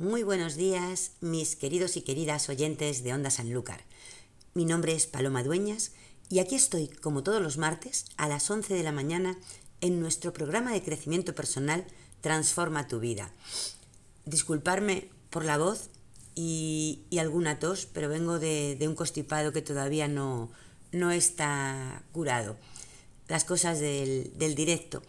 Muy 0.00 0.22
buenos 0.22 0.54
días, 0.54 1.10
mis 1.20 1.56
queridos 1.56 1.96
y 1.96 2.02
queridas 2.02 2.48
oyentes 2.48 3.02
de 3.02 3.12
Onda 3.12 3.30
Sanlúcar. 3.30 3.82
Mi 4.54 4.64
nombre 4.64 4.94
es 4.94 5.08
Paloma 5.08 5.42
Dueñas 5.42 5.90
y 6.28 6.38
aquí 6.38 6.54
estoy, 6.54 6.86
como 6.86 7.24
todos 7.24 7.42
los 7.42 7.58
martes, 7.58 8.04
a 8.16 8.28
las 8.28 8.48
11 8.48 8.74
de 8.74 8.84
la 8.84 8.92
mañana 8.92 9.36
en 9.80 9.98
nuestro 9.98 10.32
programa 10.32 10.72
de 10.72 10.84
crecimiento 10.84 11.34
personal 11.34 11.84
Transforma 12.20 12.86
tu 12.86 13.00
vida. 13.00 13.32
Disculparme 14.24 15.08
por 15.30 15.44
la 15.44 15.58
voz 15.58 15.90
y, 16.36 17.04
alguna 17.18 17.58
tos, 17.58 17.86
pero 17.86 18.08
vengo 18.08 18.38
de, 18.38 18.78
un 18.82 18.94
constipado 18.94 19.52
que 19.52 19.62
todavía 19.62 20.06
no, 20.06 20.48
no 20.92 21.10
está 21.10 22.04
curado. 22.12 22.56
Las 23.26 23.42
cosas 23.42 23.80
del, 23.80 24.30
del 24.38 24.54
directo. 24.54 25.02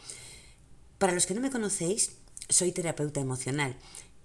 Para 0.97 1.13
los 1.13 1.27
que 1.27 1.35
no 1.35 1.41
me 1.41 1.51
conocéis, 1.51 2.13
soy 2.49 2.71
terapeuta 2.71 3.19
emocional 3.19 3.75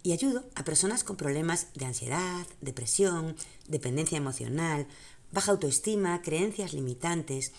y 0.04 0.12
ayudo 0.12 0.44
a 0.54 0.64
personas 0.64 1.02
con 1.02 1.16
problemas 1.16 1.68
de 1.74 1.86
ansiedad, 1.86 2.46
depresión, 2.60 3.34
dependencia 3.66 4.18
emocional, 4.18 4.86
baja 5.32 5.50
autoestima, 5.50 6.20
creencias 6.22 6.74
limitantes 6.74 7.52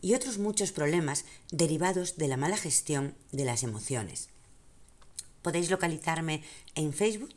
y 0.00 0.14
otros 0.14 0.38
muchos 0.38 0.70
problemas 0.70 1.24
derivados 1.50 2.16
de 2.16 2.28
la 2.28 2.36
mala 2.36 2.56
gestión 2.56 3.14
de 3.32 3.44
las 3.44 3.64
emociones. 3.64 4.28
Podéis 5.42 5.70
localizarme 5.70 6.44
en 6.76 6.92
Facebook, 6.92 7.34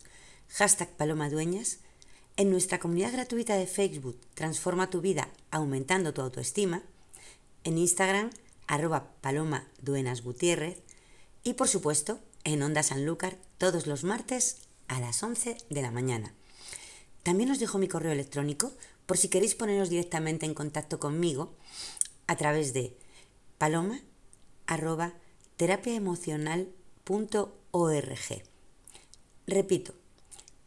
hashtag 0.47 0.89
Paloma 0.95 1.31
Dueñas, 1.31 1.79
en 2.37 2.51
nuestra 2.51 2.79
comunidad 2.79 3.11
gratuita 3.11 3.57
de 3.57 3.67
Facebook 3.67 4.17
Transforma 4.35 4.91
tu 4.91 5.01
vida 5.01 5.27
aumentando 5.49 6.13
tu 6.13 6.21
autoestima, 6.21 6.83
en 7.63 7.79
Instagram 7.79 8.29
arroba 8.67 9.11
Paloma 9.21 9.67
y 11.43 11.53
por 11.53 11.67
supuesto 11.67 12.19
en 12.43 12.61
Onda 12.63 12.83
Sanlúcar 12.83 13.37
todos 13.57 13.87
los 13.87 14.03
martes 14.03 14.57
a 14.87 14.99
las 14.99 15.23
11 15.23 15.55
de 15.69 15.81
la 15.81 15.91
mañana. 15.91 16.33
También 17.23 17.49
os 17.51 17.59
dejo 17.59 17.77
mi 17.77 17.87
correo 17.87 18.11
electrónico 18.11 18.73
por 19.05 19.17
si 19.17 19.29
queréis 19.29 19.55
poneros 19.55 19.89
directamente 19.89 20.45
en 20.45 20.53
contacto 20.53 20.99
conmigo 20.99 21.53
a 22.27 22.35
través 22.35 22.73
de 22.73 22.97
paloma 23.57 24.01
arroba 24.67 25.13
terapiaemocional.org. 25.57 28.43
Repito, 29.47 29.95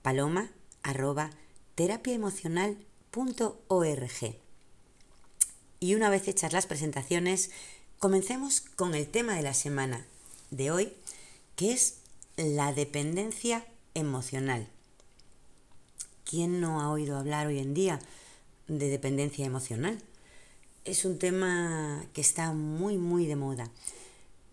paloma 0.03 0.50
arroba 0.83 1.31
terapiaemocional.org. 1.75 4.36
Y 5.81 5.94
una 5.94 6.11
vez 6.11 6.28
hechas 6.28 6.53
las 6.53 6.66
presentaciones, 6.66 7.50
comencemos 7.98 8.61
con 8.61 8.94
el 8.94 9.09
tema 9.09 9.34
de 9.34 9.42
la 9.42 9.55
semana 9.55 10.06
de 10.50 10.70
hoy, 10.70 10.92
que 11.56 11.72
es 11.72 11.98
la 12.36 12.72
dependencia 12.72 13.64
emocional. 13.94 14.69
¿Quién 16.24 16.60
no 16.60 16.80
ha 16.80 16.91
oído 16.91 17.16
hablar 17.16 17.47
hoy 17.47 17.58
en 17.58 17.74
día 17.74 18.00
de 18.66 18.88
dependencia 18.88 19.47
emocional? 19.47 20.02
Es 20.84 21.05
un 21.05 21.19
tema 21.19 22.05
que 22.12 22.20
está 22.20 22.52
muy, 22.52 22.98
muy 22.98 23.27
de 23.27 23.36
moda. 23.36 23.70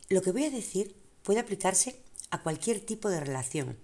Lo 0.10 0.22
que 0.22 0.32
voy 0.32 0.46
a 0.46 0.52
decir 0.52 0.96
puede 1.24 1.40
aplicarse 1.40 1.96
a 2.30 2.42
cualquier 2.42 2.80
tipo 2.82 3.10
de 3.10 3.20
relación. 3.20 3.78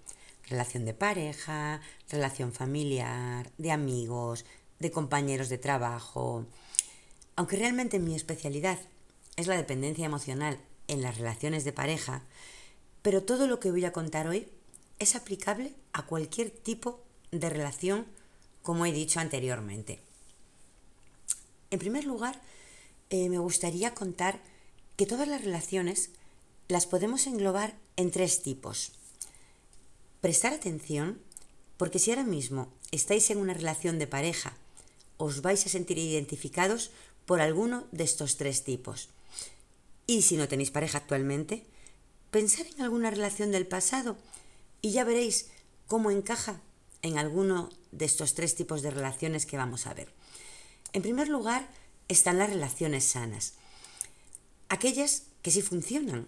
Relación 0.48 0.84
de 0.84 0.94
pareja, 0.94 1.80
relación 2.08 2.52
familiar, 2.52 3.50
de 3.58 3.72
amigos, 3.72 4.44
de 4.78 4.90
compañeros 4.90 5.48
de 5.48 5.58
trabajo. 5.58 6.46
Aunque 7.36 7.56
realmente 7.56 7.98
mi 7.98 8.14
especialidad 8.14 8.78
es 9.36 9.46
la 9.46 9.56
dependencia 9.56 10.06
emocional 10.06 10.58
en 10.86 11.02
las 11.02 11.18
relaciones 11.18 11.64
de 11.64 11.72
pareja, 11.72 12.22
pero 13.02 13.22
todo 13.22 13.46
lo 13.46 13.60
que 13.60 13.70
voy 13.70 13.84
a 13.84 13.92
contar 13.92 14.26
hoy 14.26 14.48
es 14.98 15.14
aplicable 15.14 15.74
a 15.92 16.06
cualquier 16.06 16.50
tipo 16.50 17.00
de 17.30 17.48
relación, 17.50 18.06
como 18.62 18.86
he 18.86 18.92
dicho 18.92 19.20
anteriormente. 19.20 20.00
En 21.70 21.78
primer 21.78 22.04
lugar, 22.04 22.40
eh, 23.10 23.28
me 23.28 23.38
gustaría 23.38 23.94
contar 23.94 24.40
que 24.96 25.06
todas 25.06 25.28
las 25.28 25.44
relaciones 25.44 26.10
las 26.68 26.86
podemos 26.86 27.26
englobar 27.26 27.74
en 27.96 28.10
tres 28.10 28.42
tipos. 28.42 28.92
Prestar 30.20 30.52
atención, 30.52 31.20
porque 31.76 31.98
si 31.98 32.10
ahora 32.10 32.24
mismo 32.24 32.72
estáis 32.90 33.30
en 33.30 33.38
una 33.38 33.54
relación 33.54 33.98
de 33.98 34.06
pareja, 34.06 34.56
os 35.16 35.42
vais 35.42 35.64
a 35.64 35.68
sentir 35.68 35.98
identificados 35.98 36.90
por 37.26 37.40
alguno 37.40 37.86
de 37.92 38.04
estos 38.04 38.36
tres 38.36 38.64
tipos. 38.64 39.08
Y 40.06 40.22
si 40.22 40.36
no 40.36 40.48
tenéis 40.48 40.70
pareja 40.70 40.98
actualmente, 40.98 41.66
pensar 42.30 42.66
en 42.66 42.82
alguna 42.82 43.10
relación 43.10 43.52
del 43.52 43.66
pasado 43.66 44.16
y 44.80 44.92
ya 44.92 45.04
veréis 45.04 45.48
cómo 45.86 46.10
encaja 46.10 46.60
en 47.02 47.18
alguno 47.18 47.70
de 47.92 48.04
estos 48.04 48.34
tres 48.34 48.54
tipos 48.54 48.82
de 48.82 48.90
relaciones 48.90 49.46
que 49.46 49.56
vamos 49.56 49.86
a 49.86 49.94
ver. 49.94 50.12
En 50.92 51.02
primer 51.02 51.28
lugar, 51.28 51.68
están 52.08 52.38
las 52.38 52.50
relaciones 52.50 53.04
sanas, 53.04 53.54
aquellas 54.68 55.24
que 55.42 55.50
sí 55.50 55.62
funcionan. 55.62 56.26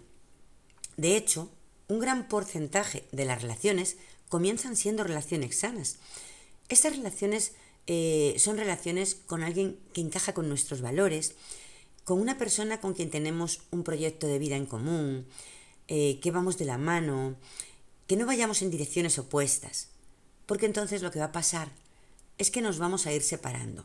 De 0.97 1.17
hecho, 1.17 1.51
un 1.89 1.99
gran 1.99 2.29
porcentaje 2.29 3.05
de 3.13 3.25
las 3.25 3.43
relaciones 3.43 3.97
comienzan 4.29 4.77
siendo 4.77 5.03
relaciones 5.03 5.59
sanas. 5.59 5.99
Estas 6.69 6.97
relaciones 6.97 7.53
eh, 7.87 8.37
son 8.39 8.57
relaciones 8.59 9.15
con 9.15 9.43
alguien 9.43 9.79
que 9.93 10.01
encaja 10.01 10.35
con 10.35 10.49
nuestros 10.49 10.83
valores, 10.83 11.35
con 12.05 12.21
una 12.21 12.39
persona 12.39 12.81
con 12.81 12.95
quien 12.95 13.11
tenemos 13.11 13.63
un 13.71 13.83
proyecto 13.83 14.27
de 14.27 14.39
vida 14.39 14.57
en 14.57 14.67
común, 14.67 15.27
eh, 15.93 16.21
que 16.21 16.31
vamos 16.31 16.57
de 16.57 16.65
la 16.65 16.79
mano, 16.79 17.35
que 18.07 18.15
no 18.15 18.25
vayamos 18.25 18.63
en 18.63 18.71
direcciones 18.71 19.19
opuestas, 19.19 19.89
porque 20.47 20.67
entonces 20.67 21.03
lo 21.03 21.11
que 21.11 21.19
va 21.19 21.25
a 21.25 21.33
pasar 21.33 21.73
es 22.39 22.53
que 22.53 22.61
nos 22.61 22.79
vamos 22.79 23.07
a 23.07 23.13
ir 23.13 23.23
separando. 23.23 23.85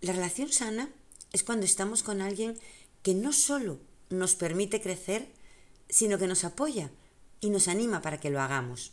La 0.00 0.12
relación 0.12 0.50
sana 0.50 0.90
es 1.32 1.44
cuando 1.44 1.66
estamos 1.66 2.02
con 2.02 2.20
alguien 2.20 2.58
que 3.04 3.14
no 3.14 3.32
solo 3.32 3.78
nos 4.08 4.34
permite 4.34 4.80
crecer, 4.80 5.30
sino 5.88 6.18
que 6.18 6.26
nos 6.26 6.42
apoya 6.42 6.90
y 7.40 7.50
nos 7.50 7.68
anima 7.68 8.02
para 8.02 8.18
que 8.18 8.30
lo 8.30 8.40
hagamos. 8.40 8.90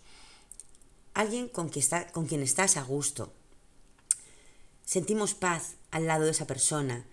Alguien 1.15 1.49
con 1.49 1.71
está, 1.73 2.11
con 2.11 2.27
quien 2.27 2.43
estás 2.43 2.77
a 2.77 2.83
gusto. 2.83 3.33
Sentimos 4.85 5.33
paz 5.33 5.73
al 5.89 6.05
lado 6.05 6.25
de 6.25 6.31
esa 6.31 6.45
persona, 6.45 7.07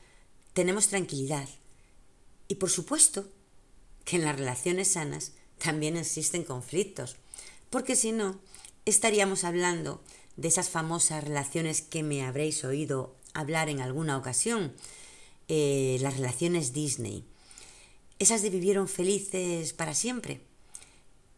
tenemos 0.52 0.88
tranquilidad. 0.88 1.48
Y 2.46 2.56
por 2.56 2.68
supuesto 2.68 3.32
que 4.04 4.16
en 4.16 4.24
las 4.24 4.36
relaciones 4.36 4.88
sanas 4.88 5.32
también 5.58 5.96
existen 5.96 6.44
conflictos, 6.44 7.16
porque 7.70 7.96
si 7.96 8.12
no, 8.12 8.40
estaríamos 8.84 9.44
hablando 9.44 10.02
de 10.36 10.48
esas 10.48 10.68
famosas 10.68 11.24
relaciones 11.24 11.82
que 11.82 12.02
me 12.02 12.24
habréis 12.24 12.64
oído 12.64 13.14
hablar 13.32 13.68
en 13.68 13.80
alguna 13.80 14.16
ocasión, 14.16 14.72
eh, 15.48 15.98
las 16.00 16.16
relaciones 16.16 16.72
Disney, 16.72 17.24
esas 18.18 18.42
de 18.42 18.50
vivieron 18.50 18.88
felices 18.88 19.72
para 19.72 19.94
siempre. 19.94 20.40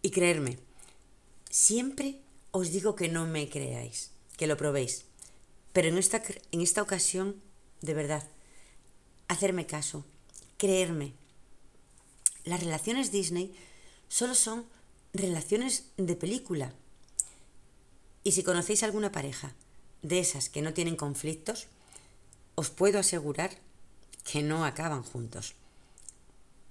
Y 0.03 0.11
creerme, 0.11 0.59
siempre 1.51 2.21
os 2.53 2.71
digo 2.71 2.95
que 2.95 3.09
no 3.09 3.27
me 3.27 3.49
creáis, 3.49 4.11
que 4.37 4.47
lo 4.47 4.57
probéis, 4.57 5.05
pero 5.73 5.89
en 5.89 5.99
esta, 5.99 6.23
en 6.53 6.61
esta 6.61 6.83
ocasión, 6.83 7.37
de 7.83 7.95
verdad, 7.95 8.27
hacerme 9.29 9.67
caso, 9.67 10.05
creerme. 10.59 11.13
Las 12.47 12.61
relaciones 12.61 13.11
Disney 13.11 13.55
solo 14.09 14.35
son 14.35 14.65
relaciones 15.13 15.87
de 15.97 16.15
película. 16.15 16.73
Y 18.23 18.33
si 18.33 18.45
conocéis 18.45 18.85
alguna 18.85 19.11
pareja 19.11 19.53
de 20.03 20.21
esas 20.21 20.49
que 20.49 20.63
no 20.63 20.73
tienen 20.73 20.95
conflictos, 20.95 21.67
os 22.55 22.71
puedo 22.71 23.01
asegurar 23.01 23.51
que 24.25 24.43
no 24.43 24.65
acaban 24.65 25.03
juntos. 25.03 25.55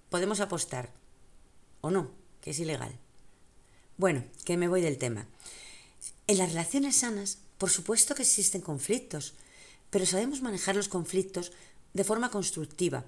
Podemos 0.09 0.40
apostar, 0.40 0.94
o 1.81 1.92
no, 1.92 2.09
que 2.42 2.52
es 2.52 2.59
ilegal. 2.59 2.97
Bueno, 3.97 4.24
que 4.46 4.56
me 4.56 4.69
voy 4.69 4.81
del 4.81 4.98
tema. 4.98 5.27
En 6.27 6.38
las 6.38 6.50
relaciones 6.50 6.98
sanas, 6.98 7.39
por 7.57 7.69
supuesto 7.69 8.16
que 8.16 8.24
existen 8.24 8.62
conflictos, 8.62 9.33
pero 9.89 10.06
sabemos 10.06 10.42
manejar 10.42 10.77
los 10.77 10.88
conflictos 10.88 11.51
de 11.94 12.06
forma 12.06 12.31
constructiva, 12.31 13.04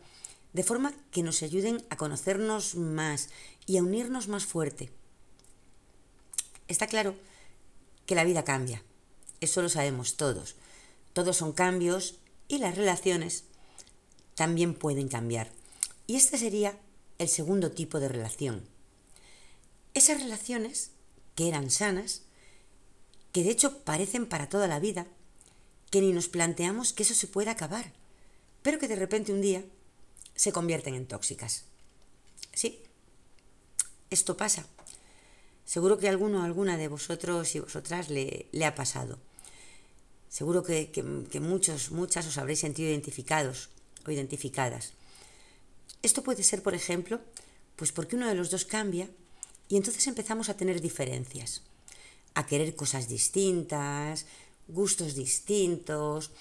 de 0.58 0.64
forma 0.64 0.92
que 1.12 1.22
nos 1.22 1.44
ayuden 1.44 1.86
a 1.92 1.98
conocernos 1.98 2.74
más 2.74 3.30
y 3.68 3.78
a 3.78 3.84
unirnos 3.84 4.28
más 4.28 4.48
fuerte. 4.48 4.90
Está 6.68 6.88
claro 6.88 7.14
que 8.08 8.16
la 8.16 8.24
vida 8.24 8.44
cambia, 8.44 8.82
eso 9.40 9.62
lo 9.62 9.70
sabemos 9.70 10.18
todos. 10.18 10.56
Todos 11.14 11.38
son 11.38 11.52
cambios 11.52 12.16
y 12.48 12.58
las 12.58 12.76
relaciones 12.76 13.44
también 14.34 14.74
pueden 14.74 15.10
cambiar. 15.10 15.52
Y 16.08 16.16
este 16.16 16.40
sería 16.40 16.76
el 17.20 17.28
segundo 17.28 17.70
tipo 17.70 18.00
de 18.00 18.08
relación. 18.08 18.68
Esas 19.94 20.24
relaciones 20.24 20.90
que 21.36 21.50
eran 21.50 21.70
sanas, 21.70 22.24
que 23.32 23.44
de 23.44 23.52
hecho 23.52 23.84
parecen 23.84 24.26
para 24.26 24.50
toda 24.50 24.68
la 24.68 24.80
vida, 24.80 25.06
que 25.92 26.02
ni 26.02 26.14
nos 26.14 26.30
planteamos 26.30 26.94
que 26.94 27.04
eso 27.04 27.14
se 27.14 27.28
pueda 27.28 27.52
acabar 27.52 27.94
pero 28.68 28.80
que 28.80 28.90
de 28.90 28.98
repente 28.98 29.32
un 29.32 29.40
día 29.40 29.64
se 30.38 30.54
convierten 30.54 30.94
en 30.94 31.08
tóxicas. 31.08 31.66
Sí, 32.54 32.82
esto 34.10 34.38
pasa. 34.38 34.66
Seguro 35.66 35.98
que 35.98 36.08
alguno 36.08 36.40
o 36.40 36.44
alguna 36.44 36.78
de 36.78 36.88
vosotros 36.88 37.54
y 37.56 37.60
vosotras 37.60 38.10
le, 38.10 38.48
le 38.54 38.66
ha 38.66 38.76
pasado. 38.76 39.20
Seguro 40.30 40.64
que, 40.64 40.92
que, 40.92 41.40
muchos, 41.42 41.92
muchas 41.92 42.28
os 42.28 42.38
habréis 42.38 42.60
sentido 42.60 42.90
identificados 42.90 43.70
o 44.06 44.12
identificadas. 44.12 44.94
Esto 46.04 46.24
puede 46.24 46.44
ser, 46.44 46.64
por 46.64 46.76
ejemplo, 46.76 47.20
pues 47.76 47.92
porque 47.92 48.16
uno 48.16 48.28
de 48.28 48.36
los 48.36 48.50
dos 48.50 48.64
cambia 48.64 49.10
y 49.68 49.76
entonces 49.76 50.08
empezamos 50.08 50.48
a 50.48 50.56
tener 50.56 50.80
diferencias, 50.80 51.64
a 52.34 52.46
querer 52.46 52.76
cosas 52.76 53.10
distintas, 53.10 54.26
gustos 54.68 55.16
distintos, 55.16 56.32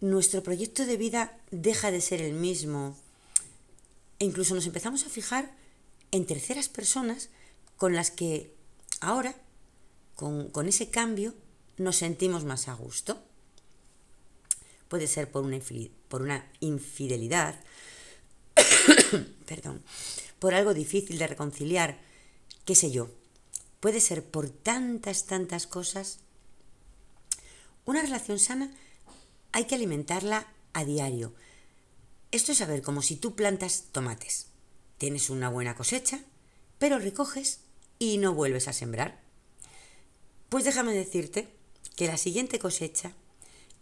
nuestro 0.00 0.42
proyecto 0.42 0.84
de 0.84 0.96
vida 0.96 1.38
deja 1.50 1.90
de 1.90 2.00
ser 2.00 2.20
el 2.20 2.34
mismo 2.34 2.96
e 4.18 4.24
incluso 4.24 4.54
nos 4.54 4.66
empezamos 4.66 5.04
a 5.04 5.10
fijar 5.10 5.54
en 6.10 6.26
terceras 6.26 6.68
personas 6.68 7.30
con 7.76 7.94
las 7.94 8.10
que 8.10 8.54
ahora, 9.00 9.34
con, 10.14 10.68
ese 10.68 10.90
cambio, 10.90 11.34
nos 11.76 11.96
sentimos 11.96 12.44
más 12.44 12.68
a 12.68 12.74
gusto. 12.74 13.22
Puede 14.88 15.06
ser 15.06 15.30
por 15.30 15.44
una, 15.44 15.60
por 16.08 16.22
una 16.22 16.50
infidelidad, 16.60 17.60
perdón, 19.46 19.82
por 20.38 20.54
algo 20.54 20.74
difícil 20.74 21.18
de 21.18 21.26
reconciliar, 21.26 22.00
qué 22.64 22.74
sé 22.74 22.90
yo. 22.90 23.10
Puede 23.80 24.00
ser 24.00 24.24
por 24.24 24.50
tantas, 24.50 25.26
tantas 25.26 25.66
cosas. 25.66 26.18
Una 27.84 28.02
relación 28.02 28.38
sana 28.40 28.72
hay 29.52 29.66
que 29.66 29.76
alimentarla 29.76 30.48
a 30.72 30.84
diario. 30.84 31.32
Esto 32.30 32.52
es 32.52 32.58
saber 32.58 32.82
como 32.82 33.00
si 33.00 33.16
tú 33.16 33.34
plantas 33.34 33.84
tomates. 33.90 34.48
Tienes 34.98 35.30
una 35.30 35.48
buena 35.48 35.74
cosecha, 35.74 36.20
pero 36.78 36.98
recoges 36.98 37.60
y 37.98 38.18
no 38.18 38.34
vuelves 38.34 38.68
a 38.68 38.72
sembrar. 38.72 39.20
Pues 40.48 40.64
déjame 40.64 40.92
decirte 40.92 41.48
que 41.96 42.06
la 42.06 42.16
siguiente 42.16 42.58
cosecha, 42.58 43.12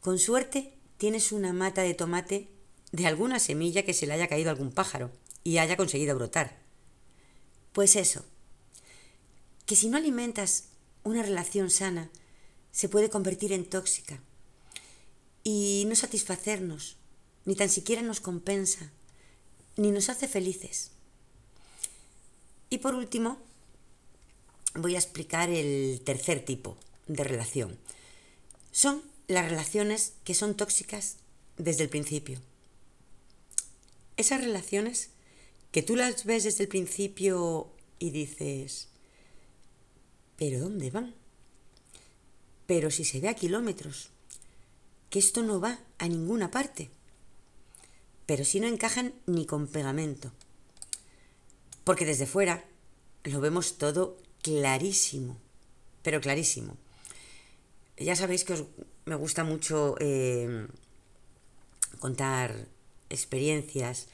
con 0.00 0.18
suerte, 0.18 0.72
tienes 0.96 1.32
una 1.32 1.52
mata 1.52 1.82
de 1.82 1.94
tomate 1.94 2.48
de 2.92 3.06
alguna 3.06 3.40
semilla 3.40 3.84
que 3.84 3.94
se 3.94 4.06
le 4.06 4.12
haya 4.12 4.28
caído 4.28 4.50
a 4.50 4.52
algún 4.52 4.72
pájaro 4.72 5.10
y 5.42 5.58
haya 5.58 5.76
conseguido 5.76 6.14
brotar. 6.14 6.58
Pues 7.72 7.96
eso, 7.96 8.24
que 9.66 9.76
si 9.76 9.88
no 9.88 9.96
alimentas 9.96 10.68
una 11.02 11.22
relación 11.22 11.70
sana, 11.70 12.10
se 12.70 12.88
puede 12.88 13.10
convertir 13.10 13.52
en 13.52 13.64
tóxica 13.64 14.20
y 15.42 15.84
no 15.88 15.94
satisfacernos, 15.94 16.96
ni 17.46 17.54
tan 17.54 17.70
siquiera 17.70 18.02
nos 18.02 18.20
compensa, 18.20 18.92
ni 19.76 19.90
nos 19.90 20.10
hace 20.10 20.28
felices. 20.28 20.90
Y 22.68 22.78
por 22.78 22.94
último, 22.94 23.38
voy 24.74 24.96
a 24.96 24.98
explicar 24.98 25.48
el 25.48 26.02
tercer 26.04 26.44
tipo 26.44 26.76
de 27.06 27.24
relación. 27.24 27.78
Son 28.72 29.02
las 29.28 29.48
relaciones 29.48 30.14
que 30.24 30.34
son 30.34 30.56
tóxicas 30.56 31.16
desde 31.56 31.84
el 31.84 31.88
principio. 31.88 32.40
Esas 34.16 34.40
relaciones 34.40 35.10
que 35.72 35.82
tú 35.82 35.94
las 35.94 36.24
ves 36.24 36.44
desde 36.44 36.64
el 36.64 36.68
principio 36.68 37.70
y 37.98 38.10
dices, 38.10 38.88
¿pero 40.36 40.60
dónde 40.60 40.90
van? 40.90 41.14
Pero 42.66 42.90
si 42.90 43.04
se 43.04 43.20
ve 43.20 43.28
a 43.28 43.34
kilómetros, 43.34 44.10
que 45.10 45.18
esto 45.18 45.42
no 45.42 45.60
va 45.60 45.78
a 45.98 46.08
ninguna 46.08 46.50
parte. 46.50 46.90
Pero 48.26 48.44
si 48.44 48.60
no 48.60 48.66
encajan 48.66 49.14
ni 49.26 49.46
con 49.46 49.68
pegamento. 49.68 50.32
Porque 51.84 52.04
desde 52.04 52.26
fuera 52.26 52.64
lo 53.24 53.40
vemos 53.40 53.78
todo 53.78 54.18
clarísimo, 54.42 55.36
pero 56.02 56.20
clarísimo. 56.20 56.76
Ya 57.96 58.14
sabéis 58.14 58.44
que 58.44 58.66
me 59.04 59.14
gusta 59.14 59.44
mucho 59.44 59.96
eh, 60.00 60.66
contar 61.98 62.66
experiencias 63.08 64.08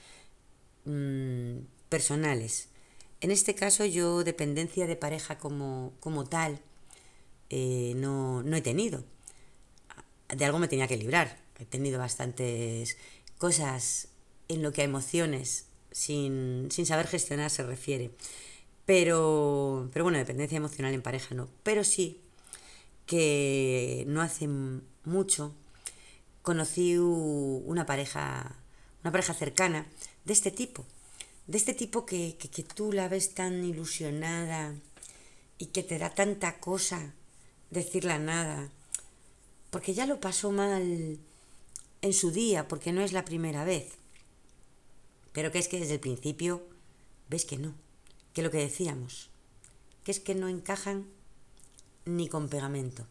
mm, 0.84 1.58
personales. 1.88 2.68
En 3.20 3.30
este 3.30 3.54
caso 3.54 3.84
yo 3.84 4.24
dependencia 4.24 4.86
de 4.86 4.96
pareja 4.96 5.38
como, 5.38 5.92
como 6.00 6.24
tal 6.24 6.60
eh, 7.50 7.92
no, 7.96 8.42
no 8.42 8.56
he 8.56 8.62
tenido. 8.62 9.04
De 10.28 10.44
algo 10.44 10.58
me 10.58 10.68
tenía 10.68 10.88
que 10.88 10.96
librar. 10.96 11.38
He 11.58 11.66
tenido 11.66 11.98
bastantes 11.98 12.96
cosas 13.42 14.06
en 14.46 14.62
lo 14.62 14.70
que 14.70 14.82
a 14.82 14.84
emociones 14.84 15.66
sin, 15.90 16.68
sin 16.70 16.86
saber 16.86 17.08
gestionar 17.08 17.50
se 17.50 17.64
refiere. 17.64 18.12
Pero, 18.86 19.90
pero 19.92 20.04
bueno, 20.04 20.18
dependencia 20.18 20.58
emocional 20.58 20.94
en 20.94 21.02
pareja 21.02 21.34
no. 21.34 21.48
Pero 21.64 21.82
sí 21.82 22.20
que 23.04 24.04
no 24.06 24.22
hace 24.22 24.46
mucho 24.46 25.56
conocí 26.42 26.96
una 26.96 27.84
pareja, 27.84 28.54
una 29.02 29.10
pareja 29.10 29.34
cercana 29.34 29.88
de 30.24 30.34
este 30.34 30.52
tipo. 30.52 30.86
De 31.48 31.58
este 31.58 31.74
tipo 31.74 32.06
que, 32.06 32.36
que, 32.38 32.48
que 32.48 32.62
tú 32.62 32.92
la 32.92 33.08
ves 33.08 33.34
tan 33.34 33.64
ilusionada 33.64 34.72
y 35.58 35.66
que 35.66 35.82
te 35.82 35.98
da 35.98 36.10
tanta 36.14 36.60
cosa 36.60 37.12
decirle 37.70 38.20
nada. 38.20 38.70
Porque 39.70 39.94
ya 39.94 40.06
lo 40.06 40.20
pasó 40.20 40.52
mal 40.52 41.18
en 42.02 42.12
su 42.12 42.31
día, 42.31 42.69
porque 42.69 42.93
no 42.93 43.00
es 43.00 43.12
la 43.12 43.25
primera 43.25 43.64
vez. 43.64 43.93
Pero 45.32 45.50
que 45.50 45.58
es 45.58 45.69
que 45.69 45.81
desde 45.81 45.94
el 45.94 46.00
principio 46.00 46.62
ves 47.28 47.44
que 47.44 47.56
no 47.56 47.75
que 48.32 48.43
lo 48.43 48.50
que 48.50 48.58
decíamos, 48.58 49.28
que 50.04 50.10
es 50.10 50.20
que 50.20 50.34
no 50.34 50.49
encajan 50.49 51.06
ni 52.04 52.28
con 52.28 52.49
pegamento. 52.49 53.06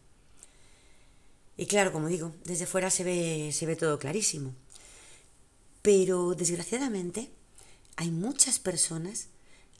Y 1.56 1.66
claro, 1.66 1.92
como 1.92 2.08
digo, 2.08 2.32
desde 2.44 2.66
fuera 2.66 2.90
se 2.90 3.04
ve, 3.04 3.50
se 3.52 3.66
ve 3.66 3.76
todo 3.76 3.98
clarísimo. 3.98 4.54
Pero 5.82 6.34
desgraciadamente 6.34 7.30
hay 7.96 8.10
muchas 8.10 8.58
personas 8.58 9.28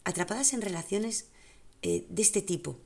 atrapadas 0.05 0.53
en 0.53 0.63
relaciones 0.63 1.27
eh, 1.83 2.07
de 2.09 2.23
este 2.23 2.43
tipo, 2.43 2.79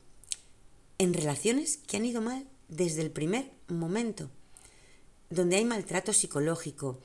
en 0.99 1.12
relaciones 1.12 1.79
que 1.87 1.96
han 1.96 2.06
ido 2.06 2.20
mal 2.20 2.46
desde 2.69 3.02
el 3.02 3.11
primer 3.11 3.50
momento, 3.69 4.31
donde 5.31 5.56
hay 5.56 5.64
maltrato 5.64 6.12
psicológico, 6.12 6.99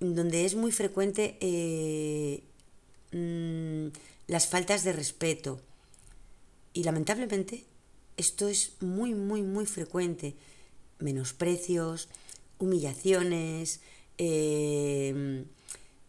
donde 0.00 0.44
es 0.44 0.54
muy 0.54 0.72
frecuente 0.72 1.38
eh, 1.40 2.42
mm, 3.12 3.88
las 4.26 4.46
faltas 4.48 4.84
de 4.84 4.92
respeto. 4.92 5.60
Y 6.72 6.84
lamentablemente 6.84 7.64
esto 8.16 8.48
es 8.48 8.72
muy, 8.80 9.14
muy, 9.14 9.42
muy 9.42 9.66
frecuente. 9.66 10.34
Menosprecios, 10.98 12.08
humillaciones, 12.58 13.80
em, 14.18 15.44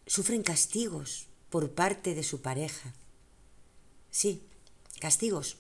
sufren 0.06 0.44
castigos 0.44 1.28
por 1.50 1.72
parte 1.72 2.14
de 2.16 2.24
su 2.24 2.42
pareja. 2.42 2.94
Sí, 4.12 4.44
castigos. 5.00 5.58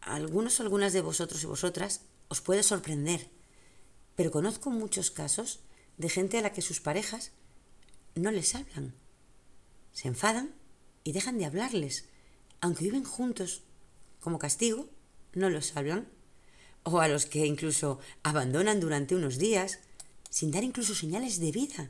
Algunos 0.00 0.58
o 0.58 0.62
algunas 0.62 0.92
de 0.92 1.00
vosotros 1.00 1.42
y 1.42 1.46
vosotras 1.46 2.00
os 2.28 2.40
puede 2.40 2.62
sorprender, 2.62 3.28
pero 4.18 4.32
conozco 4.32 4.70
muchos 4.70 5.12
casos 5.12 5.60
de 5.96 6.08
gente 6.08 6.38
a 6.38 6.42
la 6.42 6.52
que 6.52 6.60
sus 6.60 6.80
parejas 6.80 7.30
no 8.16 8.32
les 8.32 8.56
hablan. 8.56 8.92
Se 9.92 10.08
enfadan 10.08 10.56
y 11.04 11.12
dejan 11.12 11.38
de 11.38 11.44
hablarles. 11.44 12.06
Aunque 12.60 12.82
viven 12.82 13.04
juntos, 13.04 13.62
como 14.18 14.40
castigo, 14.40 14.88
no 15.34 15.50
los 15.50 15.76
hablan. 15.76 16.08
O 16.82 16.98
a 16.98 17.06
los 17.06 17.26
que 17.26 17.46
incluso 17.46 18.00
abandonan 18.24 18.80
durante 18.80 19.14
unos 19.14 19.38
días, 19.38 19.78
sin 20.30 20.50
dar 20.50 20.64
incluso 20.64 20.96
señales 20.96 21.38
de 21.38 21.52
vida. 21.52 21.88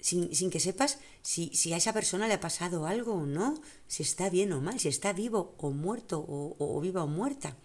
Sin, 0.00 0.50
que 0.50 0.58
sepas 0.58 0.98
si, 1.22 1.72
a 1.72 1.76
esa 1.76 1.92
persona 1.92 2.26
le 2.26 2.34
ha 2.34 2.40
pasado 2.40 2.84
algo 2.88 3.12
o 3.12 3.26
no, 3.26 3.62
si 3.86 4.02
está 4.02 4.28
bien 4.28 4.52
o 4.52 4.60
mal, 4.60 4.80
si 4.80 4.88
está 4.88 5.12
vivo 5.12 5.54
o 5.58 5.70
muerto 5.70 6.18
o, 6.18 6.56
o 6.58 6.80
viva 6.80 7.04
o 7.04 7.06
muerta. 7.06 7.56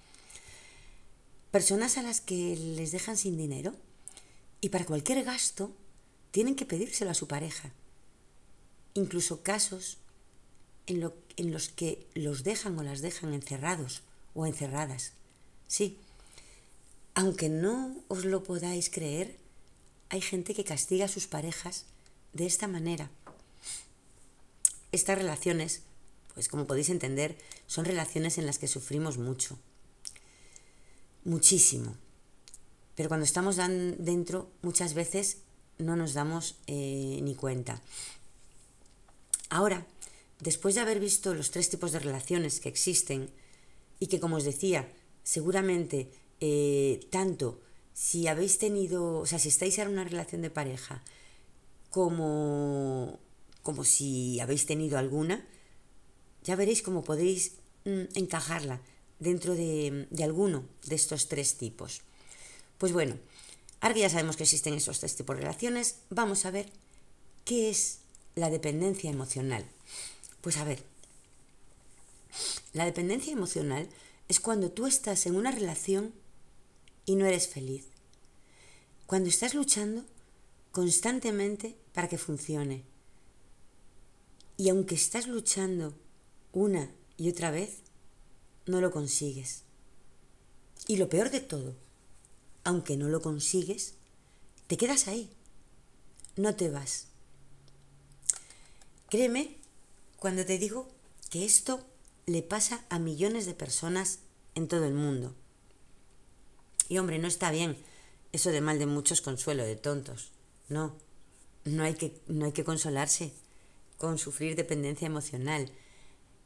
Personas 1.51 1.97
a 1.97 2.01
las 2.01 2.21
que 2.21 2.55
les 2.55 2.91
dejan 2.91 3.17
sin 3.17 3.37
dinero 3.37 3.73
y 4.59 4.69
para 4.69 4.85
cualquier 4.85 5.23
gasto 5.23 5.71
tienen 6.31 6.55
que 6.55 6.65
pedírselo 6.65 7.11
a 7.11 7.15
su 7.15 7.27
pareja. 7.27 7.71
Incluso 8.93 9.43
casos 9.43 9.97
en, 10.87 11.01
los 11.51 11.69
que 11.69 12.07
los 12.15 12.43
dejan 12.43 12.77
o 12.77 12.83
las 12.83 13.01
dejan 13.01 13.33
encerrados 13.33 14.01
o 14.33 14.45
encerradas. 14.45 15.13
Sí, 15.67 15.97
aunque 17.13 17.49
no 17.49 17.95
os 18.07 18.25
lo 18.25 18.43
podáis 18.43 18.89
creer, 18.89 19.37
hay 20.09 20.21
gente 20.21 20.53
que 20.53 20.63
castiga 20.63 21.05
a 21.05 21.09
sus 21.09 21.27
parejas 21.27 21.85
de 22.33 22.45
esta 22.45 22.67
manera. 22.67 23.09
Estas 24.91 25.17
relaciones, 25.17 25.81
pues 26.33 26.47
como 26.47 26.67
podéis 26.67 26.89
entender, 26.89 27.37
son 27.67 27.85
relaciones 27.85 28.37
en 28.37 28.45
las 28.45 28.59
que 28.59 28.67
sufrimos 28.67 29.17
mucho, 29.17 29.57
muchísimo. 31.27 31.95
Pero 32.95 33.09
cuando 33.09 33.25
estamos 33.25 33.57
dentro, 33.57 34.49
muchas 34.63 34.95
veces 34.95 35.37
no 35.77 35.95
nos 35.95 36.13
damos 36.13 36.55
eh, 36.65 37.19
ni 37.21 37.35
cuenta. 37.35 37.81
Ahora, 39.49 39.85
después 40.39 40.73
de 40.73 40.81
haber 40.81 40.99
visto 40.99 41.35
los 41.35 41.51
tres 41.51 41.69
tipos 41.69 41.91
de 41.91 41.99
relaciones 41.99 42.59
que 42.59 42.69
existen 42.69 43.29
y 43.99 44.07
que, 44.07 44.19
como 44.19 44.37
os 44.37 44.45
decía, 44.45 44.91
seguramente 45.23 46.09
eh, 46.39 47.07
tanto 47.11 47.61
si 47.93 48.27
habéis 48.27 48.57
tenido, 48.57 49.19
o 49.19 49.25
sea, 49.25 49.37
si 49.37 49.49
estáis 49.49 49.77
en 49.77 49.89
una 49.89 50.03
relación 50.03 50.41
de 50.41 50.49
pareja, 50.49 51.03
como, 51.89 53.19
como 53.63 53.83
si 53.83 54.39
habéis 54.39 54.65
tenido 54.65 54.97
alguna, 54.97 55.45
ya 56.43 56.55
veréis 56.55 56.81
cómo 56.81 57.03
podéis 57.03 57.53
mm, 57.85 58.15
encajarla 58.15 58.81
dentro 59.19 59.55
de, 59.55 60.07
alguno 60.21 60.65
de 60.85 60.95
estos 60.95 61.27
tres 61.27 61.57
tipos. 61.57 62.01
Pues 62.77 62.93
bueno, 62.93 63.17
ahora 63.81 63.93
que 63.93 64.01
ya 64.01 64.09
sabemos 64.09 64.37
que 64.37 64.43
existen 64.43 64.73
esos 64.73 64.99
tres 64.99 65.15
tipos 65.15 65.35
de 65.35 65.41
relaciones, 65.41 65.99
vamos 66.09 66.45
a 66.45 66.51
ver 66.51 66.71
qué 67.45 67.69
es 67.69 67.99
la 68.35 68.49
dependencia 68.49 69.09
emocional. 69.09 69.65
Pues 70.41 70.57
a 70.57 70.63
ver, 70.63 70.83
la 72.73 72.85
dependencia 72.85 73.33
emocional 73.33 73.89
es 74.27 74.39
cuando 74.39 74.71
tú 74.71 74.85
estás 74.85 75.25
en 75.25 75.35
una 75.35 75.51
relación 75.51 76.13
y 77.05 77.15
no 77.15 77.25
eres 77.25 77.47
feliz. 77.47 77.85
Cuando 79.05 79.29
estás 79.29 79.53
luchando 79.53 80.05
constantemente 80.71 81.75
para 81.93 82.07
que 82.07 82.17
funcione. 82.17 82.83
Y 84.57 84.69
aunque 84.69 84.95
estás 84.95 85.27
luchando 85.27 85.95
una 86.51 86.91
y 87.15 87.29
otra 87.29 87.51
vez, 87.51 87.81
no 88.67 88.81
lo 88.81 88.91
consigues. 88.91 89.63
Y 90.87 90.97
lo 90.97 91.09
peor 91.09 91.31
de 91.31 91.41
todo, 91.41 91.75
aunque 92.63 92.97
no 92.97 93.09
lo 93.09 93.21
consigues, 93.21 93.95
te 94.67 94.77
quedas 94.77 95.07
ahí. 95.07 95.29
No 96.35 96.55
te 96.55 96.69
vas. 96.69 97.07
Créeme 99.09 99.57
cuando 100.17 100.45
te 100.45 100.57
digo 100.57 100.87
que 101.29 101.45
esto 101.45 101.85
le 102.25 102.43
pasa 102.43 102.85
a 102.89 102.99
millones 102.99 103.45
de 103.45 103.53
personas 103.53 104.19
en 104.55 104.67
todo 104.67 104.85
el 104.85 104.93
mundo. 104.93 105.33
Y 106.89 106.97
hombre, 106.97 107.19
no 107.19 107.27
está 107.27 107.51
bien 107.51 107.77
eso 108.31 108.51
de 108.51 108.61
mal 108.61 108.79
de 108.79 108.85
muchos 108.85 109.21
consuelo 109.21 109.63
de 109.63 109.75
tontos. 109.75 110.31
No, 110.69 110.95
no 111.65 111.83
hay 111.83 111.95
que, 111.95 112.19
no 112.27 112.45
hay 112.45 112.51
que 112.51 112.63
consolarse 112.63 113.33
con 113.97 114.17
sufrir 114.17 114.55
dependencia 114.55 115.05
emocional. 115.05 115.71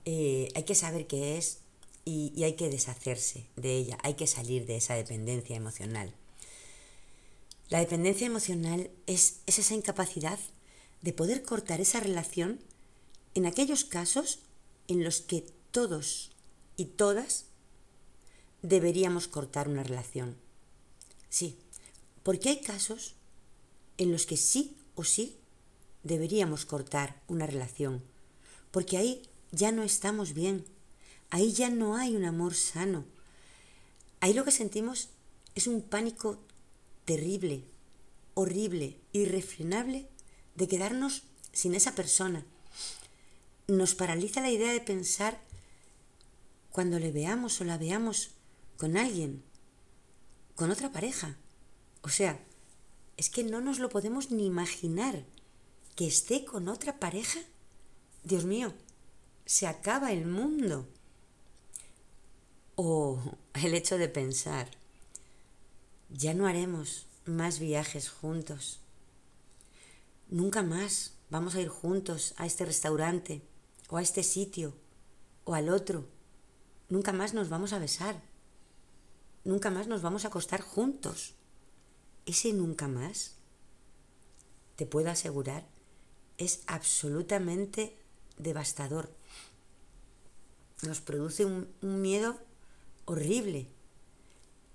Eh, 0.05 0.49
hay 0.55 0.63
que 0.63 0.75
saber 0.75 1.07
qué 1.07 1.37
es 1.37 1.60
y, 2.05 2.43
hay 2.43 2.55
que 2.55 2.69
deshacerse 2.69 3.45
de 3.55 3.77
ella, 3.77 3.97
hay 4.03 4.15
que 4.15 4.27
salir 4.27 4.65
de 4.65 4.77
esa 4.77 4.95
dependencia 4.95 5.55
emocional. 5.55 6.13
La 7.69 7.79
dependencia 7.79 8.27
emocional 8.27 8.89
es 9.07 9.41
esa 9.45 9.73
incapacidad 9.73 10.39
de 11.01 11.13
poder 11.13 11.43
cortar 11.43 11.79
esa 11.81 11.99
relación 11.99 12.59
en 13.33 13.45
aquellos 13.45 13.85
casos 13.85 14.39
en 14.87 15.03
los 15.03 15.21
que 15.21 15.45
todos 15.71 16.31
y 16.75 16.85
todas 16.85 17.45
deberíamos 18.61 19.27
cortar 19.27 19.69
una 19.69 19.83
relación. 19.83 20.37
Sí, 21.29 21.57
porque 22.23 22.49
hay 22.49 22.61
casos 22.61 23.15
en 23.97 24.11
los 24.11 24.25
que 24.25 24.37
sí 24.37 24.77
o 24.95 25.03
sí 25.03 25.37
deberíamos 26.03 26.65
cortar 26.65 27.21
una 27.27 27.45
relación, 27.45 28.03
porque 28.71 28.97
ahí 28.97 29.21
ya 29.51 29.71
no 29.71 29.83
estamos 29.83 30.33
bien, 30.33 30.65
ahí 31.31 31.51
ya 31.53 31.69
no 31.69 31.95
hay 31.95 32.15
un 32.15 32.25
amor 32.25 32.53
sano, 32.53 33.05
ahí 34.19 34.33
lo 34.33 34.45
que 34.45 34.51
sentimos 34.51 35.09
es 35.55 35.67
un 35.67 35.81
pánico 35.81 36.39
terrible, 37.05 37.65
horrible, 38.35 38.99
irrefrenable 39.11 40.07
de 40.55 40.67
quedarnos 40.67 41.23
sin 41.51 41.75
esa 41.75 41.95
persona. 41.95 42.45
Nos 43.67 43.95
paraliza 43.95 44.41
la 44.41 44.51
idea 44.51 44.71
de 44.71 44.81
pensar 44.81 45.41
cuando 46.71 46.99
le 46.99 47.11
veamos 47.11 47.59
o 47.59 47.63
la 47.63 47.77
veamos 47.77 48.31
con 48.77 48.97
alguien, 48.97 49.43
con 50.55 50.71
otra 50.71 50.91
pareja. 50.91 51.37
O 52.01 52.09
sea, 52.09 52.39
es 53.17 53.29
que 53.29 53.43
no 53.43 53.61
nos 53.61 53.79
lo 53.79 53.89
podemos 53.89 54.31
ni 54.31 54.45
imaginar 54.45 55.25
que 55.95 56.07
esté 56.07 56.45
con 56.45 56.67
otra 56.69 56.99
pareja. 56.99 57.39
Dios 58.23 58.45
mío, 58.45 58.73
se 59.45 59.67
acaba 59.67 60.11
el 60.11 60.25
mundo. 60.25 60.87
O 62.83 63.19
el 63.53 63.75
hecho 63.75 63.99
de 63.99 64.09
pensar, 64.09 64.71
ya 66.09 66.33
no 66.33 66.47
haremos 66.47 67.05
más 67.25 67.59
viajes 67.59 68.09
juntos. 68.09 68.79
Nunca 70.29 70.63
más 70.63 71.13
vamos 71.29 71.53
a 71.53 71.61
ir 71.61 71.67
juntos 71.67 72.33
a 72.37 72.47
este 72.47 72.65
restaurante 72.65 73.43
o 73.87 73.97
a 73.97 74.01
este 74.01 74.23
sitio 74.23 74.73
o 75.43 75.53
al 75.53 75.69
otro. 75.69 76.07
Nunca 76.89 77.13
más 77.13 77.35
nos 77.35 77.49
vamos 77.49 77.71
a 77.71 77.77
besar. 77.77 78.19
Nunca 79.43 79.69
más 79.69 79.85
nos 79.85 80.01
vamos 80.01 80.25
a 80.25 80.29
acostar 80.29 80.61
juntos. 80.61 81.35
Ese 82.25 82.51
nunca 82.51 82.87
más, 82.87 83.35
te 84.75 84.87
puedo 84.87 85.11
asegurar, 85.11 85.67
es 86.39 86.63
absolutamente 86.65 87.95
devastador. 88.39 89.11
Nos 90.81 90.99
produce 90.99 91.45
un, 91.45 91.71
un 91.83 92.01
miedo 92.01 92.39
horrible. 93.05 93.67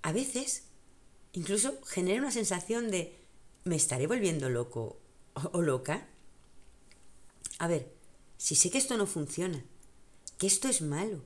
A 0.01 0.11
veces 0.11 0.63
incluso 1.33 1.79
genera 1.85 2.21
una 2.21 2.31
sensación 2.31 2.89
de 2.89 3.15
¿me 3.63 3.75
estaré 3.75 4.07
volviendo 4.07 4.49
loco 4.49 4.99
o, 5.33 5.61
loca? 5.61 6.07
A 7.59 7.67
ver, 7.67 7.93
si 8.37 8.55
sé 8.55 8.69
que 8.69 8.77
esto 8.77 8.97
no 8.97 9.05
funciona, 9.05 9.63
que 10.37 10.47
esto 10.47 10.67
es 10.67 10.81
malo, 10.81 11.23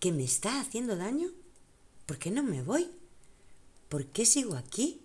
que 0.00 0.12
me 0.12 0.24
está 0.24 0.60
haciendo 0.60 0.96
daño, 0.96 1.28
¿por 2.06 2.18
qué 2.18 2.30
no 2.30 2.42
me 2.42 2.62
voy? 2.62 2.90
¿Por 3.88 4.06
qué 4.06 4.26
sigo 4.26 4.56
aquí? 4.56 5.02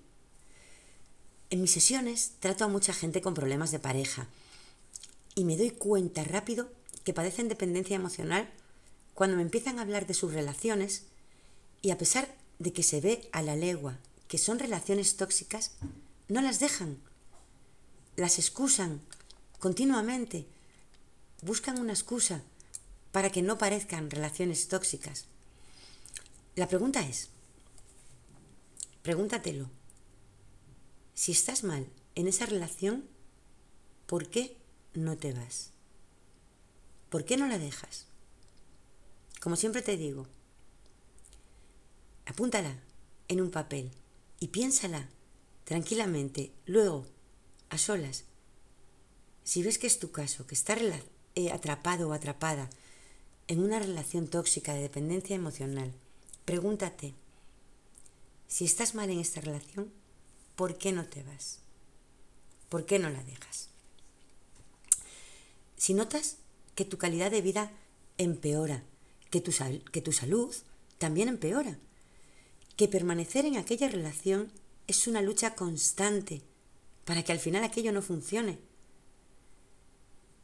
En 1.49 1.61
mis 1.61 1.71
sesiones 1.71 2.33
trato 2.39 2.63
a 2.63 2.69
mucha 2.69 2.93
gente 2.93 3.21
con 3.21 3.33
problemas 3.33 3.71
de 3.71 3.79
pareja 3.79 4.27
y 5.35 5.43
me 5.43 5.57
doy 5.57 5.71
cuenta 5.71 6.23
rápido 6.23 6.71
que 7.03 7.13
padecen 7.13 7.49
dependencia 7.49 7.95
emocional 7.95 8.51
cuando 9.13 9.35
me 9.35 9.43
empiezan 9.43 9.79
a 9.79 9.81
hablar 9.81 10.07
de 10.07 10.13
sus 10.13 10.33
relaciones 10.33 11.05
y 11.81 11.91
a 11.91 11.97
pesar 11.97 12.35
de 12.59 12.73
que 12.73 12.83
se 12.83 13.01
ve 13.01 13.29
a 13.31 13.41
la 13.41 13.55
legua 13.55 13.97
que 14.27 14.37
son 14.37 14.59
relaciones 14.59 15.17
tóxicas, 15.17 15.71
no 16.27 16.41
las 16.41 16.59
dejan, 16.59 16.99
las 18.15 18.37
excusan 18.37 19.01
continuamente, 19.59 20.45
buscan 21.41 21.79
una 21.79 21.93
excusa 21.93 22.43
para 23.11 23.31
que 23.31 23.41
no 23.41 23.57
parezcan 23.57 24.11
relaciones 24.11 24.67
tóxicas. 24.67 25.25
La 26.55 26.67
pregunta 26.67 27.01
es, 27.07 27.29
pregúntatelo, 29.01 29.69
si 31.15 31.31
estás 31.31 31.63
mal 31.63 31.87
en 32.15 32.27
esa 32.27 32.45
relación, 32.45 33.05
¿por 34.05 34.29
qué 34.29 34.57
no 34.93 35.17
te 35.17 35.33
vas? 35.33 35.71
¿Por 37.09 37.25
qué 37.25 37.35
no 37.37 37.47
la 37.47 37.57
dejas? 37.57 38.05
Como 39.41 39.55
siempre 39.55 39.81
te 39.81 39.97
digo, 39.97 40.27
apúntala 42.29 42.77
en 43.27 43.41
un 43.41 43.49
papel 43.49 43.91
y 44.39 44.49
piénsala 44.49 45.09
tranquilamente, 45.63 46.51
luego, 46.65 47.07
a 47.69 47.77
solas. 47.77 48.25
Si 49.43 49.63
ves 49.63 49.79
que 49.79 49.87
es 49.87 49.97
tu 49.97 50.11
caso, 50.11 50.45
que 50.45 50.53
estás 50.53 50.79
eh, 51.35 51.51
atrapado 51.51 52.09
o 52.09 52.13
atrapada 52.13 52.69
en 53.47 53.63
una 53.63 53.79
relación 53.79 54.27
tóxica 54.27 54.75
de 54.75 54.81
dependencia 54.81 55.35
emocional, 55.35 55.91
pregúntate, 56.45 57.15
si 58.47 58.65
estás 58.65 58.93
mal 58.93 59.09
en 59.09 59.19
esta 59.19 59.41
relación, 59.41 59.91
¿por 60.55 60.77
qué 60.77 60.91
no 60.91 61.07
te 61.07 61.23
vas? 61.23 61.59
¿Por 62.69 62.85
qué 62.85 62.99
no 62.99 63.09
la 63.09 63.23
dejas? 63.23 63.69
Si 65.77 65.95
notas 65.95 66.37
que 66.75 66.85
tu 66.85 66.99
calidad 66.99 67.31
de 67.31 67.41
vida 67.41 67.71
empeora, 68.19 68.83
que 69.31 69.41
tu, 69.41 69.51
que 69.91 70.01
tu 70.01 70.11
salud 70.11 70.55
también 70.99 71.27
empeora, 71.27 71.79
que 72.79 72.87
permanecer 72.87 73.45
en 73.45 73.57
aquella 73.57 73.89
relación 73.89 74.53
es 74.87 75.05
una 75.05 75.21
lucha 75.21 75.53
constante 75.53 76.41
para 77.03 77.23
que 77.23 77.33
al 77.33 77.39
final 77.39 77.65
aquello 77.65 77.91
no 77.91 78.01
funcione, 78.01 78.57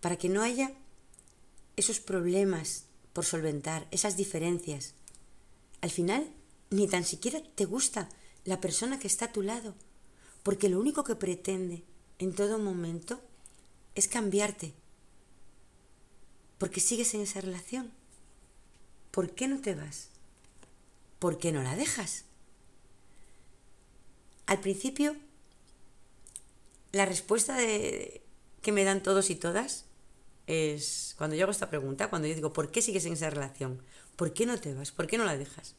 para 0.02 0.18
que 0.18 0.28
no 0.28 0.42
haya 0.42 0.74
esos 1.78 2.02
problemas 2.02 2.88
por 3.14 3.24
solventar, 3.24 3.88
esas 3.92 4.18
diferencias. 4.18 4.96
Al 5.80 5.92
final, 5.92 6.30
ni 6.72 6.90
tan 6.90 7.06
siquiera 7.06 7.42
te 7.42 7.64
gusta 7.64 8.10
la 8.44 8.60
persona 8.60 9.00
que 9.00 9.08
está 9.08 9.28
a 9.28 9.32
tu 9.32 9.42
lado, 9.42 9.74
porque 10.44 10.68
lo 10.68 10.78
único 10.78 11.06
que 11.06 11.16
pretende 11.16 11.86
en 12.20 12.36
todo 12.36 12.60
momento 12.60 13.22
es 13.96 14.10
cambiarte, 14.10 14.74
porque 16.58 16.82
sigues 16.82 17.14
en 17.14 17.22
esa 17.22 17.40
relación. 17.40 17.94
¿Por 19.12 19.34
qué 19.36 19.48
no 19.48 19.62
te 19.62 19.74
vas? 19.74 20.10
¿por 21.26 21.40
qué 21.40 21.52
no 21.52 21.64
la 21.64 21.76
dejas? 21.76 22.25
Al 24.46 24.60
principio, 24.60 25.16
la 26.92 27.06
respuesta 27.06 27.58
de, 27.58 28.24
que 28.62 28.72
me 28.72 28.84
dan 28.84 29.04
todos 29.04 29.30
y 29.30 29.36
todas 29.36 29.86
es 30.48 31.16
cuando 31.18 31.36
yo 31.36 31.44
hago 31.44 31.52
esta 31.52 31.70
pregunta, 31.70 32.10
cuando 32.10 32.28
yo 32.28 32.36
digo, 32.36 32.54
¿por 32.54 32.72
qué 32.72 32.82
sigues 32.82 33.06
en 33.06 33.14
esa 33.14 33.30
relación? 33.30 33.82
¿Por 34.16 34.34
qué 34.34 34.46
no 34.46 34.60
te 34.60 34.74
vas? 34.74 34.92
¿Por 34.92 35.08
qué 35.08 35.18
no 35.18 35.26
la 35.26 35.38
dejas? 35.38 35.76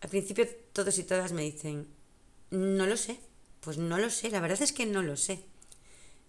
Al 0.00 0.08
principio 0.08 0.48
todos 0.72 0.98
y 0.98 1.04
todas 1.04 1.32
me 1.32 1.42
dicen, 1.42 1.88
no 2.50 2.86
lo 2.86 2.96
sé, 2.96 3.20
pues 3.60 3.78
no 3.78 3.98
lo 3.98 4.10
sé, 4.10 4.30
la 4.30 4.40
verdad 4.40 4.62
es 4.62 4.72
que 4.72 4.86
no 4.86 5.02
lo 5.02 5.16
sé. 5.16 5.44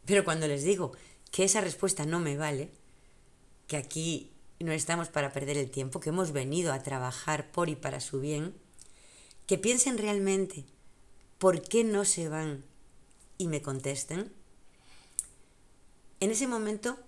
Pero 0.06 0.24
cuando 0.24 0.48
les 0.48 0.63
digo 0.63 0.94
que 1.32 1.44
esa 1.44 1.62
respuesta 1.62 2.06
no 2.06 2.20
me 2.20 2.38
vale, 2.38 2.70
que 3.68 3.77
aquí 3.77 4.32
no 4.60 4.72
estamos 4.72 5.10
para 5.10 5.32
perder 5.32 5.58
el 5.58 5.72
tiempo, 5.72 6.00
que 6.00 6.10
hemos 6.10 6.32
venido 6.32 6.74
a 6.74 6.84
trabajar 6.84 7.51
por 7.51 7.70
y 7.70 7.75
para 7.75 8.00
su 8.00 8.20
bien, 8.20 8.56
que 9.46 9.58
piensen 9.58 9.98
realmente 9.98 10.65
por 11.41 11.63
qué 11.63 11.83
no 11.83 12.05
se 12.05 12.29
van 12.29 12.63
y 13.39 13.48
me 13.48 13.63
contesten, 13.63 14.31
en 16.19 16.29
ese 16.29 16.45
momento 16.45 17.00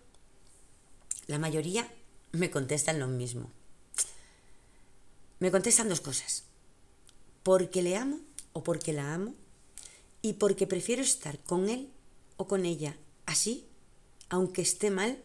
la 1.27 1.37
mayoría 1.37 1.87
me 2.31 2.49
contestan 2.49 2.97
lo 2.97 3.07
mismo. 3.07 3.51
Me 5.37 5.51
contestan 5.51 5.87
dos 5.87 6.01
cosas. 6.01 6.45
Porque 7.43 7.83
le 7.83 7.95
amo 7.95 8.21
o 8.53 8.63
porque 8.63 8.91
la 8.91 9.13
amo 9.13 9.35
y 10.23 10.33
porque 10.33 10.65
prefiero 10.65 11.03
estar 11.03 11.37
con 11.43 11.69
él 11.69 11.91
o 12.37 12.47
con 12.47 12.65
ella 12.65 12.97
así, 13.27 13.67
aunque 14.29 14.63
esté 14.63 14.89
mal, 14.89 15.21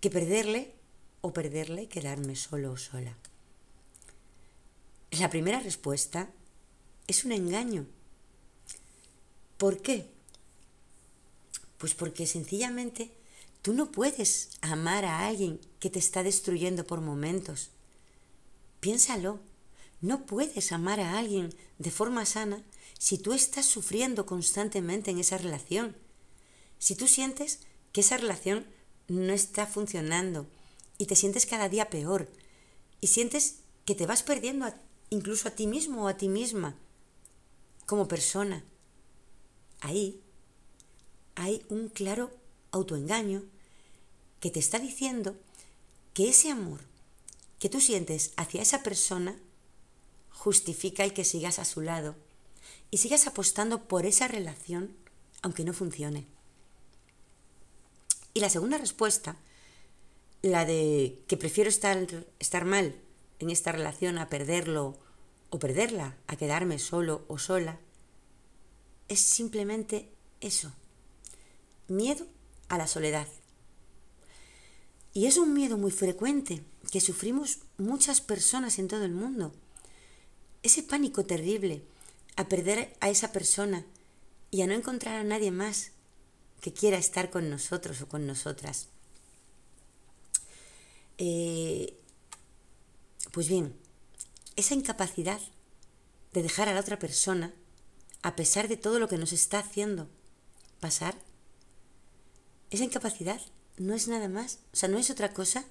que 0.00 0.08
perderle 0.08 0.72
o 1.20 1.34
perderle 1.34 1.82
y 1.82 1.88
quedarme 1.88 2.34
solo 2.34 2.72
o 2.72 2.78
sola. 2.78 3.14
La 5.10 5.28
primera 5.28 5.60
respuesta 5.60 6.30
es 7.06 7.24
un 7.24 7.32
engaño. 7.32 7.86
¿Por 9.58 9.82
qué? 9.82 10.06
Pues 11.78 11.94
porque 11.94 12.26
sencillamente 12.26 13.10
tú 13.62 13.72
no 13.72 13.92
puedes 13.92 14.50
amar 14.60 15.04
a 15.04 15.26
alguien 15.26 15.60
que 15.80 15.90
te 15.90 15.98
está 15.98 16.22
destruyendo 16.22 16.86
por 16.86 17.00
momentos. 17.00 17.70
Piénsalo, 18.80 19.40
no 20.00 20.26
puedes 20.26 20.72
amar 20.72 21.00
a 21.00 21.18
alguien 21.18 21.54
de 21.78 21.90
forma 21.90 22.26
sana 22.26 22.62
si 22.98 23.18
tú 23.18 23.32
estás 23.32 23.66
sufriendo 23.66 24.26
constantemente 24.26 25.10
en 25.10 25.18
esa 25.18 25.38
relación. 25.38 25.96
Si 26.78 26.94
tú 26.94 27.06
sientes 27.06 27.60
que 27.92 28.00
esa 28.00 28.16
relación 28.16 28.66
no 29.08 29.32
está 29.32 29.66
funcionando 29.66 30.46
y 30.98 31.06
te 31.06 31.16
sientes 31.16 31.46
cada 31.46 31.68
día 31.68 31.90
peor 31.90 32.28
y 33.00 33.08
sientes 33.08 33.60
que 33.84 33.94
te 33.94 34.06
vas 34.06 34.22
perdiendo 34.22 34.72
incluso 35.10 35.48
a 35.48 35.52
ti 35.52 35.66
mismo 35.66 36.04
o 36.04 36.08
a 36.08 36.16
ti 36.16 36.28
misma 36.28 36.76
como 37.86 38.08
persona, 38.08 38.64
ahí 39.80 40.20
hay 41.34 41.64
un 41.68 41.88
claro 41.88 42.30
autoengaño 42.70 43.42
que 44.40 44.50
te 44.50 44.60
está 44.60 44.78
diciendo 44.78 45.36
que 46.12 46.28
ese 46.28 46.50
amor 46.50 46.80
que 47.58 47.68
tú 47.68 47.80
sientes 47.80 48.32
hacia 48.36 48.62
esa 48.62 48.82
persona 48.82 49.36
justifica 50.30 51.04
el 51.04 51.12
que 51.12 51.24
sigas 51.24 51.58
a 51.58 51.64
su 51.64 51.80
lado 51.80 52.14
y 52.90 52.98
sigas 52.98 53.26
apostando 53.26 53.88
por 53.88 54.06
esa 54.06 54.28
relación 54.28 54.94
aunque 55.42 55.64
no 55.64 55.74
funcione. 55.74 56.26
Y 58.32 58.40
la 58.40 58.48
segunda 58.48 58.78
respuesta, 58.78 59.36
la 60.42 60.64
de 60.64 61.22
que 61.28 61.36
prefiero 61.36 61.68
estar, 61.68 61.98
estar 62.38 62.64
mal 62.64 62.94
en 63.38 63.50
esta 63.50 63.70
relación 63.70 64.18
a 64.18 64.28
perderlo 64.28 64.98
o 65.54 65.58
perderla, 65.60 66.16
a 66.26 66.34
quedarme 66.34 66.80
solo 66.80 67.24
o 67.28 67.38
sola, 67.38 67.78
es 69.06 69.20
simplemente 69.20 70.10
eso, 70.40 70.72
miedo 71.86 72.26
a 72.68 72.76
la 72.76 72.88
soledad. 72.88 73.28
Y 75.12 75.26
es 75.26 75.36
un 75.38 75.54
miedo 75.54 75.78
muy 75.78 75.92
frecuente 75.92 76.64
que 76.90 77.00
sufrimos 77.00 77.60
muchas 77.78 78.20
personas 78.20 78.80
en 78.80 78.88
todo 78.88 79.04
el 79.04 79.12
mundo. 79.12 79.54
Ese 80.64 80.82
pánico 80.82 81.24
terrible 81.24 81.84
a 82.34 82.48
perder 82.48 82.92
a 82.98 83.08
esa 83.08 83.30
persona 83.30 83.86
y 84.50 84.62
a 84.62 84.66
no 84.66 84.72
encontrar 84.72 85.14
a 85.14 85.22
nadie 85.22 85.52
más 85.52 85.92
que 86.62 86.72
quiera 86.72 86.98
estar 86.98 87.30
con 87.30 87.48
nosotros 87.48 88.02
o 88.02 88.08
con 88.08 88.26
nosotras. 88.26 88.88
Eh, 91.18 91.94
pues 93.30 93.48
bien, 93.48 93.83
esa 94.56 94.74
incapacidad 94.74 95.40
de 96.32 96.42
dejar 96.42 96.68
a 96.68 96.74
la 96.74 96.80
otra 96.80 96.98
persona, 96.98 97.54
a 98.22 98.36
pesar 98.36 98.68
de 98.68 98.76
todo 98.76 98.98
lo 98.98 99.08
que 99.08 99.18
nos 99.18 99.32
está 99.32 99.58
haciendo 99.58 100.08
pasar, 100.80 101.14
esa 102.70 102.84
incapacidad 102.84 103.40
no 103.76 103.94
es 103.94 104.08
nada 104.08 104.28
más, 104.28 104.60
o 104.72 104.76
sea, 104.76 104.88
no 104.88 104.98
es 104.98 105.10
otra 105.10 105.32
cosa 105.32 105.64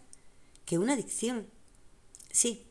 que 0.65 0.77
una 0.77 0.93
adicción. 0.93 1.47
Sí, 2.31 2.65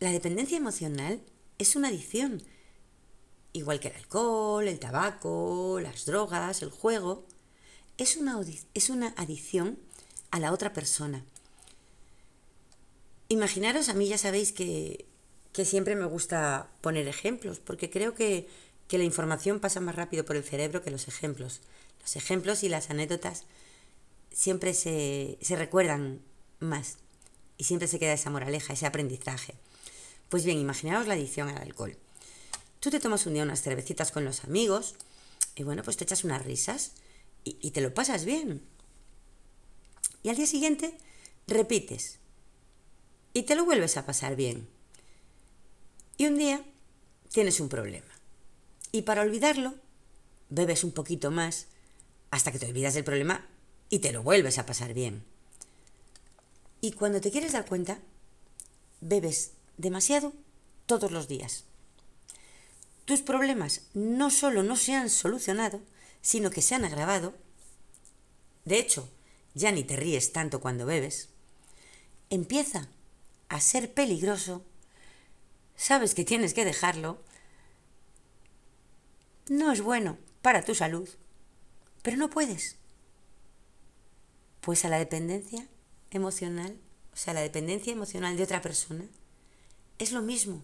la 0.00 0.10
dependencia 0.10 0.56
emocional 0.56 1.22
es 1.58 1.76
una 1.76 1.88
adicción, 1.88 2.42
igual 3.52 3.80
que 3.80 3.88
el 3.88 3.96
alcohol, 3.96 4.66
el 4.66 4.78
tabaco, 4.78 5.78
las 5.80 6.06
drogas, 6.06 6.62
el 6.62 6.70
juego. 6.70 7.26
Es 7.98 8.16
una, 8.16 8.40
es 8.74 8.90
una 8.90 9.14
adicción 9.16 9.78
a 10.30 10.40
la 10.40 10.52
otra 10.52 10.72
persona. 10.72 11.24
Imaginaros, 13.32 13.88
a 13.88 13.94
mí 13.94 14.08
ya 14.08 14.18
sabéis 14.18 14.52
que, 14.52 15.06
que 15.54 15.64
siempre 15.64 15.96
me 15.96 16.04
gusta 16.04 16.68
poner 16.82 17.08
ejemplos, 17.08 17.60
porque 17.60 17.88
creo 17.88 18.14
que, 18.14 18.46
que 18.88 18.98
la 18.98 19.04
información 19.04 19.58
pasa 19.58 19.80
más 19.80 19.96
rápido 19.96 20.26
por 20.26 20.36
el 20.36 20.44
cerebro 20.44 20.82
que 20.82 20.90
los 20.90 21.08
ejemplos. 21.08 21.62
Los 22.02 22.14
ejemplos 22.16 22.62
y 22.62 22.68
las 22.68 22.90
anécdotas 22.90 23.44
siempre 24.30 24.74
se, 24.74 25.38
recuerdan 25.48 26.20
más 26.60 26.98
y 27.56 27.64
siempre 27.64 27.88
se 27.88 27.98
queda 27.98 28.12
esa 28.12 28.28
moraleja, 28.28 28.74
ese 28.74 28.84
aprendizaje. 28.84 29.54
Pues 30.28 30.44
bien, 30.44 30.58
imaginaos 30.58 31.06
la 31.06 31.14
adicción 31.14 31.48
al 31.48 31.56
alcohol. 31.56 31.96
Tú 32.80 32.90
te 32.90 33.00
tomas 33.00 33.24
un 33.24 33.32
día 33.32 33.44
unas 33.44 33.62
cervecitas 33.62 34.12
con 34.12 34.26
los 34.26 34.44
amigos 34.44 34.94
y 35.56 35.62
bueno, 35.62 35.82
pues 35.82 35.96
te 35.96 36.04
echas 36.04 36.24
unas 36.24 36.44
risas 36.44 36.92
y, 37.44 37.56
y 37.62 37.70
te 37.70 37.80
lo 37.80 37.94
pasas 37.94 38.26
bien. 38.26 38.60
Y 40.22 40.28
al 40.28 40.36
día 40.36 40.46
siguiente 40.46 40.98
repites 41.46 42.18
y 43.32 43.42
te 43.44 43.54
lo 43.54 43.64
vuelves 43.64 43.96
a 43.96 44.06
pasar 44.06 44.36
bien. 44.36 44.68
Y 46.16 46.26
un 46.26 46.38
día 46.38 46.64
tienes 47.30 47.60
un 47.60 47.68
problema. 47.68 48.12
Y 48.92 49.02
para 49.02 49.22
olvidarlo, 49.22 49.74
bebes 50.50 50.84
un 50.84 50.92
poquito 50.92 51.30
más 51.30 51.66
hasta 52.30 52.52
que 52.52 52.58
te 52.58 52.66
olvidas 52.66 52.94
del 52.94 53.04
problema 53.04 53.46
y 53.88 54.00
te 54.00 54.12
lo 54.12 54.22
vuelves 54.22 54.58
a 54.58 54.66
pasar 54.66 54.94
bien. 54.94 55.24
Y 56.80 56.92
cuando 56.92 57.20
te 57.20 57.30
quieres 57.30 57.52
dar 57.52 57.66
cuenta, 57.66 58.00
bebes 59.00 59.52
demasiado 59.78 60.32
todos 60.86 61.10
los 61.10 61.28
días. 61.28 61.64
Tus 63.04 63.22
problemas 63.22 63.82
no 63.94 64.30
solo 64.30 64.62
no 64.62 64.76
se 64.76 64.94
han 64.94 65.10
solucionado, 65.10 65.80
sino 66.20 66.50
que 66.50 66.62
se 66.62 66.74
han 66.74 66.84
agravado. 66.84 67.34
De 68.64 68.78
hecho, 68.78 69.08
ya 69.54 69.72
ni 69.72 69.84
te 69.84 69.96
ríes 69.96 70.32
tanto 70.32 70.60
cuando 70.60 70.86
bebes. 70.86 71.28
Empieza 72.30 72.88
a 73.52 73.60
ser 73.60 73.92
peligroso. 73.92 74.64
Sabes 75.76 76.14
que 76.14 76.24
tienes 76.24 76.54
que 76.54 76.64
dejarlo. 76.64 77.22
No 79.48 79.72
es 79.72 79.80
bueno 79.80 80.18
para 80.42 80.64
tu 80.64 80.74
salud 80.74 81.08
pero 82.02 82.16
no 82.16 82.28
puedes. 82.28 82.76
Pues 84.60 84.84
a 84.84 84.88
la 84.88 84.98
dependencia 84.98 85.66
emocional, 86.10 86.76
o 87.12 87.16
sea, 87.16 87.32
la 87.32 87.40
dependencia 87.40 87.92
emocional 87.92 88.36
de 88.36 88.42
otra 88.42 88.60
persona, 88.60 89.04
es 89.98 90.12
lo 90.12 90.20
mismo. 90.20 90.62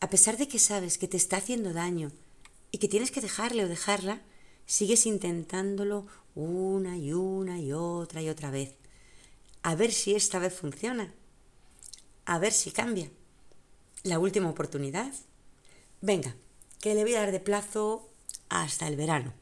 A 0.00 0.10
pesar 0.10 0.36
de 0.36 0.48
que 0.48 0.58
sabes 0.58 0.98
que 0.98 1.08
te 1.08 1.16
está 1.16 1.38
haciendo 1.38 1.72
daño 1.72 2.12
y 2.70 2.78
que 2.78 2.88
tienes 2.88 3.10
que 3.10 3.22
dejarle 3.22 3.64
o 3.64 3.68
dejarla, 3.68 4.22
sigues 4.66 5.06
intentándolo 5.06 6.06
una 6.34 6.98
y 6.98 7.12
una 7.14 7.58
y 7.58 7.72
otra 7.72 8.20
y 8.20 8.28
otra 8.28 8.50
vez. 8.50 8.74
A 9.62 9.74
ver 9.74 9.92
si 9.92 10.14
esta 10.14 10.38
vez 10.38 10.54
funciona. 10.54 11.12
A 12.26 12.38
ver 12.38 12.52
si 12.52 12.70
cambia. 12.70 13.10
La 14.02 14.18
última 14.18 14.50
oportunidad. 14.50 15.12
Venga, 16.02 16.36
que 16.80 16.94
le 16.94 17.02
voy 17.02 17.14
a 17.14 17.20
dar 17.20 17.32
de 17.32 17.40
plazo 17.40 18.10
hasta 18.48 18.86
el 18.86 18.96
verano 18.96 19.32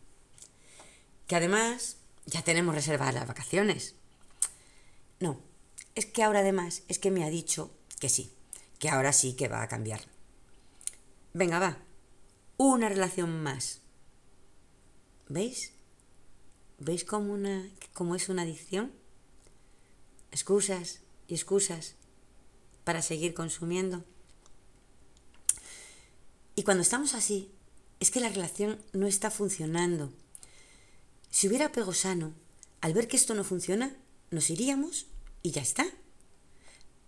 que 1.27 1.37
además 1.37 1.97
ya 2.27 2.43
tenemos 2.43 2.75
reservadas 2.75 3.15
las 3.15 3.27
vacaciones. 3.27 3.95
No, 5.21 5.41
es 5.95 6.07
que 6.07 6.23
ahora 6.23 6.41
además 6.41 6.83
es 6.89 6.99
que 6.99 7.11
me 7.11 7.25
ha 7.25 7.31
dicho 7.31 7.71
que 8.01 8.09
sí, 8.09 8.33
que 8.79 8.89
ahora 8.89 9.13
sí 9.13 9.35
que 9.35 9.49
va 9.49 9.63
a 9.63 9.69
cambiar. 9.69 10.01
Venga, 11.33 11.59
va, 11.59 11.79
una 12.57 12.89
relación 12.89 13.43
más. 13.43 13.81
¿Veis? 15.29 15.73
¿Veis 16.79 17.05
cómo, 17.05 17.33
una, 17.33 17.69
cómo 17.93 18.15
es 18.15 18.29
una 18.29 18.43
adicción? 18.43 18.93
Excusas 20.31 21.01
y 21.29 21.35
excusas 21.35 21.95
para 22.85 23.03
seguir 23.03 23.35
consumiendo. 23.35 24.05
Y 26.55 26.63
cuando 26.63 26.83
estamos 26.83 27.15
así, 27.15 27.51
es 27.99 28.11
que 28.11 28.21
la 28.21 28.29
relación 28.29 28.79
no 28.93 29.07
está 29.07 29.31
funcionando 29.31 30.13
si 31.35 31.49
hubiera 31.49 31.67
apego 31.67 31.93
sano, 31.93 32.33
al 32.81 32.95
ver 32.95 33.09
que 33.09 33.17
esto 33.17 33.35
no 33.35 33.43
funciona, 33.43 33.97
nos 34.31 34.51
iríamos 34.51 35.07
y 35.43 35.51
ya 35.51 35.63
está. 35.63 35.85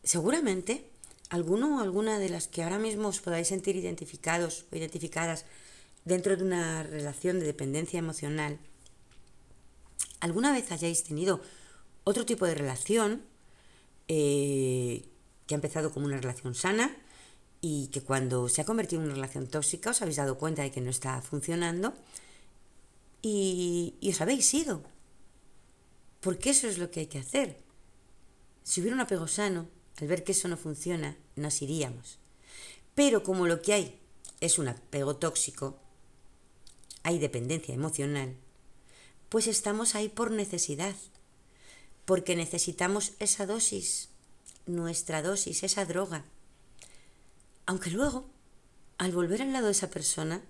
Seguramente 0.02 0.90
alguno 1.28 1.76
o 1.76 1.80
alguna 1.80 2.18
de 2.18 2.28
las 2.28 2.48
que 2.48 2.64
ahora 2.64 2.80
mismo 2.80 3.06
os 3.06 3.20
podáis 3.20 3.46
sentir 3.46 3.76
identificados 3.76 4.66
o 4.72 4.76
identificadas 4.76 5.44
dentro 6.04 6.36
de 6.36 6.42
una 6.42 6.82
relación 6.82 7.38
de 7.38 7.46
dependencia 7.46 8.00
emocional, 8.00 8.58
alguna 10.18 10.50
vez 10.52 10.72
hayáis 10.72 11.04
tenido 11.04 11.40
otro 12.02 12.26
tipo 12.26 12.46
de 12.46 12.56
relación 12.56 13.22
eh, 14.08 15.06
que 15.46 15.54
ha 15.54 15.56
empezado 15.56 15.92
como 15.92 16.06
una 16.06 16.20
relación 16.20 16.54
sana 16.54 16.96
y 17.60 17.88
que 17.88 18.02
cuando 18.02 18.48
se 18.48 18.60
ha 18.60 18.64
convertido 18.64 19.00
en 19.00 19.06
una 19.06 19.14
relación 19.14 19.46
tóxica 19.46 19.90
os 19.90 20.02
habéis 20.02 20.16
dado 20.16 20.38
cuenta 20.38 20.62
de 20.62 20.70
que 20.70 20.80
no 20.80 20.90
está 20.90 21.20
funcionando 21.22 21.94
y, 23.22 23.94
y 24.00 24.10
os 24.10 24.20
habéis 24.20 24.52
ido. 24.54 24.82
Porque 26.20 26.50
eso 26.50 26.68
es 26.68 26.78
lo 26.78 26.90
que 26.90 27.00
hay 27.00 27.06
que 27.06 27.18
hacer. 27.18 27.56
Si 28.62 28.80
hubiera 28.80 28.96
un 28.96 29.00
apego 29.00 29.28
sano, 29.28 29.68
al 29.98 30.08
ver 30.08 30.24
que 30.24 30.32
eso 30.32 30.48
no 30.48 30.56
funciona, 30.56 31.16
nos 31.36 31.62
iríamos. 31.62 32.18
Pero 32.94 33.22
como 33.22 33.46
lo 33.46 33.62
que 33.62 33.72
hay 33.72 34.00
es 34.40 34.58
un 34.58 34.68
apego 34.68 35.16
tóxico, 35.16 35.78
hay 37.02 37.18
dependencia 37.18 37.74
emocional, 37.74 38.34
pues 39.28 39.46
estamos 39.46 39.94
ahí 39.94 40.08
por 40.08 40.30
necesidad, 40.30 40.94
porque 42.04 42.36
necesitamos 42.36 43.12
esa 43.18 43.46
dosis, 43.46 44.08
nuestra 44.66 45.22
dosis, 45.22 45.62
esa 45.62 45.84
droga. 45.84 46.24
Aunque 47.66 47.90
luego, 47.90 48.28
al 48.98 49.12
volver 49.12 49.42
al 49.42 49.52
lado 49.52 49.66
de 49.66 49.72
esa 49.72 49.90
persona, 49.90 50.42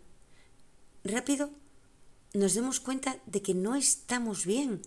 rápido 1.05 1.50
nos 2.35 2.55
demos 2.55 2.81
cuenta 2.81 3.18
de 3.26 3.40
que 3.40 3.55
no 3.55 3.76
estamos 3.76 4.44
bien 4.44 4.83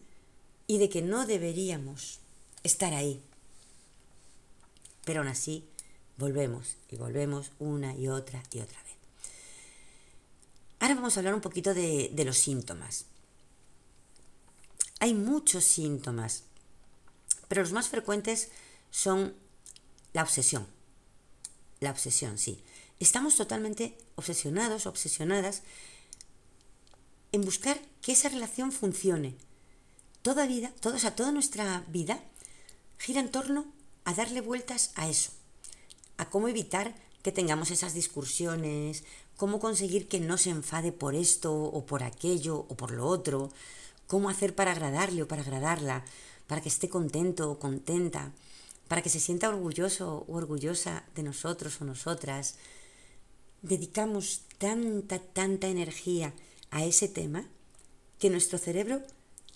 y 0.68 0.78
de 0.78 0.90
que 0.90 1.02
no 1.02 1.26
deberíamos 1.26 2.20
estar 2.64 2.94
ahí. 2.94 3.24
Pero 5.06 5.22
aún 5.22 5.30
así, 5.30 5.68
volvemos 6.18 6.78
y 6.90 6.98
volvemos 6.98 7.52
una 7.58 7.96
y 7.96 8.08
otra 8.08 8.44
y 8.52 8.60
otra 8.60 8.82
vez. 8.84 8.94
Ahora 10.80 10.96
vamos 10.96 11.18
a 11.18 11.22
hablar 11.22 11.34
un 11.34 11.42
poquito 11.42 11.74
de, 11.74 12.12
de 12.14 12.26
los 12.26 12.38
síntomas. 12.38 13.06
Hay 15.00 15.14
muchos 15.14 15.64
síntomas, 15.64 16.44
pero 17.48 17.62
los 17.62 17.72
más 17.72 17.88
frecuentes 17.88 18.50
son 18.92 19.36
la 20.14 20.24
obsesión. 20.24 20.68
La 21.80 21.92
obsesión, 21.92 22.38
sí. 22.38 22.64
Estamos 23.00 23.36
totalmente 23.36 23.98
obsesionados, 24.16 24.86
obsesionadas 24.86 25.64
en 27.32 27.42
buscar 27.42 27.80
que 28.02 28.12
esa 28.12 28.30
relación 28.30 28.72
funcione. 28.72 29.36
Toda 30.22 30.48
vida, 30.48 30.74
todo, 30.82 30.96
o 30.96 31.12
toda 31.14 31.32
nuestra 31.32 31.86
vida 31.88 32.22
gira 32.98 33.22
en 33.22 33.32
torno 33.32 33.66
a 34.04 34.14
darle 34.14 34.42
vueltas 34.42 34.92
a 34.96 35.08
eso, 35.08 35.32
a 36.18 36.30
cómo 36.30 36.48
evitar 36.48 36.96
que 37.24 37.32
tengamos 37.32 37.72
esas 37.72 37.94
discusiones, 37.94 39.04
cómo 39.38 39.60
conseguir 39.60 40.08
que 40.08 40.20
no 40.20 40.38
se 40.38 40.50
enfade 40.50 40.92
por 40.92 41.16
esto 41.16 41.54
o 41.54 41.86
por 41.86 42.04
aquello 42.04 42.66
o 42.68 42.76
por 42.76 42.92
lo 42.92 43.08
otro, 43.08 43.52
cómo 44.08 44.30
hacer 44.30 44.56
para 44.56 44.72
agradarle 44.72 45.24
o 45.24 45.28
para 45.28 45.44
agradarla, 45.44 46.04
para 46.48 46.62
que 46.62 46.70
esté 46.70 46.90
contento 46.90 47.52
o 47.52 47.60
contenta, 47.60 48.34
para 48.90 49.04
que 49.04 49.10
se 49.10 49.22
sienta 49.22 49.48
orgulloso 49.48 50.26
o 50.28 50.36
orgullosa 50.36 51.06
de 51.16 51.24
nosotros 51.24 51.80
o 51.80 51.86
nosotras. 51.86 52.56
Dedicamos 53.62 54.42
tanta, 54.58 55.20
tanta 55.20 55.68
energía 55.68 56.34
a 56.72 56.84
ese 56.84 57.08
tema 57.08 57.46
que 58.18 58.32
nuestro 58.32 58.58
cerebro 58.58 59.04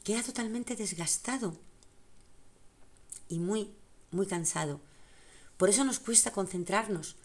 queda 0.04 0.22
totalmente 0.22 0.76
desgastado 0.76 1.58
y 3.28 3.40
muy, 3.40 3.74
muy 4.12 4.28
cansado. 4.28 4.80
Por 5.58 5.70
eso 5.70 5.84
nos 5.84 6.00
cuesta 6.00 6.32
concentrarnos 6.32 7.16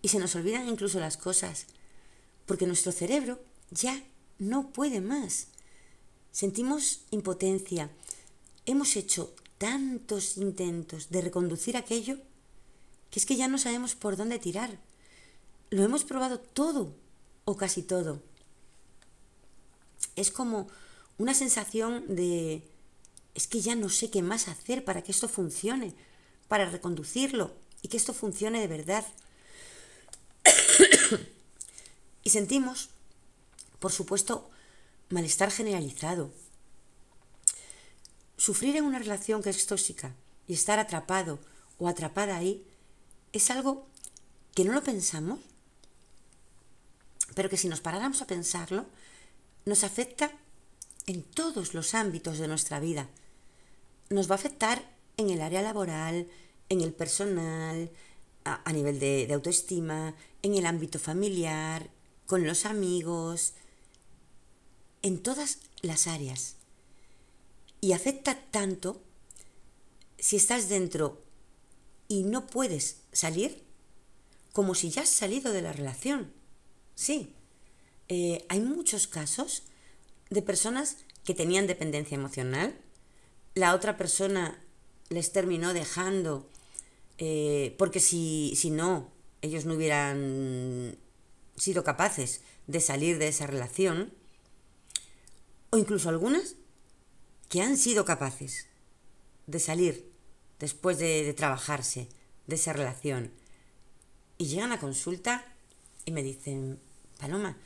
y 0.00 0.08
se 0.08 0.18
nos 0.18 0.34
olvidan 0.34 0.68
incluso 0.68 1.00
las 1.00 1.18
cosas, 1.18 1.66
porque 2.46 2.66
nuestro 2.66 2.92
cerebro 2.92 3.38
ya 3.70 4.02
no 4.38 4.70
puede 4.72 5.02
más. 5.02 5.48
Sentimos 6.30 7.02
impotencia. 7.10 7.90
Hemos 8.64 8.96
hecho 8.96 9.34
tantos 9.62 10.38
intentos 10.38 11.10
de 11.10 11.20
reconducir 11.20 11.76
aquello 11.76 12.18
que 13.10 13.20
es 13.20 13.26
que 13.26 13.36
ya 13.36 13.46
no 13.46 13.58
sabemos 13.58 13.94
por 13.94 14.16
dónde 14.16 14.40
tirar. 14.40 14.76
Lo 15.70 15.84
hemos 15.84 16.02
probado 16.02 16.40
todo 16.40 16.96
o 17.44 17.56
casi 17.56 17.84
todo. 17.84 18.20
Es 20.16 20.32
como 20.32 20.66
una 21.16 21.32
sensación 21.32 22.16
de 22.16 22.64
es 23.36 23.46
que 23.46 23.60
ya 23.60 23.76
no 23.76 23.88
sé 23.88 24.10
qué 24.10 24.20
más 24.20 24.48
hacer 24.48 24.84
para 24.84 25.02
que 25.02 25.12
esto 25.12 25.28
funcione, 25.28 25.94
para 26.48 26.68
reconducirlo 26.68 27.52
y 27.82 27.88
que 27.88 27.98
esto 27.98 28.12
funcione 28.12 28.58
de 28.60 28.66
verdad. 28.66 29.06
y 32.24 32.30
sentimos, 32.30 32.88
por 33.78 33.92
supuesto, 33.92 34.50
malestar 35.08 35.52
generalizado. 35.52 36.32
Sufrir 38.42 38.74
en 38.74 38.84
una 38.84 38.98
relación 38.98 39.40
que 39.40 39.50
es 39.50 39.66
tóxica 39.66 40.16
y 40.48 40.54
estar 40.54 40.80
atrapado 40.80 41.38
o 41.78 41.86
atrapada 41.86 42.36
ahí 42.36 42.66
es 43.32 43.52
algo 43.52 43.86
que 44.52 44.64
no 44.64 44.72
lo 44.72 44.82
pensamos, 44.82 45.38
pero 47.36 47.48
que 47.48 47.56
si 47.56 47.68
nos 47.68 47.80
paráramos 47.80 48.20
a 48.20 48.26
pensarlo, 48.26 48.86
nos 49.64 49.84
afecta 49.84 50.32
en 51.06 51.22
todos 51.22 51.72
los 51.72 51.94
ámbitos 51.94 52.38
de 52.38 52.48
nuestra 52.48 52.80
vida. 52.80 53.08
Nos 54.10 54.28
va 54.28 54.34
a 54.34 54.38
afectar 54.42 54.90
en 55.18 55.30
el 55.30 55.40
área 55.40 55.62
laboral, 55.62 56.26
en 56.68 56.80
el 56.80 56.92
personal, 56.92 57.92
a, 58.42 58.72
nivel 58.72 58.98
de 58.98 59.32
autoestima, 59.32 60.16
en 60.42 60.56
el 60.56 60.66
ámbito 60.66 60.98
familiar, 60.98 61.90
con 62.26 62.44
los 62.44 62.66
amigos, 62.66 63.52
en 65.02 65.22
todas 65.22 65.58
las 65.82 66.08
áreas. 66.08 66.56
Y 67.82 67.92
afecta 67.92 68.38
tanto 68.50 69.02
si 70.16 70.36
estás 70.36 70.68
dentro 70.68 71.20
y 72.06 72.22
no 72.22 72.46
puedes 72.46 73.02
salir, 73.12 73.64
como 74.52 74.76
si 74.76 74.88
ya 74.88 75.02
has 75.02 75.08
salido 75.08 75.52
de 75.52 75.62
la 75.62 75.72
relación. 75.72 76.32
Sí, 76.94 77.34
eh, 78.08 78.46
hay 78.48 78.60
muchos 78.60 79.08
casos 79.08 79.64
de 80.30 80.42
personas 80.42 80.98
que 81.24 81.34
tenían 81.34 81.66
dependencia 81.66 82.14
emocional, 82.14 82.78
la 83.54 83.74
otra 83.74 83.96
persona 83.96 84.62
les 85.08 85.32
terminó 85.32 85.74
dejando 85.74 86.48
eh, 87.18 87.74
porque 87.78 87.98
si, 87.98 88.54
si 88.56 88.70
no, 88.70 89.10
ellos 89.42 89.64
no 89.64 89.74
hubieran 89.74 90.96
sido 91.56 91.82
capaces 91.82 92.42
de 92.68 92.80
salir 92.80 93.18
de 93.18 93.26
esa 93.26 93.48
relación, 93.48 94.12
o 95.70 95.78
incluso 95.78 96.08
algunas 96.08 96.54
que 97.52 97.60
han 97.60 97.76
sido 97.76 98.06
capaces 98.06 98.66
de 99.46 99.60
salir 99.60 100.10
después 100.58 100.96
de, 100.96 101.34
trabajarse 101.34 102.08
de 102.46 102.54
esa 102.54 102.72
relación 102.72 103.30
y 104.38 104.46
llegan 104.46 104.72
a 104.72 104.80
consulta 104.80 105.44
y 106.06 106.12
me 106.12 106.22
dicen, 106.22 106.80
Paloma, 107.20 107.58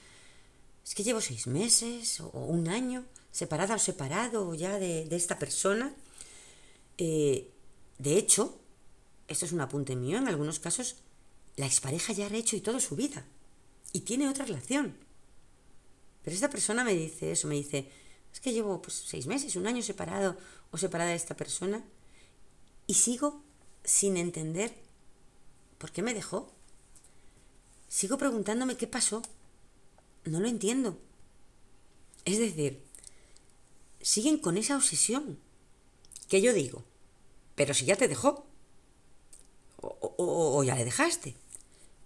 es 0.84 0.92
que 0.96 1.04
llevo 1.04 1.20
seis 1.20 1.46
meses 1.46 2.18
o 2.18 2.30
un 2.32 2.66
año 2.66 3.04
separada 3.30 3.76
o 3.76 3.78
separado 3.78 4.56
ya 4.56 4.80
de, 4.80 5.06
esta 5.12 5.38
persona. 5.38 5.94
Eh, 6.98 7.48
de 7.98 8.18
hecho, 8.18 8.58
esto 9.28 9.44
es 9.44 9.52
un 9.52 9.60
apunte 9.60 9.94
mío, 9.94 10.18
en 10.18 10.26
algunos 10.26 10.58
casos 10.58 10.96
la 11.54 11.66
expareja 11.66 12.12
ya 12.12 12.26
ha 12.26 12.34
hecho 12.34 12.56
y 12.56 12.60
toda 12.60 12.80
su 12.80 12.96
vida 12.96 13.24
y 13.92 14.00
tiene 14.00 14.28
otra 14.28 14.46
relación. 14.46 14.96
Pero 16.24 16.34
esta 16.34 16.50
persona 16.50 16.82
me 16.82 16.92
dice 16.92 17.30
eso, 17.30 17.46
me 17.46 17.54
dice, 17.54 17.88
es 18.36 18.40
que 18.40 18.52
llevo 18.52 18.82
pues, 18.82 19.02
seis 19.06 19.26
meses, 19.26 19.56
un 19.56 19.66
año 19.66 19.82
separado 19.82 20.36
o 20.70 20.76
separada 20.76 21.08
de 21.08 21.16
esta 21.16 21.34
persona 21.34 21.82
y 22.86 22.92
sigo 22.92 23.42
sin 23.82 24.18
entender 24.18 24.76
por 25.78 25.90
qué 25.90 26.02
me 26.02 26.12
dejó. 26.12 26.52
Sigo 27.88 28.18
preguntándome 28.18 28.76
qué 28.76 28.86
pasó. 28.86 29.22
No 30.26 30.38
lo 30.38 30.48
entiendo. 30.48 30.98
Es 32.26 32.38
decir, 32.38 32.84
siguen 34.02 34.36
con 34.36 34.58
esa 34.58 34.76
obsesión. 34.76 35.38
Que 36.28 36.42
yo 36.42 36.52
digo, 36.52 36.84
pero 37.54 37.72
si 37.72 37.86
ya 37.86 37.96
te 37.96 38.06
dejó, 38.06 38.44
o, 39.78 40.14
o, 40.18 40.62
ya 40.62 40.74
le 40.74 40.84
dejaste, 40.84 41.36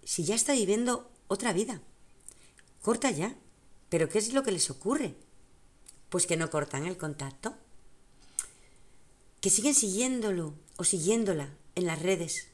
si 0.05 0.23
ya 0.23 0.35
está 0.35 0.53
viviendo 0.53 1.11
otra 1.27 1.51
vida, 1.51 1.81
corta 2.81 3.11
ya. 3.11 3.35
¿Pero 3.89 4.07
qué 4.07 4.19
es 4.19 4.31
lo 4.31 4.43
que 4.43 4.53
les 4.53 4.69
ocurre? 4.69 5.17
Pues 6.11 6.27
que 6.27 6.35
no 6.35 6.49
cortan 6.49 6.85
el 6.85 6.97
contacto, 6.97 7.55
que 9.39 9.49
siguen 9.49 9.73
siguiéndolo 9.73 10.53
o 10.75 10.83
siguiéndola 10.83 11.55
en 11.75 11.85
las 11.85 12.01
redes, 12.01 12.49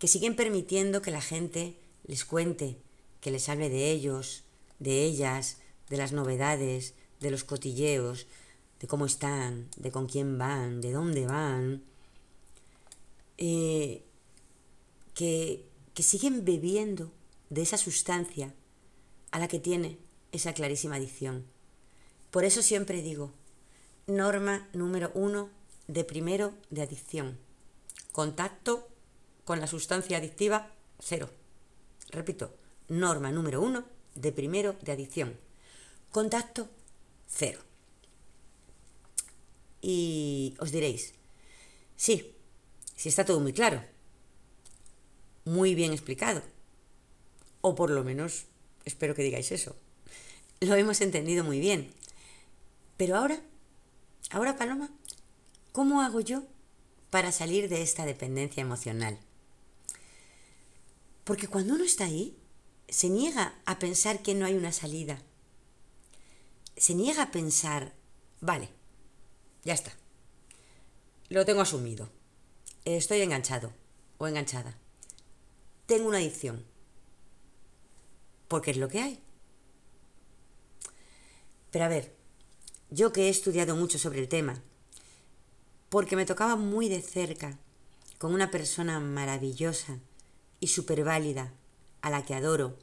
que 0.00 0.08
siguen 0.08 0.34
permitiendo 0.34 1.00
que 1.00 1.12
la 1.12 1.20
gente 1.20 1.76
les 2.04 2.24
cuente, 2.24 2.78
que 3.20 3.30
les 3.30 3.48
hable 3.48 3.68
de 3.68 3.92
ellos, 3.92 4.42
de 4.80 5.04
ellas, 5.04 5.58
de 5.88 5.98
las 5.98 6.10
novedades, 6.10 6.94
de 7.20 7.30
los 7.30 7.44
cotilleos, 7.44 8.26
de 8.80 8.88
cómo 8.88 9.06
están, 9.06 9.68
de 9.76 9.92
con 9.92 10.08
quién 10.08 10.36
van, 10.36 10.80
de 10.80 10.90
dónde 10.90 11.26
van, 11.26 11.84
eh, 13.38 14.02
que, 15.14 15.64
que 15.94 16.02
siguen 16.02 16.44
bebiendo 16.44 17.12
de 17.50 17.62
esa 17.62 17.76
sustancia 17.76 18.52
a 19.30 19.38
la 19.38 19.46
que 19.46 19.60
tiene 19.60 19.96
esa 20.32 20.54
clarísima 20.54 20.96
adicción. 20.96 21.46
Por 22.30 22.44
eso 22.44 22.62
siempre 22.62 23.02
digo, 23.02 23.32
norma 24.06 24.68
número 24.72 25.10
uno 25.14 25.50
de 25.88 26.04
primero 26.04 26.54
de 26.70 26.82
adicción. 26.82 27.38
Contacto 28.12 28.88
con 29.44 29.60
la 29.60 29.66
sustancia 29.66 30.18
adictiva, 30.18 30.72
cero. 31.00 31.30
Repito, 32.10 32.54
norma 32.88 33.32
número 33.32 33.60
uno 33.60 33.84
de 34.14 34.32
primero 34.32 34.76
de 34.80 34.92
adicción. 34.92 35.38
Contacto, 36.10 36.68
cero. 37.26 37.60
Y 39.80 40.54
os 40.58 40.70
diréis, 40.70 41.14
sí, 41.96 42.36
sí 42.94 43.08
está 43.08 43.24
todo 43.24 43.40
muy 43.40 43.52
claro, 43.52 43.82
muy 45.44 45.74
bien 45.74 45.92
explicado, 45.92 46.42
o 47.62 47.74
por 47.74 47.90
lo 47.90 48.04
menos 48.04 48.44
espero 48.84 49.14
que 49.14 49.22
digáis 49.22 49.50
eso. 49.52 49.74
Lo 50.60 50.74
hemos 50.74 51.00
entendido 51.00 51.42
muy 51.44 51.60
bien. 51.60 51.90
Pero 53.00 53.16
ahora, 53.16 53.40
ahora 54.28 54.58
Paloma, 54.58 54.90
¿cómo 55.72 56.02
hago 56.02 56.20
yo 56.20 56.42
para 57.08 57.32
salir 57.32 57.70
de 57.70 57.80
esta 57.80 58.04
dependencia 58.04 58.60
emocional? 58.60 59.18
Porque 61.24 61.48
cuando 61.48 61.76
uno 61.76 61.84
está 61.84 62.04
ahí, 62.04 62.36
se 62.90 63.08
niega 63.08 63.58
a 63.64 63.78
pensar 63.78 64.20
que 64.20 64.34
no 64.34 64.44
hay 64.44 64.54
una 64.54 64.70
salida. 64.70 65.22
Se 66.76 66.94
niega 66.94 67.22
a 67.22 67.30
pensar, 67.30 67.94
vale, 68.42 68.68
ya 69.64 69.72
está. 69.72 69.96
Lo 71.30 71.46
tengo 71.46 71.62
asumido. 71.62 72.10
Estoy 72.84 73.22
enganchado 73.22 73.72
o 74.18 74.28
enganchada. 74.28 74.76
Tengo 75.86 76.06
una 76.06 76.18
adicción. 76.18 76.66
Porque 78.46 78.72
es 78.72 78.76
lo 78.76 78.88
que 78.90 79.00
hay. 79.00 79.22
Pero 81.70 81.86
a 81.86 81.88
ver, 81.88 82.19
yo 82.90 83.12
que 83.12 83.26
he 83.26 83.28
estudiado 83.28 83.76
mucho 83.76 83.98
sobre 83.98 84.20
el 84.20 84.28
tema, 84.28 84.60
porque 85.88 86.16
me 86.16 86.26
tocaba 86.26 86.56
muy 86.56 86.88
de 86.88 87.02
cerca 87.02 87.58
con 88.18 88.34
una 88.34 88.50
persona 88.50 89.00
maravillosa 89.00 89.98
y 90.60 90.68
súper 90.68 91.04
válida, 91.04 91.52
a 92.02 92.10
la 92.10 92.24
que 92.24 92.34
adoro, 92.34 92.76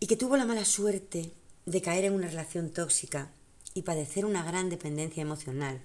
y 0.00 0.06
que 0.06 0.16
tuvo 0.16 0.36
la 0.36 0.44
mala 0.44 0.64
suerte 0.64 1.32
de 1.66 1.82
caer 1.82 2.04
en 2.04 2.14
una 2.14 2.28
relación 2.28 2.70
tóxica 2.70 3.30
y 3.74 3.82
padecer 3.82 4.24
una 4.24 4.44
gran 4.44 4.68
dependencia 4.70 5.22
emocional, 5.22 5.80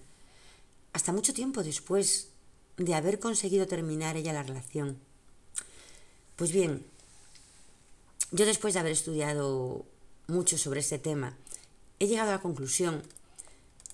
hasta 0.93 1.13
mucho 1.13 1.33
tiempo 1.33 1.63
después 1.63 2.29
de 2.77 2.93
haber 2.93 3.19
conseguido 3.19 3.67
terminar 3.67 4.17
ella 4.17 4.33
la 4.33 4.43
relación. 4.43 4.97
Pues 6.35 6.51
bien, 6.51 6.85
yo 8.31 8.45
después 8.45 8.73
de 8.73 8.79
haber 8.79 8.91
estudiado 8.91 9.85
mucho 10.27 10.57
sobre 10.57 10.81
este 10.81 10.99
tema, 10.99 11.37
he 11.99 12.07
llegado 12.07 12.29
a 12.29 12.35
la 12.35 12.41
conclusión 12.41 13.03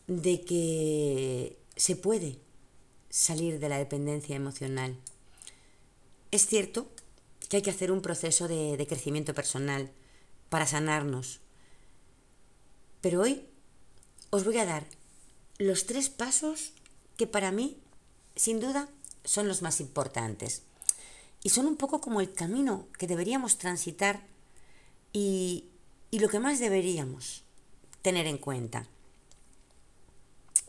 de 0.08 0.42
que 0.42 1.58
se 1.76 1.96
puede 1.96 2.40
salir 3.10 3.60
de 3.60 3.70
la 3.70 3.78
dependencia 3.78 4.36
emocional. 4.36 4.98
Es 6.32 6.46
cierto 6.48 6.90
que 7.48 7.58
hay 7.58 7.64
que 7.64 7.70
hacer 7.70 7.92
un 7.92 8.02
proceso 8.02 8.48
de, 8.48 8.86
crecimiento 8.88 9.34
personal 9.34 9.92
para 10.50 10.66
sanarnos, 10.66 11.40
pero 13.02 13.22
hoy 13.22 13.46
os 14.30 14.44
voy 14.44 14.58
a 14.58 14.66
dar 14.66 14.88
los 15.58 15.86
tres 15.86 16.10
pasos 16.10 16.74
que 17.18 17.28
para 17.28 17.52
mí, 17.52 17.78
sin 18.36 18.60
duda, 18.60 18.90
son 19.24 19.48
los 19.48 19.62
más 19.62 19.80
importantes. 19.80 20.64
Y 21.44 21.50
son 21.50 21.68
un 21.68 21.76
poco 21.76 22.02
como 22.02 22.22
el 22.22 22.34
camino 22.34 22.88
que 22.98 23.08
deberíamos 23.08 23.58
transitar 23.58 24.26
y, 25.12 25.70
y 26.10 26.20
lo 26.20 26.30
que 26.30 26.40
más 26.40 26.60
deberíamos 26.60 27.44
tener 28.04 28.28
en 28.28 28.38
cuenta. 28.38 28.86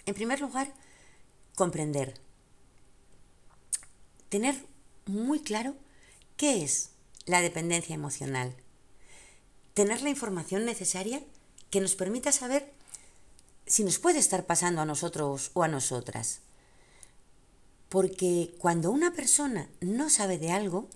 En 0.06 0.14
primer 0.14 0.40
lugar, 0.40 0.72
comprender. 1.54 2.14
Tener 4.30 4.54
muy 5.04 5.40
claro 5.40 5.74
qué 6.38 6.62
es 6.62 6.90
la 7.26 7.42
dependencia 7.42 7.94
emocional. 7.94 8.54
Tener 9.74 10.00
la 10.02 10.10
información 10.10 10.64
necesaria 10.64 11.22
que 11.70 11.80
nos 11.80 11.96
permita 11.96 12.32
saber 12.32 12.72
si 13.66 13.82
nos 13.82 13.98
puede 13.98 14.20
estar 14.20 14.46
pasando 14.46 14.80
a 14.80 14.86
nosotros 14.86 15.50
o 15.54 15.64
a 15.64 15.68
nosotras. 15.68 16.40
Porque 17.88 18.54
cuando 18.58 18.90
una 18.90 19.12
persona 19.12 19.68
no 19.80 20.08
sabe 20.08 20.38
de 20.38 20.52
algo, 20.52 20.88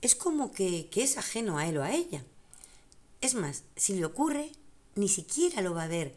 es 0.00 0.14
como 0.14 0.52
que, 0.52 0.88
que, 0.90 1.02
es 1.02 1.18
ajeno 1.18 1.58
a 1.58 1.66
él 1.66 1.78
o 1.78 1.82
a 1.82 1.92
ella. 1.92 2.24
Es 3.20 3.34
más, 3.34 3.62
si 3.76 3.94
le 3.94 4.04
ocurre, 4.04 4.52
ni 4.94 5.08
siquiera 5.08 5.62
lo 5.62 5.74
va 5.74 5.84
a 5.84 5.88
ver. 5.88 6.16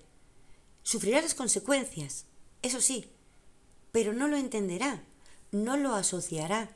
Sufrirá 0.83 1.21
las 1.21 1.33
consecuencias, 1.33 2.25
eso 2.61 2.81
sí, 2.81 3.09
pero 3.91 4.13
no 4.13 4.27
lo 4.27 4.37
entenderá, 4.37 5.03
no 5.51 5.77
lo 5.77 5.93
asociará 5.95 6.75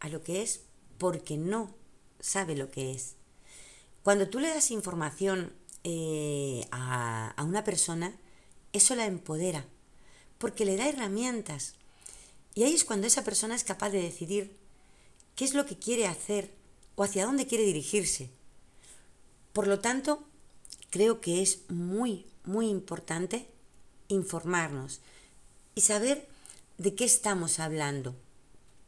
a 0.00 0.08
lo 0.08 0.22
que 0.22 0.42
es 0.42 0.62
porque 0.98 1.36
no 1.36 1.74
sabe 2.20 2.56
lo 2.56 2.70
que 2.70 2.92
es. 2.92 3.16
Cuando 4.02 4.28
tú 4.28 4.38
le 4.38 4.48
das 4.48 4.70
información 4.70 5.52
eh, 5.84 6.66
a, 6.70 7.30
a 7.30 7.44
una 7.44 7.64
persona, 7.64 8.14
eso 8.72 8.94
la 8.94 9.06
empodera, 9.06 9.66
porque 10.38 10.64
le 10.64 10.76
da 10.76 10.88
herramientas. 10.88 11.74
Y 12.54 12.64
ahí 12.64 12.74
es 12.74 12.84
cuando 12.84 13.06
esa 13.06 13.24
persona 13.24 13.54
es 13.54 13.64
capaz 13.64 13.90
de 13.90 14.02
decidir 14.02 14.56
qué 15.36 15.44
es 15.44 15.54
lo 15.54 15.66
que 15.66 15.78
quiere 15.78 16.06
hacer 16.06 16.50
o 16.96 17.04
hacia 17.04 17.26
dónde 17.26 17.46
quiere 17.46 17.64
dirigirse. 17.64 18.30
Por 19.52 19.66
lo 19.66 19.80
tanto, 19.80 20.24
creo 20.94 21.20
que 21.20 21.42
es 21.42 21.58
muy, 21.68 22.24
muy 22.44 22.68
importante 22.68 23.48
informarnos 24.06 25.00
y 25.74 25.80
saber 25.80 26.28
de 26.78 26.94
qué 26.94 27.04
estamos 27.04 27.58
hablando 27.58 28.14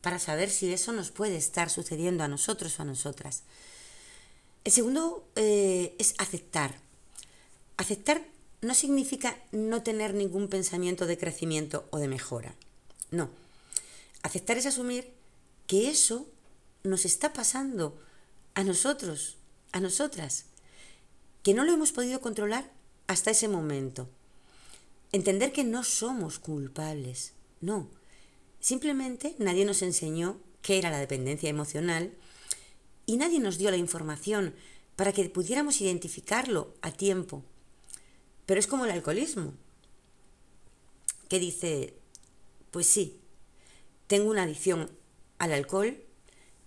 para 0.03 0.21
saber 0.21 0.49
si 0.49 0.73
eso 0.73 0.92
nos 0.92 1.11
puede 1.11 1.35
estar 1.35 1.69
sucediendo 1.69 2.23
a 2.23 2.29
nosotros 2.29 2.79
o 2.79 2.83
a 2.83 2.85
nosotras. 2.85 3.42
El 4.62 4.71
segundo 4.71 5.27
eh, 5.35 5.97
es 5.99 6.14
aceptar. 6.19 6.77
Aceptar 7.77 8.25
no 8.61 8.77
significa 8.77 9.37
no 9.51 9.83
tener 9.83 10.14
ningún 10.14 10.47
pensamiento 10.47 11.07
de 11.07 11.19
crecimiento 11.19 11.88
o 11.90 11.99
de 11.99 12.07
mejora. 12.07 12.55
No. 13.11 13.31
Aceptar 14.23 14.59
es 14.59 14.66
asumir 14.66 15.12
que 15.66 15.90
eso 15.90 16.29
nos 16.85 17.05
está 17.05 17.33
pasando 17.33 17.99
a 18.55 18.62
nosotros, 18.62 19.38
a 19.73 19.81
nosotras 19.81 20.45
que 21.46 21.54
no 21.54 21.64
lo 21.64 21.72
hemos 21.72 21.92
podido 21.92 22.20
controlar 22.20 22.72
hasta 23.06 23.30
ese 23.30 23.46
momento. 23.46 24.09
Entender 25.12 25.52
que 25.52 25.62
no 25.62 25.85
somos 25.85 26.40
culpables, 26.40 27.35
no. 27.61 27.88
Simplemente 28.59 29.37
nadie 29.38 29.64
nos 29.64 29.82
enseñó 29.82 30.40
qué 30.61 30.76
era 30.76 30.90
la 30.90 30.98
dependencia 30.98 31.48
emocional 31.48 32.12
y 33.06 33.16
nadie 33.16 33.38
nos 33.38 33.59
dio 33.59 33.70
la 33.70 33.76
información 33.76 34.56
para 34.96 35.12
que 35.12 35.30
pudiéramos 35.30 35.80
identificarlo 35.80 36.74
a 36.82 36.90
tiempo. 36.90 37.44
Pero 38.44 38.59
es 38.59 38.66
como 38.66 38.85
el 38.85 38.90
alcoholismo, 38.90 39.54
que 41.28 41.38
dice, 41.38 41.94
pues 42.72 42.88
sí, 42.88 43.20
tengo 44.09 44.30
una 44.30 44.42
adicción 44.42 44.90
al 45.38 45.52
alcohol 45.52 45.96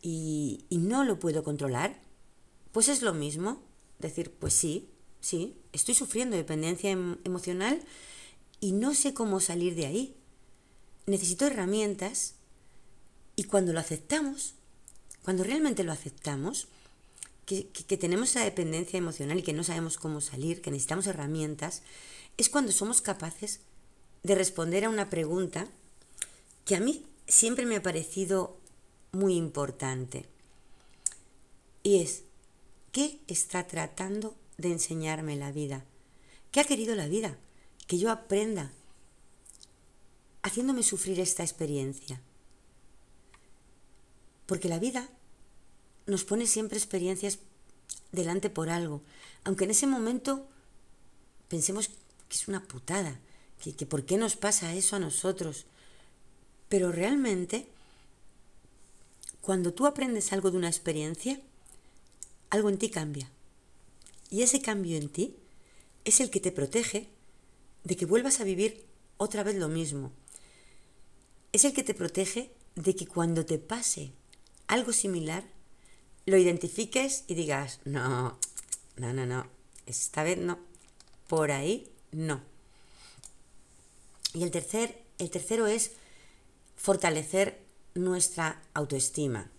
y, 0.02 0.64
y 0.70 0.78
no 0.78 1.04
lo 1.04 1.20
puedo 1.20 1.44
controlar. 1.44 2.00
Pues 2.72 2.88
es 2.88 3.02
lo 3.02 3.14
mismo 3.14 3.68
decir, 4.00 4.32
pues 4.32 4.54
sí, 4.54 4.90
sí, 5.22 5.56
estoy 5.74 5.96
sufriendo 5.96 6.36
dependencia 6.36 6.90
em, 6.90 7.18
emocional 7.24 7.82
y 8.60 8.72
no 8.72 8.94
sé 8.94 9.14
cómo 9.14 9.40
salir 9.40 9.76
de 9.76 9.86
ahí. 9.86 10.16
Necesito 11.06 11.46
herramientas 11.46 12.36
y 13.36 13.44
cuando 13.44 13.74
lo 13.74 13.80
aceptamos, 13.80 14.56
cuando 15.24 15.44
realmente 15.44 15.84
lo 15.84 15.92
aceptamos, 15.92 16.68
que, 17.46 17.68
que, 17.70 17.98
tenemos 17.98 18.30
esa 18.30 18.44
dependencia 18.44 18.98
emocional 18.98 19.40
y 19.40 19.44
que 19.44 19.54
no 19.54 19.64
sabemos 19.64 19.98
cómo 19.98 20.22
salir, 20.22 20.62
que 20.62 20.70
necesitamos 20.70 21.08
herramientas, 21.08 21.82
es 22.38 22.48
cuando 22.48 22.72
somos 22.72 23.02
capaces 23.02 23.62
de 24.22 24.36
responder 24.36 24.86
a 24.86 24.90
una 24.90 25.10
pregunta 25.10 25.68
que 26.66 26.76
a 26.76 26.80
mí 26.80 27.06
siempre 27.28 27.66
me 27.66 27.78
ha 27.78 27.82
parecido 27.82 28.58
muy 29.12 29.36
importante. 29.36 30.26
Y 31.82 32.02
es, 32.02 32.24
¿Qué 32.92 33.20
está 33.28 33.68
tratando 33.68 34.36
de 34.58 34.72
enseñarme 34.72 35.36
la 35.36 35.52
vida? 35.52 35.86
¿Qué 36.52 36.60
ha 36.60 36.64
querido 36.64 36.96
la 36.96 37.08
vida? 37.08 37.38
Que 37.88 38.00
yo 38.00 38.12
aprenda 38.12 38.72
haciéndome 40.42 40.84
sufrir 40.84 41.20
esta 41.20 41.44
experiencia. 41.44 42.22
Porque 44.48 44.70
la 44.70 44.80
vida 44.80 45.08
nos 46.08 46.24
pone 46.24 46.48
siempre 46.48 46.78
experiencias 46.78 47.40
delante 48.12 48.50
por 48.50 48.70
algo, 48.70 49.04
aunque 49.44 49.66
en 49.66 49.72
ese 49.72 49.86
momento 49.86 50.48
pensemos 51.48 51.90
que 52.28 52.36
es 52.36 52.48
una 52.48 52.64
putada, 52.64 53.20
que, 53.62 53.76
que 53.76 53.86
por 53.86 54.06
qué 54.06 54.18
nos 54.18 54.36
pasa 54.36 54.74
eso 54.74 54.96
a 54.96 55.00
nosotros. 55.00 55.66
Pero 56.68 56.92
realmente, 56.92 57.68
cuando 59.42 59.74
tú 59.74 59.86
aprendes 59.86 60.34
algo 60.34 60.50
de 60.50 60.58
una 60.58 60.68
experiencia, 60.68 61.40
algo 62.50 62.70
en 62.70 62.78
ti 62.78 62.90
cambia. 62.90 63.30
Y 64.30 64.44
ese 64.44 64.62
cambio 64.62 64.98
en 64.98 65.10
ti 65.10 65.36
es 66.06 66.20
el 66.20 66.30
que 66.30 66.40
te 66.40 66.52
protege 66.52 67.10
de 67.84 67.96
que 67.96 68.06
vuelvas 68.06 68.40
a 68.40 68.44
vivir 68.44 68.86
otra 69.18 69.44
vez 69.44 69.56
lo 69.56 69.68
mismo. 69.68 70.12
Es 71.52 71.66
el 71.66 71.74
que 71.74 71.84
te 71.84 71.94
protege 71.94 72.52
de 72.76 72.96
que 72.96 73.08
cuando 73.08 73.46
te 73.46 73.58
pase 73.58 74.12
algo 74.68 74.94
similar, 74.94 75.44
lo 76.26 76.38
identifiques 76.38 77.24
y 77.28 77.34
digas, 77.34 77.80
no, 77.86 78.38
no, 78.98 79.14
no, 79.14 79.26
no, 79.26 79.48
esta 79.86 80.24
vez 80.24 80.38
no, 80.38 80.60
por 81.28 81.52
ahí 81.52 81.92
no. 82.12 82.42
Y 84.34 84.44
el, 84.44 84.52
tercer, 84.52 85.02
el 85.18 85.32
tercero 85.32 85.66
es 85.66 85.92
fortalecer 86.76 87.60
nuestra 87.96 88.62
autoestima. 88.74 89.50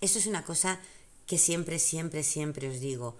Eso 0.00 0.18
es 0.18 0.26
una 0.26 0.44
cosa 0.44 0.80
que 1.30 1.38
siempre, 1.38 1.78
siempre, 1.78 2.24
siempre 2.24 2.68
os 2.68 2.80
digo. 2.80 3.16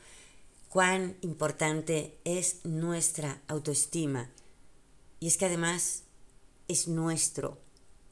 Cuán 0.68 1.16
importante 1.20 2.18
es 2.25 2.57
nuestra 2.64 3.40
autoestima. 3.46 4.31
Y 5.20 5.29
es 5.29 5.37
que 5.37 5.46
además 5.46 6.03
es 6.66 6.88
nuestro. 6.88 7.57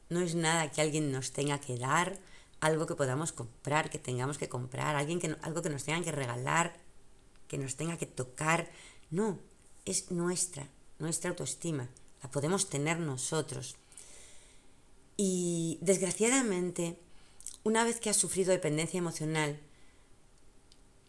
No 0.07 0.21
es 0.21 0.35
nada 0.35 0.71
que 0.71 0.79
alguien 0.79 1.11
nos 1.11 1.33
tenga 1.33 1.59
que 1.59 1.75
dar, 1.77 2.17
algo 2.61 2.87
que 2.87 2.95
podamos 2.95 3.33
comprar, 3.33 3.89
que 3.89 3.99
tengamos 3.99 4.37
que 4.37 4.47
comprar, 4.47 4.95
alguien 4.95 5.19
que, 5.19 5.35
algo 5.41 5.61
que 5.61 5.69
nos 5.69 5.83
tengan 5.83 6.05
que 6.05 6.13
regalar, 6.13 6.79
que 7.49 7.57
nos 7.57 7.75
tenga 7.75 7.97
que 7.97 8.05
tocar. 8.05 8.69
No, 9.11 9.37
es 9.83 10.11
nuestra, 10.11 10.65
nuestra 10.97 11.31
autoestima. 11.31 11.89
La 12.23 12.31
podemos 12.31 12.69
tener 12.69 12.99
nosotros. 12.99 13.75
Y 15.17 15.77
desgraciadamente, 15.81 16.97
una 17.63 17.83
vez 17.83 17.99
que 17.99 18.09
has 18.09 18.15
sufrido 18.15 18.53
dependencia 18.53 18.97
emocional, 18.97 19.59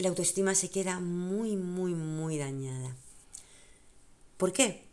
la 0.01 0.09
autoestima 0.09 0.55
se 0.55 0.71
queda 0.71 0.99
muy, 0.99 1.57
muy, 1.57 1.95
muy 1.95 2.39
dañada. 2.39 2.97
¿Por 4.37 4.53
qué? 4.53 4.85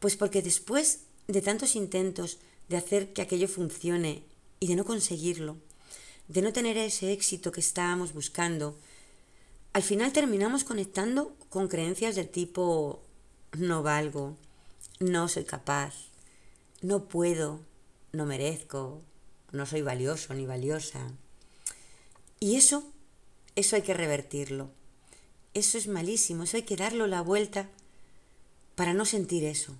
Pues 0.00 0.16
porque 0.16 0.42
después 0.42 1.00
de 1.28 1.40
tantos 1.40 1.74
intentos 1.76 2.38
de 2.68 2.76
hacer 2.76 3.12
que 3.12 3.22
aquello 3.22 3.48
funcione 3.48 4.22
y 4.60 4.66
de 4.66 4.76
no 4.76 4.84
conseguirlo, 4.84 5.56
de 6.28 6.42
no 6.42 6.52
tener 6.52 6.76
ese 6.76 7.12
éxito 7.12 7.52
que 7.52 7.60
estábamos 7.60 8.12
buscando, 8.12 8.76
al 9.72 9.82
final 9.82 10.12
terminamos 10.12 10.64
conectando 10.64 11.34
con 11.48 11.68
creencias 11.68 12.16
del 12.16 12.28
tipo 12.28 13.00
no 13.52 13.82
valgo, 13.82 14.36
no 14.98 15.26
soy 15.28 15.44
capaz, 15.44 15.94
no 16.82 17.08
puedo, 17.08 17.60
no 18.12 18.26
merezco, 18.26 19.00
no 19.52 19.64
soy 19.64 19.80
valioso 19.80 20.34
ni 20.34 20.44
valiosa. 20.44 21.10
Y 22.38 22.56
eso, 22.56 22.84
eso 23.56 23.76
hay 23.76 23.82
que 23.82 23.94
revertirlo. 23.94 24.70
Eso 25.54 25.78
es 25.78 25.88
malísimo, 25.88 26.44
eso 26.44 26.56
hay 26.56 26.62
que 26.62 26.76
darlo 26.76 27.06
la 27.06 27.22
vuelta 27.22 27.68
para 28.76 28.94
no 28.94 29.04
sentir 29.04 29.44
eso. 29.44 29.76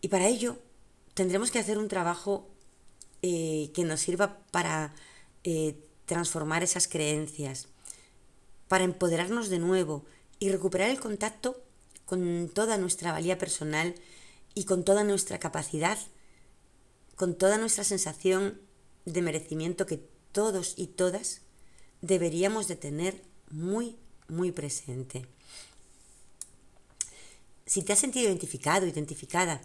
Y 0.00 0.08
para 0.08 0.26
ello 0.26 0.58
tendremos 1.14 1.50
que 1.50 1.58
hacer 1.58 1.78
un 1.78 1.88
trabajo 1.88 2.48
eh, 3.22 3.70
que 3.74 3.84
nos 3.84 4.00
sirva 4.00 4.38
para 4.50 4.94
eh, 5.44 5.76
transformar 6.06 6.62
esas 6.62 6.88
creencias, 6.88 7.68
para 8.68 8.84
empoderarnos 8.84 9.48
de 9.48 9.58
nuevo 9.58 10.04
y 10.38 10.50
recuperar 10.50 10.90
el 10.90 11.00
contacto 11.00 11.62
con 12.04 12.50
toda 12.52 12.76
nuestra 12.76 13.12
valía 13.12 13.38
personal 13.38 13.94
y 14.54 14.64
con 14.64 14.84
toda 14.84 15.04
nuestra 15.04 15.38
capacidad, 15.38 15.98
con 17.16 17.34
toda 17.34 17.58
nuestra 17.58 17.84
sensación 17.84 18.60
de 19.04 19.22
merecimiento 19.22 19.86
que 19.86 20.06
todos 20.32 20.74
y 20.76 20.88
todas 20.88 21.43
deberíamos 22.06 22.68
de 22.68 22.76
tener 22.76 23.22
muy, 23.50 23.96
muy 24.28 24.52
presente. 24.52 25.26
Si 27.66 27.82
te 27.82 27.92
has 27.92 27.98
sentido 27.98 28.28
identificado, 28.28 28.86
identificada, 28.86 29.62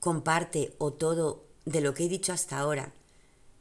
comparte 0.00 0.74
o 0.78 0.92
todo 0.92 1.44
de 1.64 1.80
lo 1.80 1.94
que 1.94 2.04
he 2.04 2.08
dicho 2.08 2.32
hasta 2.32 2.58
ahora. 2.58 2.92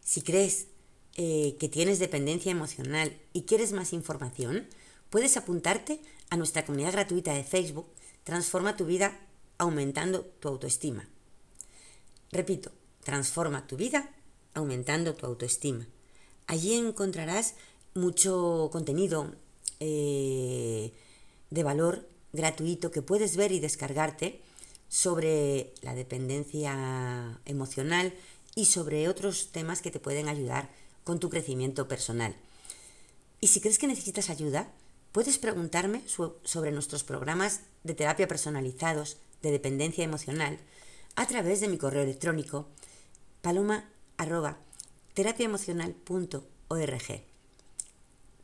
Si 0.02 0.22
crees 0.22 0.68
eh, 1.16 1.56
que 1.60 1.70
tienes 1.70 2.00
dependencia 2.00 2.52
emocional 2.52 3.18
y 3.34 3.44
quieres 3.44 3.74
más 3.74 3.94
información, 3.94 4.68
puedes 5.10 5.38
apuntarte 5.38 6.02
a 6.30 6.38
nuestra 6.38 6.66
comunidad 6.66 6.94
gratuita 6.94 7.34
de 7.34 7.44
Facebook 7.44 7.88
Transforma 8.24 8.78
tu 8.78 8.86
vida 8.86 9.20
aumentando 9.58 10.22
tu 10.40 10.48
autoestima. 10.48 11.08
Repito, 12.32 12.72
transforma 13.04 13.66
tu 13.66 13.78
vida 13.78 14.12
aumentando 14.54 15.16
tu 15.16 15.26
autoestima. 15.26 15.88
Allí 16.46 16.76
encontrarás 16.76 17.56
mucho 17.94 18.70
contenido 18.72 19.34
eh, 19.80 20.94
de 21.50 21.64
valor 21.64 22.08
gratuito 22.34 22.92
que 22.92 23.02
puedes 23.02 23.36
ver 23.36 23.52
y 23.52 23.60
descargarte 23.60 24.42
sobre 24.88 25.74
la 25.82 25.96
dependencia 25.96 27.40
emocional 27.46 28.14
y 28.56 28.66
sobre 28.66 29.08
otros 29.08 29.52
temas 29.52 29.82
que 29.82 29.92
te 29.92 30.00
pueden 30.00 30.28
ayudar 30.28 30.70
con 31.04 31.20
tu 31.20 31.30
crecimiento 31.30 31.88
personal. 31.88 32.36
Y 33.40 33.48
si 33.48 33.60
crees 33.60 33.80
que 33.80 33.88
necesitas 33.88 34.30
ayuda, 34.30 34.72
puedes 35.12 35.38
preguntarme 35.38 36.04
sobre 36.44 36.72
nuestros 36.72 37.04
programas 37.04 37.62
de 37.84 37.96
terapia 37.96 38.28
personalizados 38.28 39.18
de 39.42 39.52
dependencia 39.52 40.04
emocional 40.04 40.60
a 41.16 41.28
través 41.28 41.60
de 41.60 41.68
mi 41.68 41.78
correo 41.78 42.04
electrónico 42.04 42.68
paloma. 43.42 43.86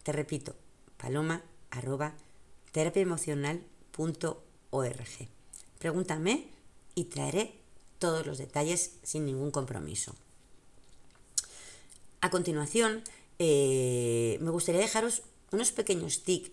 Te 0.07 0.13
repito, 0.13 0.55
paloma. 0.95 1.43
Pregúntame 5.79 6.47
y 6.95 7.03
traeré 7.03 7.59
todos 7.99 8.25
los 8.25 8.37
detalles 8.37 8.99
sin 9.03 9.25
ningún 9.25 9.51
compromiso. 9.51 10.15
A 12.21 12.29
continuación, 12.29 13.03
eh, 13.37 14.37
me 14.39 14.49
gustaría 14.49 14.79
dejaros 14.79 15.23
unos 15.51 15.73
pequeños 15.73 16.23
tics 16.23 16.51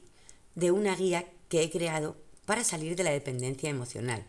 de 0.57 0.73
una 0.73 0.97
guía 0.97 1.25
que 1.49 1.63
he 1.63 1.71
creado 1.71 2.17
para 2.47 2.65
salir 2.65 2.97
de 2.97 3.05
la 3.05 3.13
dependencia 3.13 3.71
emocional. 3.71 4.27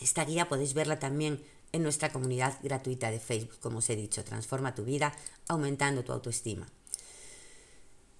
Esta 0.00 0.24
guía 0.24 0.48
podéis 0.48 0.74
verla 0.74 0.98
también 0.98 1.40
en 1.70 1.84
nuestra 1.84 2.10
comunidad 2.10 2.58
gratuita 2.64 3.12
de 3.12 3.20
Facebook, 3.20 3.60
como 3.60 3.78
os 3.78 3.88
he 3.88 3.94
dicho, 3.94 4.24
Transforma 4.24 4.74
tu 4.74 4.82
vida 4.82 5.16
aumentando 5.46 6.02
tu 6.02 6.10
autoestima. 6.10 6.66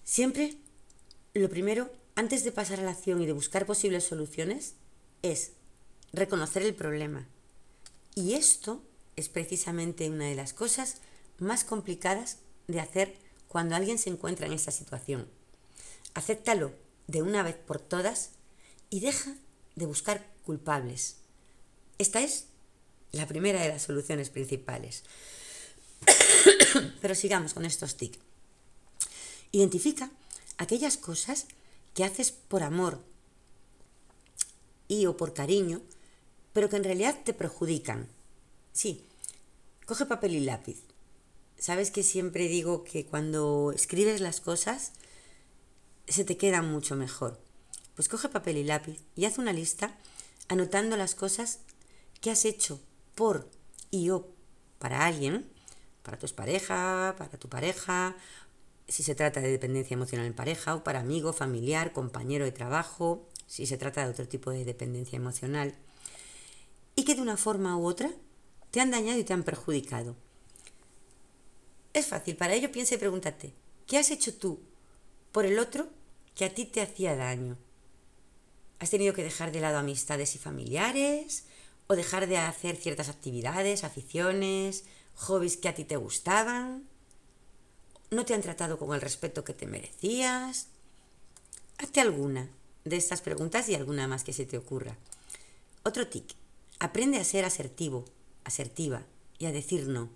Siempre, 0.04 0.56
lo 1.34 1.48
primero, 1.48 1.90
antes 2.14 2.44
de 2.44 2.52
pasar 2.52 2.80
a 2.80 2.84
la 2.84 2.90
acción 2.90 3.22
y 3.22 3.26
de 3.26 3.32
buscar 3.32 3.66
posibles 3.66 4.04
soluciones, 4.04 4.74
es 5.22 5.52
reconocer 6.12 6.62
el 6.62 6.74
problema. 6.74 7.26
Y 8.14 8.34
esto 8.34 8.82
es 9.16 9.28
precisamente 9.28 10.10
una 10.10 10.26
de 10.26 10.34
las 10.34 10.52
cosas 10.52 10.98
más 11.38 11.64
complicadas 11.64 12.38
de 12.66 12.80
hacer 12.80 13.16
cuando 13.48 13.76
alguien 13.76 13.98
se 13.98 14.10
encuentra 14.10 14.46
en 14.46 14.52
esta 14.52 14.70
situación. 14.70 15.28
Acéptalo 16.14 16.72
de 17.06 17.22
una 17.22 17.42
vez 17.42 17.56
por 17.56 17.78
todas 17.78 18.30
y 18.90 19.00
deja 19.00 19.34
de 19.76 19.86
buscar 19.86 20.26
culpables. 20.44 21.16
Esta 21.98 22.20
es 22.20 22.46
la 23.12 23.26
primera 23.26 23.62
de 23.62 23.68
las 23.68 23.82
soluciones 23.82 24.30
principales. 24.30 25.04
Pero 27.00 27.14
sigamos 27.14 27.54
con 27.54 27.64
estos 27.64 27.96
TIC. 27.96 28.18
Identifica 29.52 30.10
aquellas 30.58 30.96
cosas 30.96 31.46
que 31.94 32.04
haces 32.04 32.32
por 32.32 32.62
amor 32.62 33.02
y 34.88 35.06
o 35.06 35.16
por 35.16 35.34
cariño, 35.34 35.80
pero 36.52 36.68
que 36.68 36.76
en 36.76 36.84
realidad 36.84 37.18
te 37.24 37.34
perjudican. 37.34 38.08
Sí, 38.72 39.04
coge 39.86 40.06
papel 40.06 40.34
y 40.34 40.40
lápiz. 40.40 40.82
Sabes 41.58 41.90
que 41.90 42.02
siempre 42.02 42.48
digo 42.48 42.82
que 42.82 43.06
cuando 43.06 43.72
escribes 43.72 44.20
las 44.20 44.40
cosas, 44.40 44.92
se 46.08 46.24
te 46.24 46.36
queda 46.36 46.62
mucho 46.62 46.96
mejor. 46.96 47.40
Pues 47.94 48.08
coge 48.08 48.28
papel 48.28 48.56
y 48.56 48.64
lápiz 48.64 49.00
y 49.14 49.26
haz 49.26 49.38
una 49.38 49.52
lista 49.52 49.96
anotando 50.48 50.96
las 50.96 51.14
cosas 51.14 51.60
que 52.20 52.30
has 52.30 52.44
hecho 52.44 52.80
por 53.14 53.48
y 53.90 54.10
o 54.10 54.28
para 54.78 55.06
alguien, 55.06 55.48
para 56.02 56.18
tu 56.18 56.26
pareja, 56.28 57.14
para 57.16 57.38
tu 57.38 57.48
pareja, 57.48 58.16
si 58.88 59.02
se 59.02 59.14
trata 59.14 59.40
de 59.40 59.50
dependencia 59.50 59.94
emocional 59.94 60.26
en 60.26 60.34
pareja 60.34 60.74
o 60.74 60.84
para 60.84 61.00
amigo, 61.00 61.32
familiar, 61.32 61.92
compañero 61.92 62.44
de 62.44 62.52
trabajo, 62.52 63.28
si 63.46 63.66
se 63.66 63.78
trata 63.78 64.04
de 64.04 64.10
otro 64.10 64.28
tipo 64.28 64.50
de 64.50 64.64
dependencia 64.64 65.16
emocional, 65.16 65.74
y 66.94 67.04
que 67.04 67.14
de 67.14 67.22
una 67.22 67.36
forma 67.36 67.76
u 67.76 67.86
otra 67.86 68.10
te 68.70 68.80
han 68.80 68.90
dañado 68.90 69.18
y 69.18 69.24
te 69.24 69.32
han 69.32 69.44
perjudicado. 69.44 70.16
Es 71.92 72.06
fácil, 72.06 72.36
para 72.36 72.54
ello 72.54 72.72
piensa 72.72 72.94
y 72.94 72.98
pregúntate, 72.98 73.52
¿qué 73.86 73.98
has 73.98 74.10
hecho 74.10 74.34
tú 74.34 74.60
por 75.32 75.46
el 75.46 75.58
otro 75.58 75.88
que 76.34 76.44
a 76.44 76.54
ti 76.54 76.64
te 76.64 76.80
hacía 76.80 77.16
daño. 77.16 77.58
¿Has 78.78 78.90
tenido 78.90 79.14
que 79.14 79.22
dejar 79.22 79.52
de 79.52 79.60
lado 79.60 79.78
amistades 79.78 80.34
y 80.34 80.38
familiares? 80.38 81.44
¿O 81.86 81.96
dejar 81.96 82.26
de 82.26 82.38
hacer 82.38 82.76
ciertas 82.76 83.08
actividades, 83.08 83.84
aficiones, 83.84 84.84
hobbies 85.14 85.56
que 85.56 85.68
a 85.68 85.74
ti 85.74 85.84
te 85.84 85.96
gustaban? 85.96 86.88
¿No 88.12 88.26
te 88.26 88.34
han 88.34 88.42
tratado 88.42 88.78
con 88.78 88.94
el 88.94 89.00
respeto 89.00 89.42
que 89.42 89.54
te 89.54 89.66
merecías? 89.66 90.66
Hazte 91.78 92.02
alguna 92.02 92.50
de 92.84 92.96
estas 92.96 93.22
preguntas 93.22 93.70
y 93.70 93.74
alguna 93.74 94.06
más 94.06 94.22
que 94.22 94.34
se 94.34 94.44
te 94.44 94.58
ocurra. 94.58 94.98
Otro 95.82 96.06
tic. 96.06 96.34
Aprende 96.78 97.16
a 97.16 97.24
ser 97.24 97.46
asertivo, 97.46 98.04
asertiva 98.44 99.02
y 99.38 99.46
a 99.46 99.50
decir 99.50 99.88
no. 99.88 100.10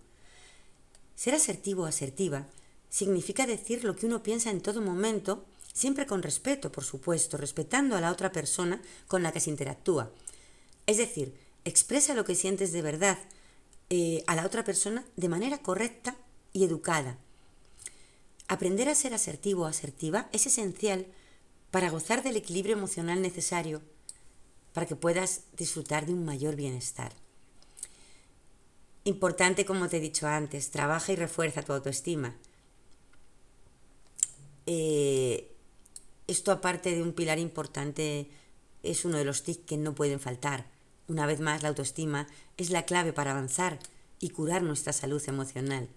Ser 1.15 1.35
asertivo 1.35 1.85
o 1.85 1.87
asertiva 1.87 2.47
significa 2.91 3.47
decir 3.47 3.83
lo 3.83 3.97
que 3.97 4.05
uno 4.05 4.23
piensa 4.23 4.51
en 4.51 4.61
todo 4.61 4.83
momento, 4.83 5.47
siempre 5.73 6.05
con 6.05 6.23
respeto, 6.23 6.71
por 6.71 6.85
supuesto, 6.85 7.39
respetando 7.39 7.97
a 7.97 8.03
la 8.03 8.13
otra 8.13 8.31
persona 8.31 8.83
con 9.09 9.23
la 9.23 9.33
que 9.33 9.41
se 9.41 9.49
interactúa. 9.49 10.13
Es 10.87 10.99
decir, 10.99 11.35
expresa 11.65 12.13
lo 12.13 12.27
que 12.27 12.35
sientes 12.35 12.73
de 12.73 12.83
verdad 12.83 13.19
eh, 13.89 14.23
a 14.27 14.35
la 14.35 14.45
otra 14.45 14.65
persona 14.65 15.03
de 15.17 15.31
manera 15.31 15.63
correcta 15.63 16.15
y 16.53 16.63
educada. 16.65 17.17
Aprender 18.49 18.89
a 18.89 18.95
ser 18.95 19.13
asertivo 19.13 19.63
o 19.63 19.67
asertiva 19.67 20.29
es 20.33 20.47
esencial 20.47 21.07
para 21.71 21.91
gozar 21.91 22.23
del 22.23 22.37
equilibrio 22.37 22.77
emocional 22.77 23.21
necesario 23.21 23.83
para 24.73 24.87
que 24.87 24.95
puedas 24.95 25.43
disfrutar 25.57 26.07
de 26.07 26.13
un 26.13 26.25
mayor 26.25 26.55
bienestar. 26.55 27.13
Importante, 29.05 29.65
como 29.65 29.89
te 29.89 29.97
he 29.97 30.01
dicho 30.01 30.27
antes, 30.27 30.71
trabaja 30.71 31.13
y 31.13 31.17
refuerza 31.17 31.63
tu 31.63 31.73
autoestima. 31.73 32.37
Eh, 34.67 35.51
esto 36.27 36.53
aparte 36.53 36.95
de 36.95 37.03
un 37.03 37.13
pilar 37.13 37.39
importante 37.39 38.29
es 38.83 39.05
uno 39.05 39.17
de 39.17 39.25
los 39.25 39.43
tics 39.43 39.65
que 39.65 39.77
no 39.77 39.95
pueden 39.95 40.21
faltar. 40.21 40.67
Una 41.09 41.25
vez 41.27 41.41
más, 41.41 41.63
la 41.63 41.69
autoestima 41.69 42.27
es 42.57 42.71
la 42.71 42.85
clave 42.85 43.13
para 43.13 43.31
avanzar 43.31 43.79
y 44.21 44.31
curar 44.31 44.63
nuestra 44.63 44.93
salud 44.93 45.23
emocional. 45.29 45.89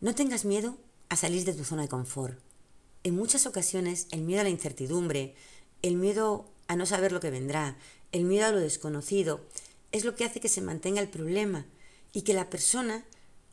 No 0.00 0.14
tengas 0.14 0.44
miedo 0.44 0.78
a 1.08 1.16
salir 1.16 1.44
de 1.44 1.54
tu 1.54 1.64
zona 1.64 1.82
de 1.82 1.88
confort. 1.88 2.38
En 3.04 3.14
muchas 3.14 3.46
ocasiones 3.46 4.06
el 4.10 4.22
miedo 4.22 4.40
a 4.40 4.44
la 4.44 4.50
incertidumbre, 4.50 5.34
el 5.82 5.96
miedo 5.96 6.50
a 6.66 6.76
no 6.76 6.86
saber 6.86 7.12
lo 7.12 7.20
que 7.20 7.30
vendrá, 7.30 7.78
el 8.12 8.24
miedo 8.24 8.46
a 8.46 8.52
lo 8.52 8.58
desconocido, 8.58 9.40
es 9.92 10.04
lo 10.04 10.14
que 10.14 10.24
hace 10.24 10.40
que 10.40 10.48
se 10.48 10.60
mantenga 10.60 11.00
el 11.00 11.08
problema 11.08 11.66
y 12.12 12.22
que 12.22 12.34
la 12.34 12.50
persona, 12.50 13.04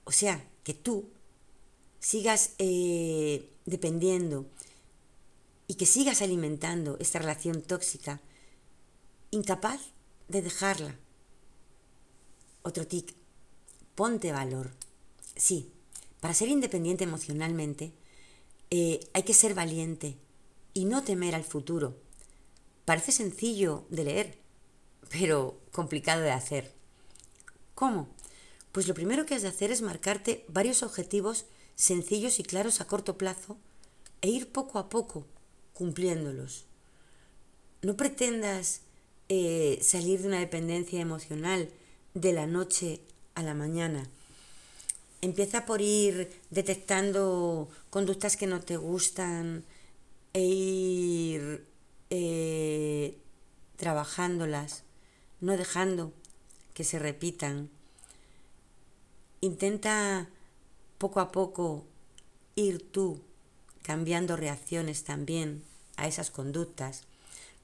o 0.03 0.11
sea, 0.11 0.43
que 0.63 0.73
tú, 0.73 1.09
sigas 1.99 2.51
eh, 2.59 3.49
dependiendo 3.65 4.45
y 5.67 5.75
que 5.75 5.85
sigas 5.85 6.21
alimentando 6.21 6.97
esta 6.99 7.19
relación 7.19 7.61
tóxica, 7.61 8.21
incapaz 9.31 9.81
de 10.27 10.41
dejarla. 10.41 10.95
Otro 12.63 12.85
tic, 12.85 13.15
ponte 13.95 14.31
valor. 14.31 14.71
Sí, 15.35 15.71
para 16.25 16.33
ser 16.33 16.49
independiente 16.49 17.03
emocionalmente, 17.03 17.93
eh, 18.71 18.99
hay 19.13 19.21
que 19.21 19.35
ser 19.35 19.53
valiente 19.53 20.17
y 20.73 20.85
no 20.85 21.03
temer 21.03 21.35
al 21.35 21.43
futuro. 21.43 21.97
Parece 22.83 23.11
sencillo 23.11 23.85
de 23.91 24.05
leer, 24.05 24.39
pero 25.11 25.61
complicado 25.71 26.23
de 26.23 26.31
hacer. 26.31 26.73
¿Cómo? 27.75 28.07
Pues 28.71 28.87
lo 28.87 28.95
primero 28.95 29.27
que 29.27 29.35
has 29.35 29.43
de 29.43 29.49
hacer 29.49 29.69
es 29.69 29.83
marcarte 29.83 30.45
varios 30.47 30.81
objetivos 30.81 31.45
sencillos 31.75 32.39
y 32.39 32.43
claros 32.43 32.81
a 32.81 32.87
corto 32.87 33.19
plazo 33.19 33.59
e 34.21 34.29
ir 34.29 34.51
poco 34.51 34.79
a 34.79 34.89
poco 34.89 35.27
cumpliéndolos. 35.73 36.65
No 37.83 37.95
pretendas 37.97 38.81
eh, 39.29 39.77
salir 39.83 40.23
de 40.23 40.29
una 40.29 40.39
dependencia 40.39 40.99
emocional 40.99 41.69
de 42.15 42.33
la 42.33 42.47
noche 42.47 43.01
a 43.35 43.43
la 43.43 43.53
mañana. 43.53 44.09
Empieza 45.25 45.65
por 45.65 45.81
ir 45.81 46.39
detectando 46.51 47.67
conductas 47.89 48.37
que 48.37 48.45
no 48.45 48.61
te 48.61 48.77
gustan 48.77 49.65
e 50.33 50.41
ir 50.41 51.65
eh, 52.11 53.17
trabajándolas, 53.75 54.83
no 55.41 55.57
dejando 55.57 56.13
que 56.75 56.83
se 56.83 56.99
repitan. 56.99 57.71
Intenta 59.41 60.29
poco 60.99 61.19
a 61.19 61.31
poco 61.31 61.87
ir 62.53 62.91
tú 62.91 63.19
cambiando 63.81 64.37
reacciones 64.37 65.05
también 65.05 65.63
a 65.97 66.07
esas 66.07 66.29
conductas, 66.29 67.01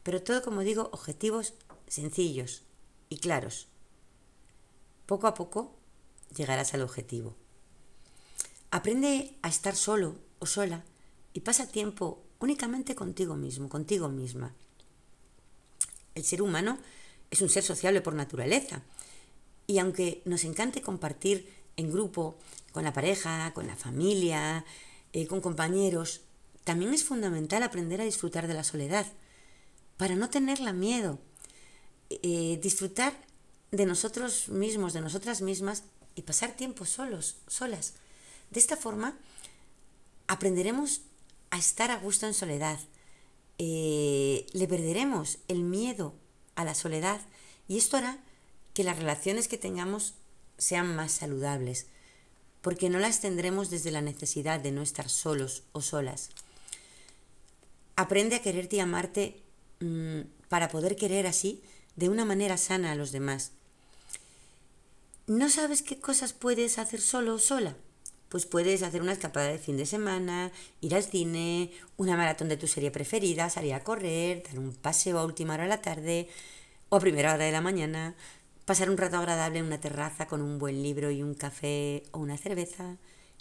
pero 0.01 0.23
todo, 0.23 0.41
como 0.41 0.61
digo, 0.61 0.89
objetivos 0.93 1.53
sencillos 1.87 2.63
y 3.09 3.19
claros. 3.19 3.67
Poco 5.05 5.27
a 5.27 5.35
poco 5.35 5.75
llegarás 6.35 6.73
al 6.73 6.81
objetivo. 6.81 7.35
Aprende 8.71 9.35
a 9.41 9.49
estar 9.49 9.75
solo 9.75 10.15
o 10.39 10.45
sola 10.45 10.83
y 11.33 11.41
pasa 11.41 11.67
tiempo 11.67 12.23
únicamente 12.39 12.95
contigo 12.95 13.35
mismo, 13.35 13.67
contigo 13.67 14.07
misma. 14.07 14.53
El 16.15 16.23
ser 16.23 16.41
humano 16.41 16.77
es 17.29 17.41
un 17.41 17.49
ser 17.49 17.63
sociable 17.63 18.01
por 18.01 18.15
naturaleza 18.15 18.81
y 19.67 19.79
aunque 19.79 20.21
nos 20.25 20.43
encante 20.43 20.81
compartir 20.81 21.47
en 21.77 21.91
grupo, 21.91 22.35
con 22.71 22.83
la 22.83 22.93
pareja, 22.93 23.53
con 23.53 23.67
la 23.67 23.75
familia, 23.75 24.65
eh, 25.13 25.27
con 25.27 25.41
compañeros, 25.41 26.21
también 26.63 26.93
es 26.93 27.03
fundamental 27.03 27.63
aprender 27.63 27.99
a 28.01 28.05
disfrutar 28.05 28.47
de 28.47 28.53
la 28.53 28.63
soledad, 28.63 29.05
para 29.97 30.15
no 30.15 30.29
tenerla 30.29 30.73
miedo, 30.73 31.19
eh, 32.09 32.59
disfrutar 32.61 33.13
de 33.71 33.85
nosotros 33.85 34.49
mismos, 34.49 34.93
de 34.93 35.01
nosotras 35.01 35.41
mismas 35.41 35.83
y 36.15 36.21
pasar 36.21 36.55
tiempo 36.55 36.85
solos, 36.85 37.37
solas. 37.47 37.95
De 38.51 38.59
esta 38.59 38.77
forma, 38.77 39.17
aprenderemos 40.27 41.01
a 41.49 41.57
estar 41.57 41.89
a 41.89 41.97
gusto 41.97 42.27
en 42.27 42.33
soledad. 42.33 42.79
Eh, 43.57 44.45
le 44.53 44.67
perderemos 44.67 45.39
el 45.47 45.63
miedo 45.63 46.13
a 46.55 46.63
la 46.63 46.75
soledad 46.75 47.21
y 47.67 47.77
esto 47.77 47.97
hará 47.97 48.19
que 48.73 48.83
las 48.83 48.97
relaciones 48.97 49.47
que 49.47 49.57
tengamos 49.57 50.15
sean 50.57 50.95
más 50.95 51.11
saludables, 51.11 51.87
porque 52.61 52.89
no 52.89 52.99
las 52.99 53.19
tendremos 53.19 53.69
desde 53.69 53.91
la 53.91 54.01
necesidad 54.01 54.59
de 54.59 54.71
no 54.71 54.81
estar 54.81 55.09
solos 55.09 55.63
o 55.71 55.81
solas. 55.81 56.29
Aprende 57.95 58.35
a 58.35 58.41
quererte 58.41 58.77
y 58.77 58.79
amarte 58.79 59.41
mm, 59.79 60.21
para 60.49 60.69
poder 60.69 60.95
querer 60.95 61.27
así 61.27 61.61
de 61.95 62.09
una 62.09 62.25
manera 62.25 62.57
sana 62.57 62.91
a 62.91 62.95
los 62.95 63.11
demás. 63.11 63.51
¿No 65.27 65.49
sabes 65.49 65.81
qué 65.81 65.99
cosas 65.99 66.33
puedes 66.33 66.77
hacer 66.77 66.99
solo 66.99 67.35
o 67.35 67.39
sola? 67.39 67.75
Pues 68.31 68.45
puedes 68.45 68.81
hacer 68.81 69.01
una 69.01 69.11
escapada 69.11 69.47
de 69.47 69.59
fin 69.59 69.75
de 69.75 69.85
semana, 69.85 70.53
ir 70.79 70.95
al 70.95 71.03
cine, 71.03 71.69
una 71.97 72.15
maratón 72.15 72.47
de 72.47 72.55
tu 72.55 72.65
serie 72.65 72.89
preferida, 72.89 73.49
salir 73.49 73.73
a 73.73 73.83
correr, 73.83 74.41
dar 74.43 74.57
un 74.57 74.73
paseo 74.73 75.19
a 75.19 75.25
última 75.25 75.55
hora 75.55 75.63
de 75.63 75.69
la 75.69 75.81
tarde 75.81 76.29
o 76.87 76.95
a 76.95 77.01
primera 77.01 77.33
hora 77.33 77.43
de 77.43 77.51
la 77.51 77.59
mañana, 77.59 78.15
pasar 78.63 78.89
un 78.89 78.95
rato 78.95 79.17
agradable 79.17 79.59
en 79.59 79.65
una 79.65 79.81
terraza 79.81 80.27
con 80.27 80.41
un 80.41 80.59
buen 80.59 80.81
libro 80.81 81.11
y 81.11 81.21
un 81.21 81.33
café 81.33 82.03
o 82.11 82.19
una 82.19 82.37
cerveza, 82.37 82.95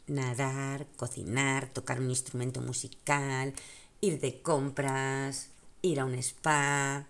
nadar, 0.08 0.88
cocinar, 0.96 1.68
tocar 1.68 2.00
un 2.00 2.10
instrumento 2.10 2.60
musical, 2.60 3.54
ir 4.00 4.18
de 4.18 4.42
compras, 4.42 5.50
ir 5.82 6.00
a 6.00 6.04
un 6.04 6.14
spa. 6.14 7.06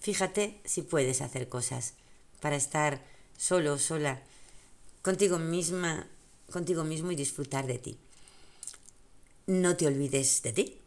Fíjate 0.00 0.60
si 0.64 0.82
puedes 0.82 1.20
hacer 1.20 1.48
cosas 1.48 1.94
para 2.40 2.56
estar 2.56 3.04
solo 3.36 3.74
o 3.74 3.78
sola 3.78 4.20
contigo 5.02 5.38
misma 5.38 6.08
contigo 6.50 6.84
mismo 6.84 7.10
y 7.10 7.16
disfrutar 7.16 7.66
de 7.66 7.78
ti. 7.78 7.98
No 9.46 9.76
te 9.76 9.86
olvides 9.86 10.42
de 10.42 10.52
ti, 10.52 10.78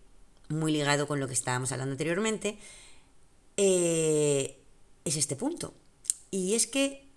muy 0.50 0.72
ligado 0.72 1.08
con 1.08 1.20
lo 1.20 1.28
que 1.28 1.34
estábamos 1.34 1.72
hablando 1.72 1.94
anteriormente, 1.94 2.58
eh, 3.58 4.60
es 5.06 5.18
este 5.18 5.36
punto. 5.36 5.74
Y 6.32 6.56
es 6.56 6.68
que 6.68 7.08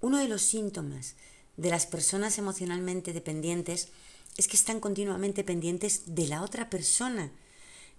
uno 0.00 0.18
de 0.18 0.28
los 0.28 0.42
síntomas 0.42 1.14
de 1.56 1.70
las 1.70 1.86
personas 1.86 2.38
emocionalmente 2.38 3.12
dependientes 3.12 3.88
es 4.36 4.48
que 4.48 4.56
están 4.56 4.80
continuamente 4.80 5.44
pendientes 5.44 6.02
de 6.06 6.26
la 6.26 6.42
otra 6.42 6.70
persona, 6.70 7.30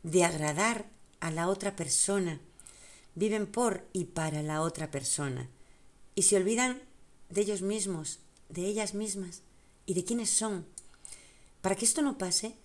de 0.01 0.23
agradar 0.23 0.89
a 1.19 1.31
la 1.31 1.47
otra 1.47 1.75
persona. 1.75 2.39
Viven 3.15 3.45
por 3.45 3.85
y 3.93 4.05
para 4.05 4.41
la 4.41 4.61
otra 4.61 4.89
persona. 4.89 5.49
Y 6.15 6.23
se 6.23 6.35
olvidan 6.35 6.81
de 7.29 7.41
ellos 7.41 7.61
mismos, 7.61 8.19
de 8.49 8.65
ellas 8.65 8.93
mismas 8.93 9.41
y 9.85 9.93
de 9.93 10.03
quiénes 10.03 10.29
son. 10.29 10.65
Para 11.61 11.75
que 11.75 11.85
esto 11.85 12.01
no 12.01 12.17
pase, 12.17 12.55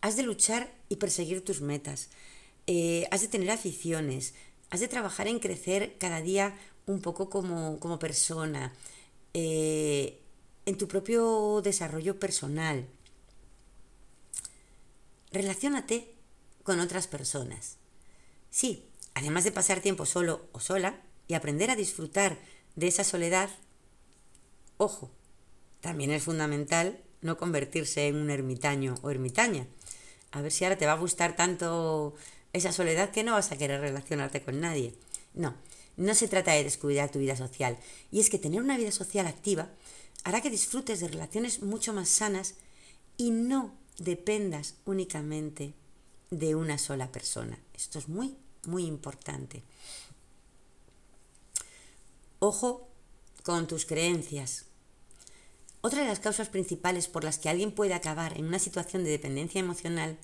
has 0.00 0.16
de 0.16 0.22
luchar 0.22 0.72
y 0.88 0.96
perseguir 0.96 1.44
tus 1.44 1.60
metas, 1.60 2.08
eh, 2.66 3.06
has 3.10 3.20
de 3.20 3.28
tener 3.28 3.50
aficiones, 3.50 4.34
has 4.70 4.80
de 4.80 4.88
trabajar 4.88 5.28
en 5.28 5.38
crecer 5.38 5.96
cada 5.98 6.20
día 6.20 6.56
un 6.86 7.00
poco 7.00 7.28
como, 7.28 7.98
persona, 7.98 8.72
eh, 9.34 10.20
en 10.66 10.78
tu 10.78 10.88
propio 10.88 11.60
desarrollo 11.62 12.18
personal. 12.18 12.86
Relaciónate 15.32 16.14
con 16.62 16.80
otras 16.80 17.06
personas. 17.06 17.76
Sí, 18.50 18.84
además 19.14 19.44
de 19.44 19.52
pasar 19.52 19.80
tiempo 19.80 20.06
solo 20.06 20.46
o 20.52 20.60
sola 20.60 21.02
y 21.26 21.34
aprender 21.34 21.70
a 21.70 21.76
disfrutar 21.76 22.38
de 22.76 22.88
esa 22.88 23.04
soledad, 23.04 23.50
ojo, 24.78 25.10
también 25.80 26.10
es 26.10 26.22
fundamental 26.22 27.00
no 27.20 27.36
convertirse 27.36 28.06
en 28.08 28.16
un 28.16 28.30
ermitaño 28.30 28.94
o 29.02 29.10
ermitaña. 29.10 29.66
A 30.30 30.42
ver 30.42 30.52
si 30.52 30.64
ahora 30.64 30.78
te 30.78 30.86
va 30.86 30.92
a 30.92 30.98
gustar 30.98 31.36
tanto 31.36 32.14
esa 32.52 32.72
soledad 32.72 33.10
que 33.10 33.24
no 33.24 33.32
vas 33.32 33.52
a 33.52 33.58
querer 33.58 33.80
relacionarte 33.80 34.42
con 34.42 34.60
nadie. 34.60 34.94
No, 35.34 35.54
no 35.96 36.14
se 36.14 36.28
trata 36.28 36.52
de 36.52 36.64
descuidar 36.64 37.10
tu 37.10 37.18
vida 37.18 37.36
social. 37.36 37.78
Y 38.10 38.20
es 38.20 38.30
que 38.30 38.38
tener 38.38 38.60
una 38.60 38.76
vida 38.76 38.92
social 38.92 39.26
activa 39.26 39.70
hará 40.24 40.40
que 40.40 40.50
disfrutes 40.50 41.00
de 41.00 41.08
relaciones 41.08 41.62
mucho 41.62 41.92
más 41.92 42.08
sanas 42.08 42.54
y 43.16 43.30
no 43.30 43.74
dependas 43.98 44.74
únicamente 44.84 45.74
de 46.30 46.54
una 46.54 46.78
sola 46.78 47.10
persona. 47.10 47.58
Esto 47.74 47.98
es 47.98 48.08
muy, 48.08 48.36
muy 48.66 48.84
importante. 48.84 49.62
Ojo 52.38 52.88
con 53.42 53.66
tus 53.66 53.86
creencias. 53.86 54.67
Otra 55.80 56.02
de 56.02 56.08
las 56.08 56.18
causas 56.18 56.48
principales 56.48 57.06
por 57.06 57.22
las 57.22 57.38
que 57.38 57.48
alguien 57.48 57.70
puede 57.70 57.94
acabar 57.94 58.36
en 58.36 58.46
una 58.46 58.58
situación 58.58 59.04
de 59.04 59.10
dependencia 59.10 59.60
emocional 59.60 60.18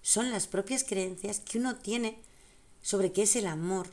son 0.00 0.30
las 0.30 0.46
propias 0.46 0.82
creencias 0.84 1.40
que 1.40 1.58
uno 1.58 1.76
tiene 1.76 2.18
sobre 2.82 3.12
qué 3.12 3.22
es 3.22 3.36
el 3.36 3.46
amor 3.46 3.88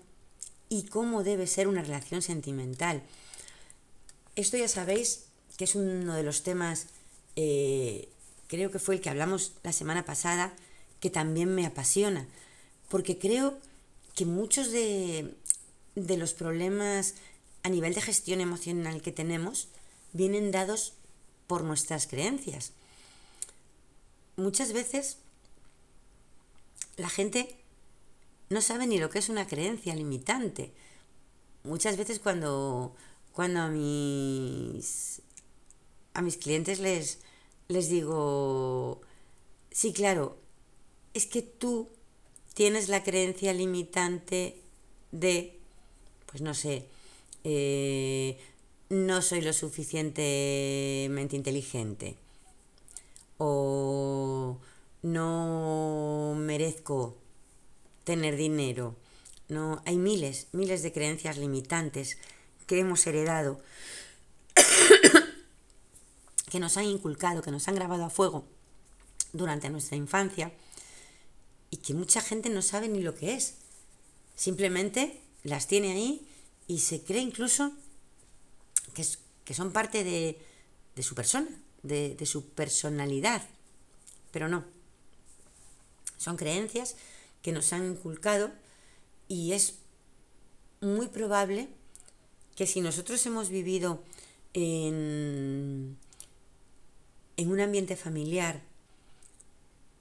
y 0.70 0.84
cómo 0.84 1.24
debe 1.24 1.47
ser 1.47 1.68
una 1.68 1.82
relación 1.82 2.22
sentimental. 2.22 3.03
Esto 4.38 4.55
ya 4.55 4.70
sabéis 4.70 5.26
que 5.57 5.66
es 5.66 5.76
uno 5.76 6.16
de 6.16 6.24
los 6.24 6.43
temas, 6.43 6.88
eh, 7.36 8.07
creo 8.47 8.72
que 8.72 8.80
fue 8.80 8.95
el 8.95 9.01
que 9.01 9.09
hablamos 9.09 9.53
la 9.64 9.74
semana 9.74 10.05
pasada, 10.05 10.53
que 11.01 11.09
también 11.09 11.53
me 11.53 11.66
apasiona, 11.66 12.26
porque 12.88 13.18
creo 13.18 13.57
que 14.16 14.26
muchos 14.26 14.72
de, 14.72 15.36
de 15.95 16.18
los 16.18 16.34
problemas 16.34 17.16
a 17.64 17.70
nivel 17.70 17.93
de 17.93 18.01
gestión 18.01 18.39
emocional 18.39 19.01
que 19.01 19.12
tenemos 19.12 19.68
vienen 20.14 20.51
dados 20.51 20.93
por 21.52 21.66
nuestras 21.66 22.08
creencias. 22.08 22.72
Muchas 24.38 24.72
veces 24.72 25.18
la 26.95 27.10
gente 27.10 27.58
no 28.47 28.62
sabe 28.62 28.88
ni 28.88 28.97
lo 28.99 29.10
que 29.10 29.20
es 29.20 29.28
una 29.28 29.45
creencia 29.45 29.93
limitante. 29.93 30.72
Muchas 31.66 31.97
veces 31.97 32.20
cuando, 32.20 32.95
cuando 33.34 33.60
a 33.60 33.68
mis 33.68 35.24
a 36.14 36.22
mis 36.22 36.38
clientes 36.38 36.80
les, 36.80 37.20
les 37.68 37.89
digo, 37.89 39.02
sí, 39.72 39.91
claro, 39.91 40.38
es 41.14 41.26
que 41.26 41.41
tú 41.41 41.89
tienes 42.54 42.88
la 42.88 43.04
creencia 43.04 43.52
limitante 43.52 44.62
de, 45.12 45.60
pues 46.28 46.41
no 46.41 46.54
sé, 46.54 46.88
eh, 47.43 48.39
no 48.91 49.21
soy 49.21 49.39
lo 49.39 49.53
suficientemente 49.53 51.37
inteligente 51.37 52.17
o 53.37 54.59
no 55.01 56.35
merezco 56.37 57.17
tener 58.03 58.35
dinero. 58.35 58.97
No, 59.47 59.81
hay 59.85 59.95
miles, 59.95 60.47
miles 60.51 60.83
de 60.83 60.91
creencias 60.91 61.37
limitantes 61.37 62.17
que 62.67 62.79
hemos 62.79 63.07
heredado 63.07 63.61
que 66.51 66.59
nos 66.59 66.75
han 66.75 66.83
inculcado, 66.83 67.41
que 67.41 67.51
nos 67.51 67.69
han 67.69 67.75
grabado 67.75 68.03
a 68.03 68.09
fuego 68.09 68.43
durante 69.31 69.69
nuestra 69.69 69.95
infancia 69.95 70.51
y 71.69 71.77
que 71.77 71.93
mucha 71.93 72.19
gente 72.19 72.49
no 72.49 72.61
sabe 72.61 72.89
ni 72.89 73.01
lo 73.01 73.15
que 73.15 73.35
es. 73.35 73.55
Simplemente 74.35 75.21
las 75.43 75.67
tiene 75.67 75.93
ahí 75.93 76.27
y 76.67 76.79
se 76.79 77.01
cree 77.03 77.21
incluso 77.21 77.71
que, 78.93 79.05
que 79.45 79.53
son 79.53 79.71
parte 79.71 80.03
de, 80.03 80.37
su 81.01 81.15
persona, 81.15 81.49
de, 81.83 82.15
de 82.15 82.25
su 82.25 82.49
personalidad. 82.49 83.43
Pero 84.31 84.47
no. 84.47 84.63
Son 86.17 86.37
creencias 86.37 86.95
que 87.41 87.51
nos 87.51 87.73
han 87.73 87.85
inculcado 87.85 88.51
y 89.27 89.53
es 89.53 89.75
muy 90.79 91.07
probable 91.07 91.69
que 92.55 92.67
si 92.67 92.81
nosotros 92.81 93.25
hemos 93.25 93.49
vivido 93.49 94.03
en 94.53 95.97
en 97.41 97.51
un 97.51 97.59
ambiente 97.59 97.95
familiar 97.95 98.61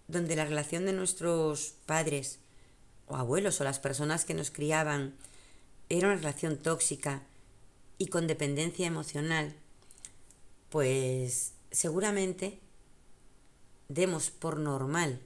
donde 0.09 0.37
la 0.37 0.45
relación 0.45 0.85
de 0.85 0.93
nuestros 0.93 1.75
padres 1.87 2.39
o 3.07 3.17
abuelos 3.17 3.61
o 3.61 3.65
las 3.65 3.79
personas 3.79 4.25
que 4.25 4.35
nos 4.35 4.51
criaban 4.51 5.15
era 5.89 6.09
una 6.09 6.17
relación 6.17 6.59
tóxica 6.59 7.23
y 8.01 8.07
con 8.07 8.27
dependencia 8.27 8.87
emocional, 8.87 9.55
pues 10.71 11.53
seguramente 11.71 12.59
demos 13.89 14.31
por 14.31 14.59
normal 14.59 15.21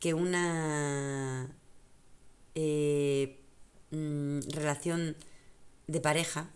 que 0.00 0.14
una 0.14 1.54
eh, 2.54 3.38
mm, 3.90 4.40
relación 4.52 5.16
de 5.86 6.00
pareja 6.00 6.48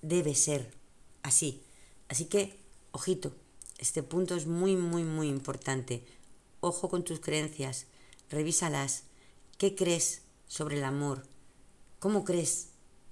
debe 0.00 0.34
ser 0.34 0.72
así. 1.22 1.62
Así 2.08 2.24
que, 2.24 2.58
ojito, 2.90 3.36
este 3.76 4.02
punto 4.02 4.34
es 4.34 4.46
muy, 4.46 4.76
muy, 4.76 5.04
muy 5.04 5.28
importante. 5.28 6.06
Ojo 6.60 6.88
con 6.88 7.04
tus 7.04 7.20
creencias, 7.20 7.84
revísalas. 8.30 9.02
¿Qué 9.58 9.74
crees 9.74 10.22
sobre 10.46 10.78
el 10.78 10.84
amor? 10.84 11.26
¿Cómo 11.98 12.24
crees 12.24 12.69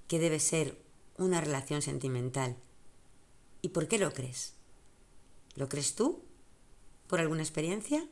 que 0.09 0.19
debe 0.19 0.41
ser 0.41 0.77
una 1.17 1.39
relación 1.39 1.81
sentimental? 1.81 2.57
¿Y 3.61 3.69
por 3.69 3.87
qué 3.87 3.99
lo 3.99 4.11
crees? 4.11 4.53
¿Lo 5.55 5.69
crees 5.69 5.95
tú? 5.95 6.25
¿Por 7.07 7.19
alguna 7.19 7.43
experiencia? 7.43 8.05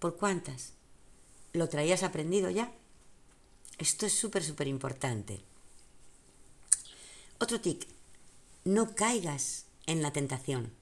¿Por 0.00 0.16
cuántas? 0.16 0.72
¿Lo 1.52 1.68
traías 1.68 2.02
aprendido 2.02 2.50
ya? 2.50 2.74
Esto 3.78 4.06
es 4.06 4.12
súper, 4.12 4.42
súper 4.42 4.66
importante. 4.66 5.40
Otro 7.38 7.60
tic, 7.60 7.86
no 8.64 8.94
caigas 8.94 9.66
en 9.86 10.02
la 10.02 10.12
tentación. 10.12 10.72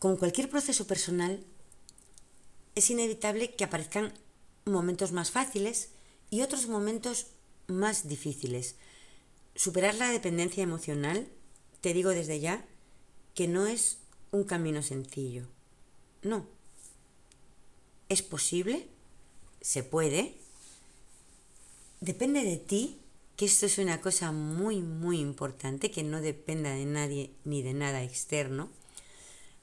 Con 0.00 0.16
cualquier 0.16 0.50
proceso 0.50 0.86
personal, 0.86 1.44
es 2.74 2.90
inevitable 2.90 3.54
que 3.54 3.64
aparezcan 3.64 4.12
momentos 4.64 5.12
más 5.12 5.30
fáciles 5.30 5.90
y 6.30 6.42
otros 6.42 6.66
momentos 6.66 7.26
más 7.66 8.08
difíciles. 8.08 8.76
Superar 9.54 9.94
la 9.94 10.10
dependencia 10.10 10.62
emocional, 10.62 11.28
te 11.80 11.94
digo 11.94 12.10
desde 12.10 12.40
ya, 12.40 12.64
que 13.34 13.48
no 13.48 13.66
es 13.66 13.98
un 14.30 14.44
camino 14.44 14.82
sencillo. 14.82 15.46
No. 16.22 16.46
¿Es 18.08 18.22
posible? 18.22 18.88
¿Se 19.60 19.82
puede? 19.82 20.36
Depende 22.00 22.42
de 22.42 22.56
ti 22.56 22.98
que 23.36 23.46
esto 23.46 23.66
es 23.66 23.78
una 23.78 24.00
cosa 24.00 24.32
muy, 24.32 24.82
muy 24.82 25.20
importante, 25.20 25.90
que 25.90 26.02
no 26.02 26.20
dependa 26.20 26.70
de 26.70 26.84
nadie 26.84 27.30
ni 27.44 27.62
de 27.62 27.74
nada 27.74 28.02
externo, 28.02 28.70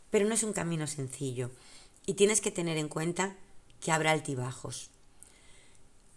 pero 0.09 0.27
no 0.27 0.33
es 0.33 0.43
un 0.43 0.53
camino 0.53 0.87
sencillo 0.87 1.51
y 2.05 2.15
tienes 2.15 2.41
que 2.41 2.51
tener 2.51 2.77
en 2.77 2.89
cuenta 2.89 3.35
que 3.81 3.91
habrá 3.91 4.11
altibajos. 4.11 4.89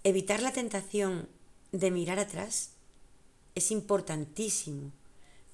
Evitar 0.05 0.43
la 0.43 0.53
tentación 0.53 1.28
de 1.73 1.91
mirar 1.91 2.18
atrás 2.18 2.70
es 3.55 3.70
importantísimo 3.70 4.93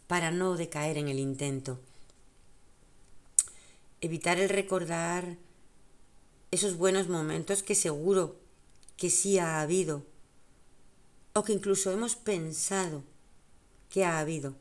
para 0.06 0.30
no 0.30 0.56
decaer 0.56 0.98
en 0.98 1.08
el 1.08 1.18
intento. 1.18 1.78
Evitar 4.00 4.38
el 4.38 4.48
recordar 4.48 5.36
esos 6.50 6.76
buenos 6.76 7.08
momentos 7.08 7.62
que 7.62 7.74
seguro 7.74 8.36
que 8.96 9.10
sí 9.10 9.38
ha 9.38 9.60
habido 9.60 10.04
o 11.34 11.44
que 11.44 11.52
incluso 11.52 11.92
hemos 11.92 12.16
pensado 12.16 13.04
que 13.90 14.04
ha 14.04 14.18
habido. 14.18 14.54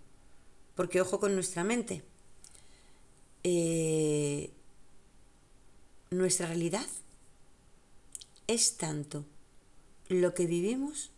Porque 0.76 1.02
ojo 1.02 1.20
con 1.20 1.34
nuestra 1.34 1.64
mente. 1.64 2.04
Eh, 3.44 4.52
nuestra 6.12 6.48
realidad 6.48 6.86
es 8.48 8.78
tanto 8.78 9.26
lo 10.10 10.34
que 10.34 10.46
vivimos 10.46 11.12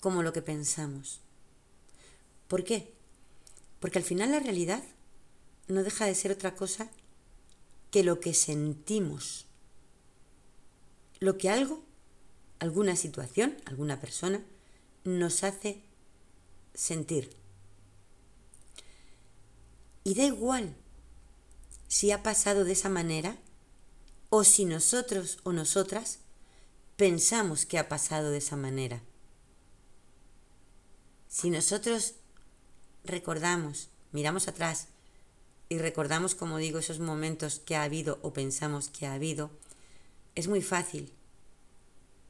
como 0.00 0.22
lo 0.22 0.32
que 0.32 0.42
pensamos. 0.42 1.20
¿Por 2.48 2.64
qué? 2.64 2.92
Porque 3.78 3.98
al 3.98 4.04
final 4.04 4.32
la 4.32 4.40
realidad 4.40 4.82
no 5.68 5.82
deja 5.82 6.06
de 6.06 6.14
ser 6.14 6.32
otra 6.32 6.54
cosa 6.56 6.90
que 7.90 8.02
lo 8.02 8.20
que 8.20 8.34
sentimos. 8.34 9.46
Lo 11.20 11.38
que 11.38 11.50
algo, 11.50 11.82
alguna 12.58 12.96
situación, 12.96 13.56
alguna 13.66 14.00
persona, 14.00 14.42
nos 15.04 15.44
hace 15.44 15.82
sentir. 16.74 17.36
Y 20.02 20.14
da 20.14 20.24
igual 20.24 20.74
si 21.88 22.10
ha 22.10 22.22
pasado 22.22 22.64
de 22.64 22.72
esa 22.72 22.88
manera 22.88 23.36
o 24.30 24.44
si 24.44 24.64
nosotros 24.64 25.38
o 25.42 25.52
nosotras 25.52 26.20
pensamos 26.96 27.66
que 27.66 27.78
ha 27.78 27.88
pasado 27.88 28.30
de 28.30 28.38
esa 28.38 28.56
manera. 28.56 29.02
Si 31.30 31.48
nosotros 31.48 32.16
recordamos, 33.04 33.88
miramos 34.10 34.48
atrás 34.48 34.88
y 35.68 35.78
recordamos, 35.78 36.34
como 36.34 36.58
digo, 36.58 36.80
esos 36.80 36.98
momentos 36.98 37.60
que 37.60 37.76
ha 37.76 37.84
habido 37.84 38.18
o 38.22 38.32
pensamos 38.32 38.88
que 38.88 39.06
ha 39.06 39.14
habido, 39.14 39.52
es 40.34 40.48
muy 40.48 40.60
fácil 40.60 41.12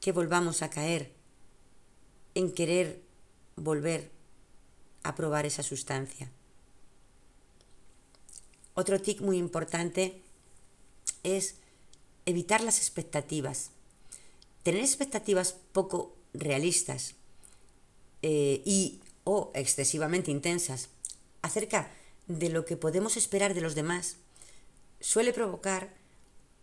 que 0.02 0.12
volvamos 0.12 0.60
a 0.60 0.68
caer 0.68 1.14
en 2.34 2.52
querer 2.52 3.00
volver 3.56 4.10
a 5.02 5.14
probar 5.14 5.46
esa 5.46 5.62
sustancia. 5.62 6.30
Otro 8.74 9.00
tic 9.00 9.22
muy 9.22 9.38
importante 9.38 10.20
es 11.22 11.54
evitar 12.26 12.62
las 12.62 12.76
expectativas. 12.76 13.70
Tener 14.62 14.82
expectativas 14.82 15.54
poco 15.72 16.14
realistas 16.34 17.14
eh, 18.22 18.62
y 18.64 19.00
o 19.24 19.50
excesivamente 19.54 20.30
intensas 20.30 20.88
acerca 21.42 21.90
de 22.26 22.48
lo 22.48 22.64
que 22.64 22.76
podemos 22.76 23.16
esperar 23.16 23.54
de 23.54 23.60
los 23.60 23.74
demás 23.74 24.16
suele 25.00 25.32
provocar 25.32 25.94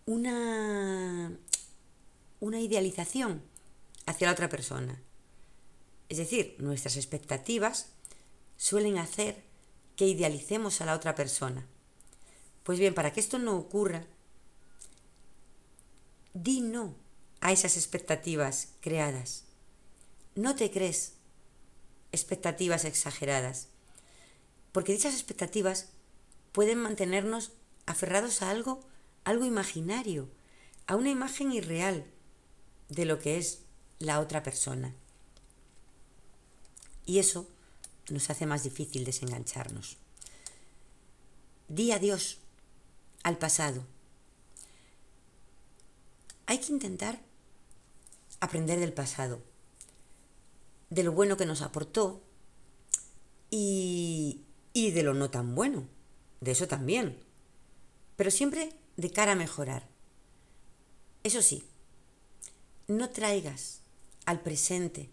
una, 0.05 1.37
una 2.39 2.59
idealización 2.59 3.41
hacia 4.05 4.27
la 4.27 4.33
otra 4.33 4.49
persona. 4.49 5.01
Es 6.09 6.17
decir, 6.17 6.55
nuestras 6.59 6.95
expectativas 6.95 7.89
suelen 8.55 8.97
hacer 8.97 9.43
que 9.95 10.07
idealicemos 10.07 10.79
a 10.79 10.85
la 10.85 10.95
otra 10.95 11.15
persona. 11.15 11.67
Pues 12.63 12.79
bien, 12.79 12.93
para 12.93 13.11
que 13.11 13.19
esto 13.19 13.39
no 13.39 13.57
ocurra, 13.57 14.05
di 16.33 16.61
no 16.61 16.95
a 17.41 17.51
esas 17.51 17.75
expectativas 17.75 18.69
creadas. 18.79 19.43
No 20.35 20.55
te 20.55 20.71
crees 20.71 21.16
expectativas 22.11 22.85
exageradas, 22.85 23.69
porque 24.71 24.93
dichas 24.93 25.13
expectativas 25.13 25.89
pueden 26.51 26.79
mantenernos 26.79 27.51
aferrados 27.85 28.41
a 28.41 28.49
algo, 28.49 28.79
algo 29.23 29.45
imaginario, 29.45 30.29
a 30.87 30.95
una 30.95 31.09
imagen 31.09 31.51
irreal 31.51 32.05
de 32.89 33.05
lo 33.05 33.19
que 33.19 33.37
es 33.37 33.59
la 33.99 34.19
otra 34.19 34.43
persona. 34.43 34.93
Y 37.05 37.19
eso 37.19 37.47
nos 38.09 38.29
hace 38.29 38.45
más 38.45 38.63
difícil 38.63 39.05
desengancharnos. 39.05 39.97
Di 41.67 41.91
adiós 41.91 42.39
al 43.23 43.37
pasado. 43.37 43.85
Hay 46.45 46.59
que 46.59 46.71
intentar 46.71 47.19
aprender 48.39 48.79
del 48.79 48.93
pasado, 48.93 49.41
de 50.89 51.03
lo 51.03 51.11
bueno 51.11 51.37
que 51.37 51.45
nos 51.45 51.61
aportó 51.61 52.23
y, 53.49 54.43
y 54.73 54.91
de 54.91 55.03
lo 55.03 55.13
no 55.13 55.29
tan 55.29 55.55
bueno, 55.55 55.87
de 56.41 56.51
eso 56.51 56.67
también, 56.67 57.19
pero 58.15 58.31
siempre 58.31 58.73
de 58.95 59.11
cara 59.11 59.33
a 59.33 59.35
mejorar. 59.35 59.87
Eso 61.23 61.41
sí, 61.41 61.63
no 62.87 63.09
traigas 63.09 63.81
al 64.25 64.41
presente, 64.41 65.09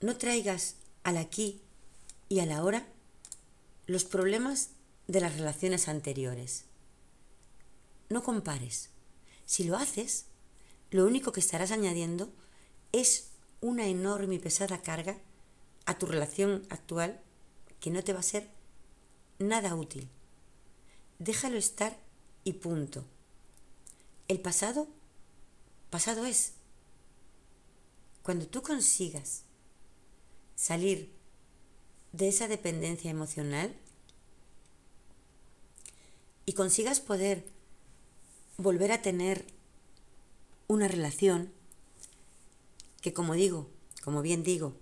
no 0.00 0.16
traigas 0.16 0.76
al 1.02 1.16
aquí 1.16 1.60
y 2.28 2.40
a 2.40 2.46
la 2.46 2.62
hora 2.62 2.86
los 3.86 4.04
problemas 4.04 4.70
de 5.08 5.20
las 5.20 5.36
relaciones 5.36 5.88
anteriores. 5.88 6.64
No 8.08 8.22
compares. 8.22 8.90
Si 9.46 9.64
lo 9.64 9.76
haces, 9.76 10.26
lo 10.90 11.06
único 11.06 11.32
que 11.32 11.40
estarás 11.40 11.72
añadiendo 11.72 12.32
es 12.92 13.29
una 13.60 13.86
enorme 13.86 14.36
y 14.36 14.38
pesada 14.38 14.82
carga 14.82 15.18
a 15.86 15.98
tu 15.98 16.06
relación 16.06 16.66
actual 16.70 17.20
que 17.80 17.90
no 17.90 18.02
te 18.02 18.12
va 18.12 18.20
a 18.20 18.24
ser 18.24 18.48
nada 19.38 19.74
útil. 19.74 20.08
Déjalo 21.18 21.56
estar 21.56 21.98
y 22.44 22.54
punto. 22.54 23.04
El 24.28 24.40
pasado, 24.40 24.88
pasado 25.90 26.24
es. 26.24 26.52
Cuando 28.22 28.46
tú 28.46 28.62
consigas 28.62 29.42
salir 30.54 31.10
de 32.12 32.28
esa 32.28 32.48
dependencia 32.48 33.10
emocional 33.10 33.74
y 36.46 36.52
consigas 36.52 37.00
poder 37.00 37.44
volver 38.56 38.92
a 38.92 39.02
tener 39.02 39.46
una 40.68 40.86
relación 40.86 41.52
que 43.00 43.12
como 43.12 43.34
digo, 43.34 43.70
como 44.02 44.22
bien 44.22 44.42
digo, 44.42 44.76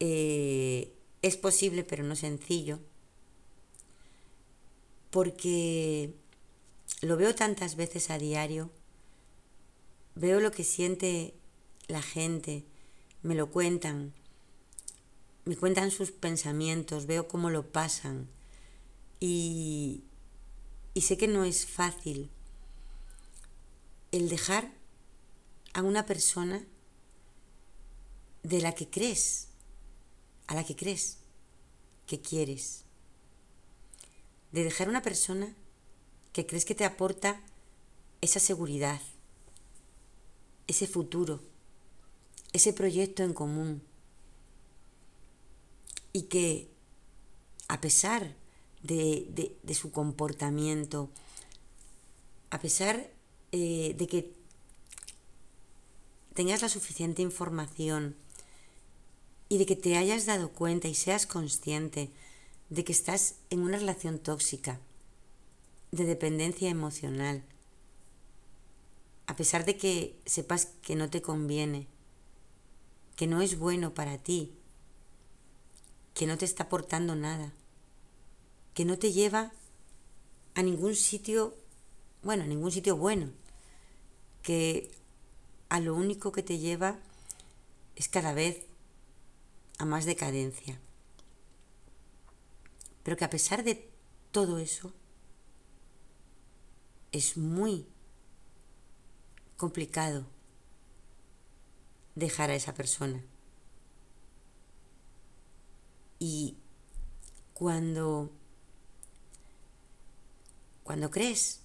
eh, 0.00 0.92
es 1.22 1.36
posible 1.36 1.84
pero 1.84 2.04
no 2.04 2.16
sencillo, 2.16 2.80
porque 5.10 6.14
lo 7.02 7.16
veo 7.16 7.34
tantas 7.34 7.76
veces 7.76 8.10
a 8.10 8.18
diario, 8.18 8.70
veo 10.14 10.40
lo 10.40 10.50
que 10.50 10.64
siente 10.64 11.34
la 11.86 12.02
gente, 12.02 12.64
me 13.22 13.34
lo 13.34 13.50
cuentan, 13.50 14.12
me 15.44 15.56
cuentan 15.56 15.90
sus 15.90 16.10
pensamientos, 16.10 17.06
veo 17.06 17.28
cómo 17.28 17.50
lo 17.50 17.70
pasan 17.70 18.28
y, 19.20 20.04
y 20.94 21.02
sé 21.02 21.16
que 21.16 21.28
no 21.28 21.44
es 21.44 21.66
fácil 21.66 22.30
el 24.12 24.28
dejar 24.28 24.72
a 25.74 25.82
una 25.82 26.06
persona 26.06 26.64
de 28.42 28.60
la 28.60 28.74
que 28.74 28.88
crees, 28.88 29.48
a 30.46 30.54
la 30.54 30.64
que 30.64 30.76
crees 30.76 31.18
que 32.06 32.20
quieres, 32.20 32.84
de 34.50 34.64
dejar 34.64 34.88
una 34.88 35.02
persona 35.02 35.54
que 36.32 36.46
crees 36.46 36.64
que 36.64 36.74
te 36.74 36.84
aporta 36.84 37.40
esa 38.20 38.40
seguridad, 38.40 39.00
ese 40.66 40.86
futuro, 40.86 41.40
ese 42.52 42.72
proyecto 42.72 43.22
en 43.22 43.34
común. 43.34 43.82
Y 46.12 46.24
que 46.24 46.70
a 47.68 47.80
pesar 47.80 48.34
de, 48.82 49.56
su 49.74 49.92
comportamiento, 49.92 51.10
a 52.50 52.60
pesar 52.60 53.10
eh, 53.52 53.94
de 53.96 54.06
que 54.06 54.34
tengas 56.34 56.62
la 56.62 56.68
suficiente 56.68 57.22
información 57.22 58.16
y 59.52 59.58
de 59.58 59.66
que 59.66 59.76
te 59.76 59.98
hayas 59.98 60.24
dado 60.24 60.48
cuenta 60.48 60.88
y 60.88 60.94
seas 60.94 61.26
consciente 61.26 62.10
de 62.70 62.84
que 62.84 62.92
estás 62.92 63.34
en 63.50 63.60
una 63.60 63.76
relación 63.76 64.18
tóxica, 64.18 64.80
de 65.90 66.06
dependencia 66.06 66.70
emocional, 66.70 67.44
a 69.26 69.36
pesar 69.36 69.66
de 69.66 69.76
que 69.76 70.18
sepas 70.24 70.70
que 70.80 70.96
no 70.96 71.10
te 71.10 71.20
conviene, 71.20 71.86
que 73.14 73.26
no 73.26 73.42
es 73.42 73.58
bueno 73.58 73.92
para 73.92 74.16
ti, 74.16 74.54
que 76.14 76.26
no 76.26 76.38
te 76.38 76.46
está 76.46 76.62
aportando 76.62 77.14
nada, 77.14 77.52
que 78.72 78.86
no 78.86 78.98
te 78.98 79.12
lleva 79.12 79.52
a 80.54 80.62
ningún 80.62 80.94
sitio, 80.94 81.54
bueno, 82.22 82.44
a 82.44 82.46
ningún 82.46 82.72
sitio 82.72 82.96
bueno, 82.96 83.28
que 84.40 84.90
a 85.68 85.78
lo 85.78 85.94
único 85.94 86.32
que 86.32 86.42
te 86.42 86.56
lleva 86.56 86.98
es 87.96 88.08
cada 88.08 88.32
vez 88.32 88.71
a 89.82 89.84
más 89.84 90.04
decadencia. 90.04 90.78
Pero 93.02 93.16
que 93.16 93.24
a 93.24 93.30
pesar 93.30 93.64
de 93.64 93.90
todo 94.30 94.60
eso, 94.60 94.94
es 97.10 97.36
muy 97.36 97.84
complicado 99.56 100.24
dejar 102.14 102.50
a 102.50 102.54
esa 102.54 102.74
persona. 102.74 103.24
Y 106.20 106.56
cuando, 107.54 108.30
cuando 110.84 111.10
crees 111.10 111.62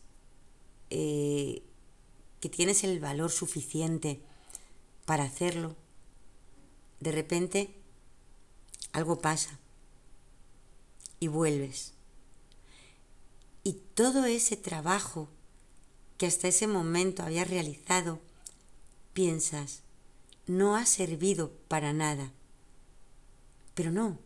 eh, 0.89 1.61
que 2.39 2.49
tienes 2.49 2.83
el 2.83 2.99
valor 2.99 3.29
suficiente 3.29 4.23
para 5.05 5.25
hacerlo, 5.25 5.75
de 6.99 7.11
repente 7.11 7.77
algo 8.93 9.19
pasa 9.19 9.59
y 11.19 11.27
vuelves. 11.27 11.93
Y 13.63 13.73
todo 13.93 14.25
ese 14.25 14.55
trabajo 14.55 15.29
que 16.17 16.25
hasta 16.25 16.47
ese 16.47 16.67
momento 16.67 17.23
habías 17.23 17.49
realizado, 17.49 18.19
piensas, 19.13 19.81
no 20.45 20.75
ha 20.75 20.85
servido 20.85 21.51
para 21.67 21.93
nada. 21.93 22.31
Pero 23.75 23.91
no, 23.91 24.17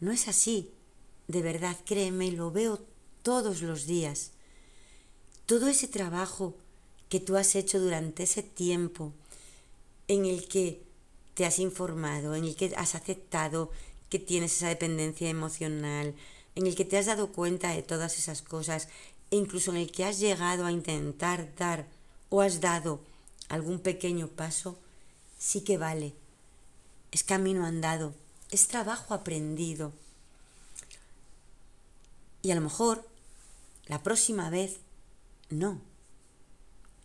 no 0.00 0.12
es 0.12 0.28
así. 0.28 0.72
De 1.28 1.42
verdad, 1.42 1.76
créeme, 1.86 2.32
lo 2.32 2.50
veo 2.50 2.84
todos 3.22 3.62
los 3.62 3.86
días. 3.86 4.32
Todo 5.46 5.68
ese 5.68 5.88
trabajo 5.88 6.56
que 7.08 7.20
tú 7.20 7.36
has 7.36 7.54
hecho 7.54 7.80
durante 7.80 8.24
ese 8.24 8.42
tiempo 8.42 9.12
en 10.08 10.26
el 10.26 10.48
que 10.48 10.82
te 11.40 11.46
has 11.46 11.58
informado, 11.58 12.34
en 12.34 12.44
el 12.44 12.54
que 12.54 12.74
has 12.76 12.94
aceptado 12.94 13.70
que 14.10 14.18
tienes 14.18 14.54
esa 14.58 14.68
dependencia 14.68 15.30
emocional, 15.30 16.14
en 16.54 16.66
el 16.66 16.74
que 16.74 16.84
te 16.84 16.98
has 16.98 17.06
dado 17.06 17.32
cuenta 17.32 17.70
de 17.70 17.82
todas 17.82 18.18
esas 18.18 18.42
cosas 18.42 18.88
e 19.30 19.36
incluso 19.36 19.70
en 19.70 19.78
el 19.78 19.90
que 19.90 20.04
has 20.04 20.18
llegado 20.18 20.66
a 20.66 20.70
intentar 20.70 21.48
dar 21.56 21.86
o 22.28 22.42
has 22.42 22.60
dado 22.60 23.00
algún 23.48 23.78
pequeño 23.78 24.28
paso, 24.28 24.76
sí 25.38 25.62
que 25.62 25.78
vale. 25.78 26.12
Es 27.10 27.24
camino 27.24 27.64
andado, 27.64 28.12
es 28.50 28.68
trabajo 28.68 29.14
aprendido. 29.14 29.94
Y 32.42 32.50
a 32.50 32.54
lo 32.54 32.60
mejor 32.60 33.08
la 33.86 34.02
próxima 34.02 34.50
vez 34.50 34.80
no, 35.48 35.80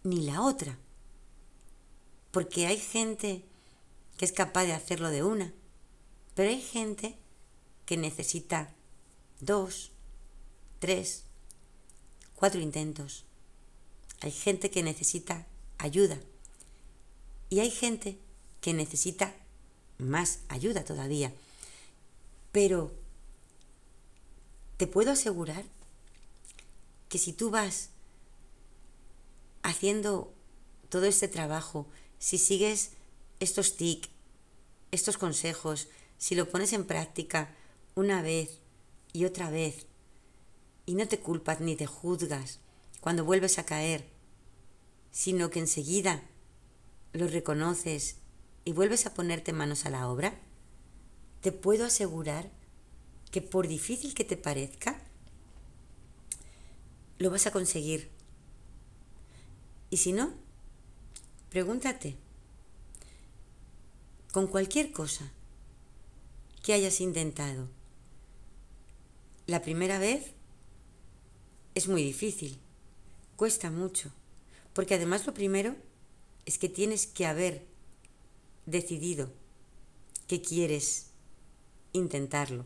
ni 0.03 0.25
la 0.25 0.41
otra. 0.41 0.77
Porque 2.31 2.67
hay 2.67 2.77
gente 2.77 3.45
que 4.17 4.25
es 4.25 4.31
capaz 4.31 4.65
de 4.65 4.73
hacerlo 4.73 5.09
de 5.09 5.23
una, 5.23 5.53
pero 6.35 6.49
hay 6.49 6.61
gente 6.61 7.17
que 7.85 7.97
necesita 7.97 8.73
dos, 9.39 9.91
tres, 10.79 11.23
cuatro 12.35 12.61
intentos. 12.61 13.25
Hay 14.21 14.31
gente 14.31 14.69
que 14.71 14.83
necesita 14.83 15.45
ayuda 15.77 16.19
y 17.49 17.59
hay 17.59 17.71
gente 17.71 18.17
que 18.61 18.73
necesita 18.73 19.35
más 19.97 20.39
ayuda 20.49 20.83
todavía. 20.83 21.33
Pero 22.51 22.91
te 24.77 24.87
puedo 24.87 25.11
asegurar 25.11 25.63
que 27.09 27.17
si 27.17 27.33
tú 27.33 27.49
vas 27.49 27.89
haciendo 29.63 30.33
todo 30.89 31.05
este 31.05 31.27
trabajo, 31.27 31.87
si 32.19 32.37
sigues 32.37 32.91
estos 33.39 33.77
TIC, 33.77 34.09
estos 34.91 35.17
consejos, 35.17 35.87
si 36.17 36.35
lo 36.35 36.49
pones 36.49 36.73
en 36.73 36.85
práctica 36.85 37.55
una 37.95 38.21
vez 38.21 38.59
y 39.13 39.25
otra 39.25 39.49
vez, 39.49 39.87
y 40.85 40.95
no 40.95 41.07
te 41.07 41.19
culpas 41.19 41.61
ni 41.61 41.75
te 41.75 41.85
juzgas 41.85 42.59
cuando 43.01 43.25
vuelves 43.25 43.59
a 43.59 43.65
caer, 43.65 44.07
sino 45.11 45.49
que 45.49 45.59
enseguida 45.59 46.23
lo 47.13 47.27
reconoces 47.27 48.17
y 48.65 48.73
vuelves 48.73 49.05
a 49.05 49.13
ponerte 49.13 49.53
manos 49.53 49.85
a 49.85 49.89
la 49.89 50.09
obra, 50.09 50.39
te 51.41 51.51
puedo 51.51 51.85
asegurar 51.85 52.51
que 53.31 53.41
por 53.41 53.67
difícil 53.67 54.13
que 54.13 54.25
te 54.25 54.37
parezca, 54.37 54.99
lo 57.17 57.29
vas 57.29 57.47
a 57.47 57.51
conseguir. 57.51 58.09
Y 59.89 59.97
si 59.97 60.13
no, 60.13 60.33
pregúntate, 61.49 62.17
con 64.35 64.47
cualquier 64.47 64.91
cosa 64.91 65.31
que 66.61 66.73
hayas 66.73 66.99
intentado, 66.99 67.69
la 69.47 69.61
primera 69.61 69.97
vez 69.97 70.33
es 71.73 71.87
muy 71.87 72.03
difícil, 72.03 72.59
cuesta 73.37 73.71
mucho, 73.71 74.11
porque 74.73 74.95
además 74.95 75.25
lo 75.25 75.33
primero 75.33 75.77
es 76.45 76.57
que 76.57 76.67
tienes 76.67 77.07
que 77.07 77.25
haber 77.25 77.65
decidido 78.65 79.31
que 80.27 80.41
quieres 80.41 81.11
intentarlo. 81.93 82.65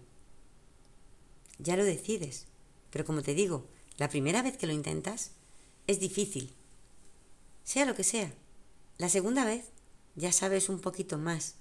Ya 1.60 1.78
lo 1.78 1.84
decides, 1.84 2.48
pero 2.90 3.06
como 3.06 3.22
te 3.22 3.36
digo, 3.36 3.68
la 4.00 4.10
primera 4.10 4.42
vez 4.42 4.58
que 4.58 4.66
lo 4.66 4.74
intentas 4.74 5.34
es 5.86 6.00
difícil, 6.00 6.52
sea 7.64 7.86
lo 7.86 7.94
que 7.94 8.04
sea. 8.04 8.34
La 8.98 9.08
segunda 9.08 9.46
vez 9.46 9.66
ya 10.20 10.34
sabes 10.34 10.68
un 10.68 10.82
poquito 10.82 11.18
más 11.18 11.56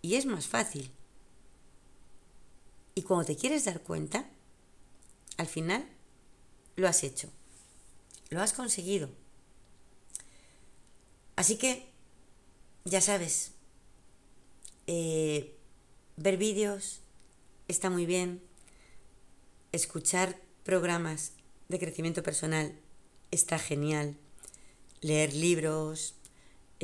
y 0.00 0.14
es 0.14 0.26
más 0.26 0.46
fácil. 0.46 0.92
Y 2.94 3.02
cuando 3.02 3.26
te 3.26 3.36
quieres 3.36 3.64
dar 3.64 3.82
cuenta, 3.82 4.30
al 5.38 5.48
final 5.48 5.84
lo 6.76 6.86
has 6.86 7.02
hecho, 7.02 7.28
lo 8.30 8.40
has 8.40 8.52
conseguido. 8.52 9.10
Así 11.34 11.56
que, 11.56 11.88
ya 12.84 13.00
sabes, 13.00 13.52
eh, 14.86 15.56
ver 16.16 16.36
vídeos 16.36 17.00
está 17.66 17.90
muy 17.90 18.06
bien, 18.06 18.40
escuchar 19.72 20.40
programas 20.62 21.32
de 21.68 21.80
crecimiento 21.80 22.22
personal 22.22 22.78
está 23.32 23.58
genial, 23.58 24.16
leer 25.00 25.34
libros, 25.34 26.14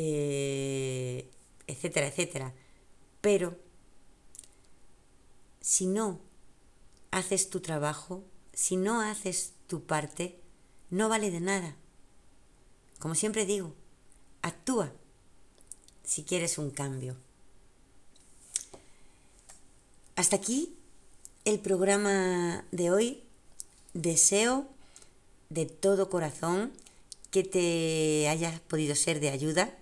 eh, 0.01 1.29
etcétera, 1.67 2.07
etcétera. 2.07 2.55
Pero 3.21 3.59
si 5.61 5.87
no 5.87 6.21
haces 7.11 7.51
tu 7.51 7.59
trabajo, 7.59 8.23
si 8.53 8.77
no 8.77 9.01
haces 9.01 9.55
tu 9.67 9.83
parte, 9.83 10.39
no 10.89 11.09
vale 11.09 11.33
de 11.33 11.41
nada. 11.41 11.75
Como 13.01 13.17
siempre 13.17 13.45
digo, 13.45 13.75
actúa 14.41 14.93
si 16.05 16.23
quieres 16.23 16.59
un 16.59 16.71
cambio. 16.71 17.17
Hasta 20.15 20.37
aquí 20.37 20.77
el 21.45 21.59
programa 21.59 22.65
de 22.71 22.93
hoy. 22.93 23.25
Deseo 23.95 24.69
de 25.49 25.67
todo 25.67 26.09
corazón 26.09 26.73
que 27.33 27.43
te 27.43 28.29
haya 28.29 28.63
podido 28.69 28.95
ser 28.95 29.19
de 29.19 29.31
ayuda, 29.31 29.77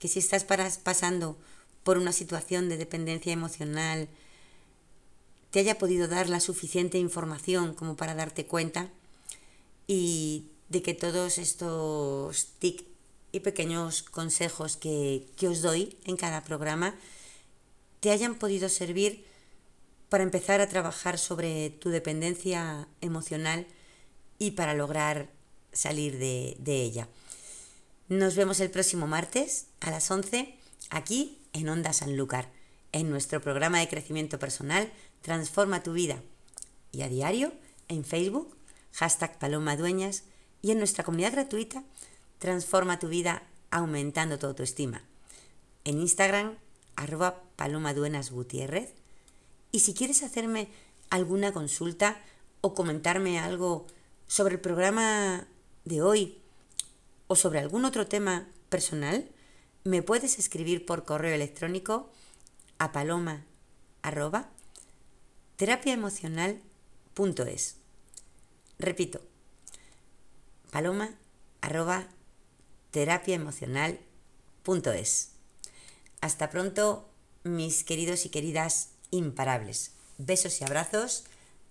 que 0.00 0.08
si 0.08 0.18
estás 0.18 0.44
pasando 0.82 1.38
por 1.84 1.96
una 1.96 2.12
situación 2.12 2.68
de 2.68 2.76
dependencia 2.76 3.32
emocional, 3.32 4.08
te 5.52 5.60
haya 5.60 5.78
podido 5.78 6.08
dar 6.08 6.28
la 6.28 6.40
suficiente 6.40 6.98
información 6.98 7.74
como 7.74 7.96
para 7.96 8.16
darte 8.16 8.46
cuenta 8.46 8.88
y 9.86 10.46
de 10.68 10.82
que 10.82 10.94
todos 10.94 11.38
estos 11.38 12.48
tics 12.58 12.84
y 13.32 13.40
pequeños 13.40 14.02
consejos 14.02 14.76
que, 14.76 15.26
que 15.36 15.48
os 15.48 15.62
doy 15.62 15.96
en 16.04 16.16
cada 16.16 16.42
programa 16.42 16.94
te 18.00 18.10
hayan 18.10 18.34
podido 18.34 18.68
servir 18.68 19.24
para 20.08 20.24
empezar 20.24 20.60
a 20.60 20.68
trabajar 20.68 21.18
sobre 21.18 21.70
tu 21.70 21.90
dependencia 21.90 22.88
emocional 23.00 23.66
y 24.38 24.52
para 24.52 24.74
lograr 24.74 25.28
salir 25.72 26.18
de, 26.18 26.56
de, 26.58 26.82
ella. 26.82 27.08
Nos 28.10 28.34
vemos 28.34 28.58
el 28.58 28.72
próximo 28.72 29.06
martes 29.06 29.66
a 29.78 29.92
las 29.92 30.10
11 30.10 30.58
aquí 30.90 31.38
en 31.52 31.68
Onda 31.68 31.92
Sanlúcar, 31.92 32.50
en 32.90 33.08
nuestro 33.08 33.40
programa 33.40 33.78
de 33.78 33.88
crecimiento 33.88 34.40
personal 34.40 34.92
Transforma 35.22 35.84
tu 35.84 35.92
vida 35.92 36.20
y 36.90 37.02
a 37.02 37.08
diario 37.08 37.52
en 37.86 38.04
Facebook, 38.04 38.52
hashtag 38.94 39.38
Paloma 39.38 39.76
Dueñas 39.76 40.24
y 40.60 40.72
en 40.72 40.78
nuestra 40.78 41.04
comunidad 41.04 41.30
gratuita 41.30 41.84
Transforma 42.40 42.98
tu 42.98 43.06
vida 43.06 43.44
aumentando 43.70 44.40
tu 44.40 44.48
autoestima. 44.48 45.04
En 45.84 46.00
Instagram, 46.00 46.58
arroba 46.96 47.44
Paloma 47.54 47.92
Gutiérrez. 47.92 48.92
Y 49.70 49.78
si 49.78 49.94
quieres 49.94 50.24
hacerme 50.24 50.66
alguna 51.10 51.52
consulta 51.52 52.20
o 52.60 52.74
comentarme 52.74 53.38
algo 53.38 53.86
sobre 54.26 54.54
el 54.54 54.60
programa 54.60 55.46
de 55.84 56.02
hoy 56.02 56.39
o 57.30 57.36
sobre 57.36 57.60
algún 57.60 57.84
otro 57.84 58.08
tema 58.08 58.48
personal, 58.70 59.30
me 59.84 60.02
puedes 60.02 60.40
escribir 60.40 60.84
por 60.84 61.04
correo 61.04 61.32
electrónico 61.32 62.10
a 62.78 62.90
paloma 62.90 63.46
arroba 64.02 64.50
terapiaemocional.es. 65.54 67.76
Repito, 68.80 69.20
paloma 70.72 71.14
arroba 71.60 72.08
terapiaemocional.es. 72.90 75.30
Hasta 76.20 76.50
pronto, 76.50 77.08
mis 77.44 77.84
queridos 77.84 78.26
y 78.26 78.30
queridas 78.30 78.88
imparables. 79.12 79.92
Besos 80.18 80.60
y 80.60 80.64
abrazos 80.64 81.26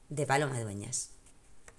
de 0.07 0.25
Paloma 0.25 0.61
Dueñas. 0.61 1.09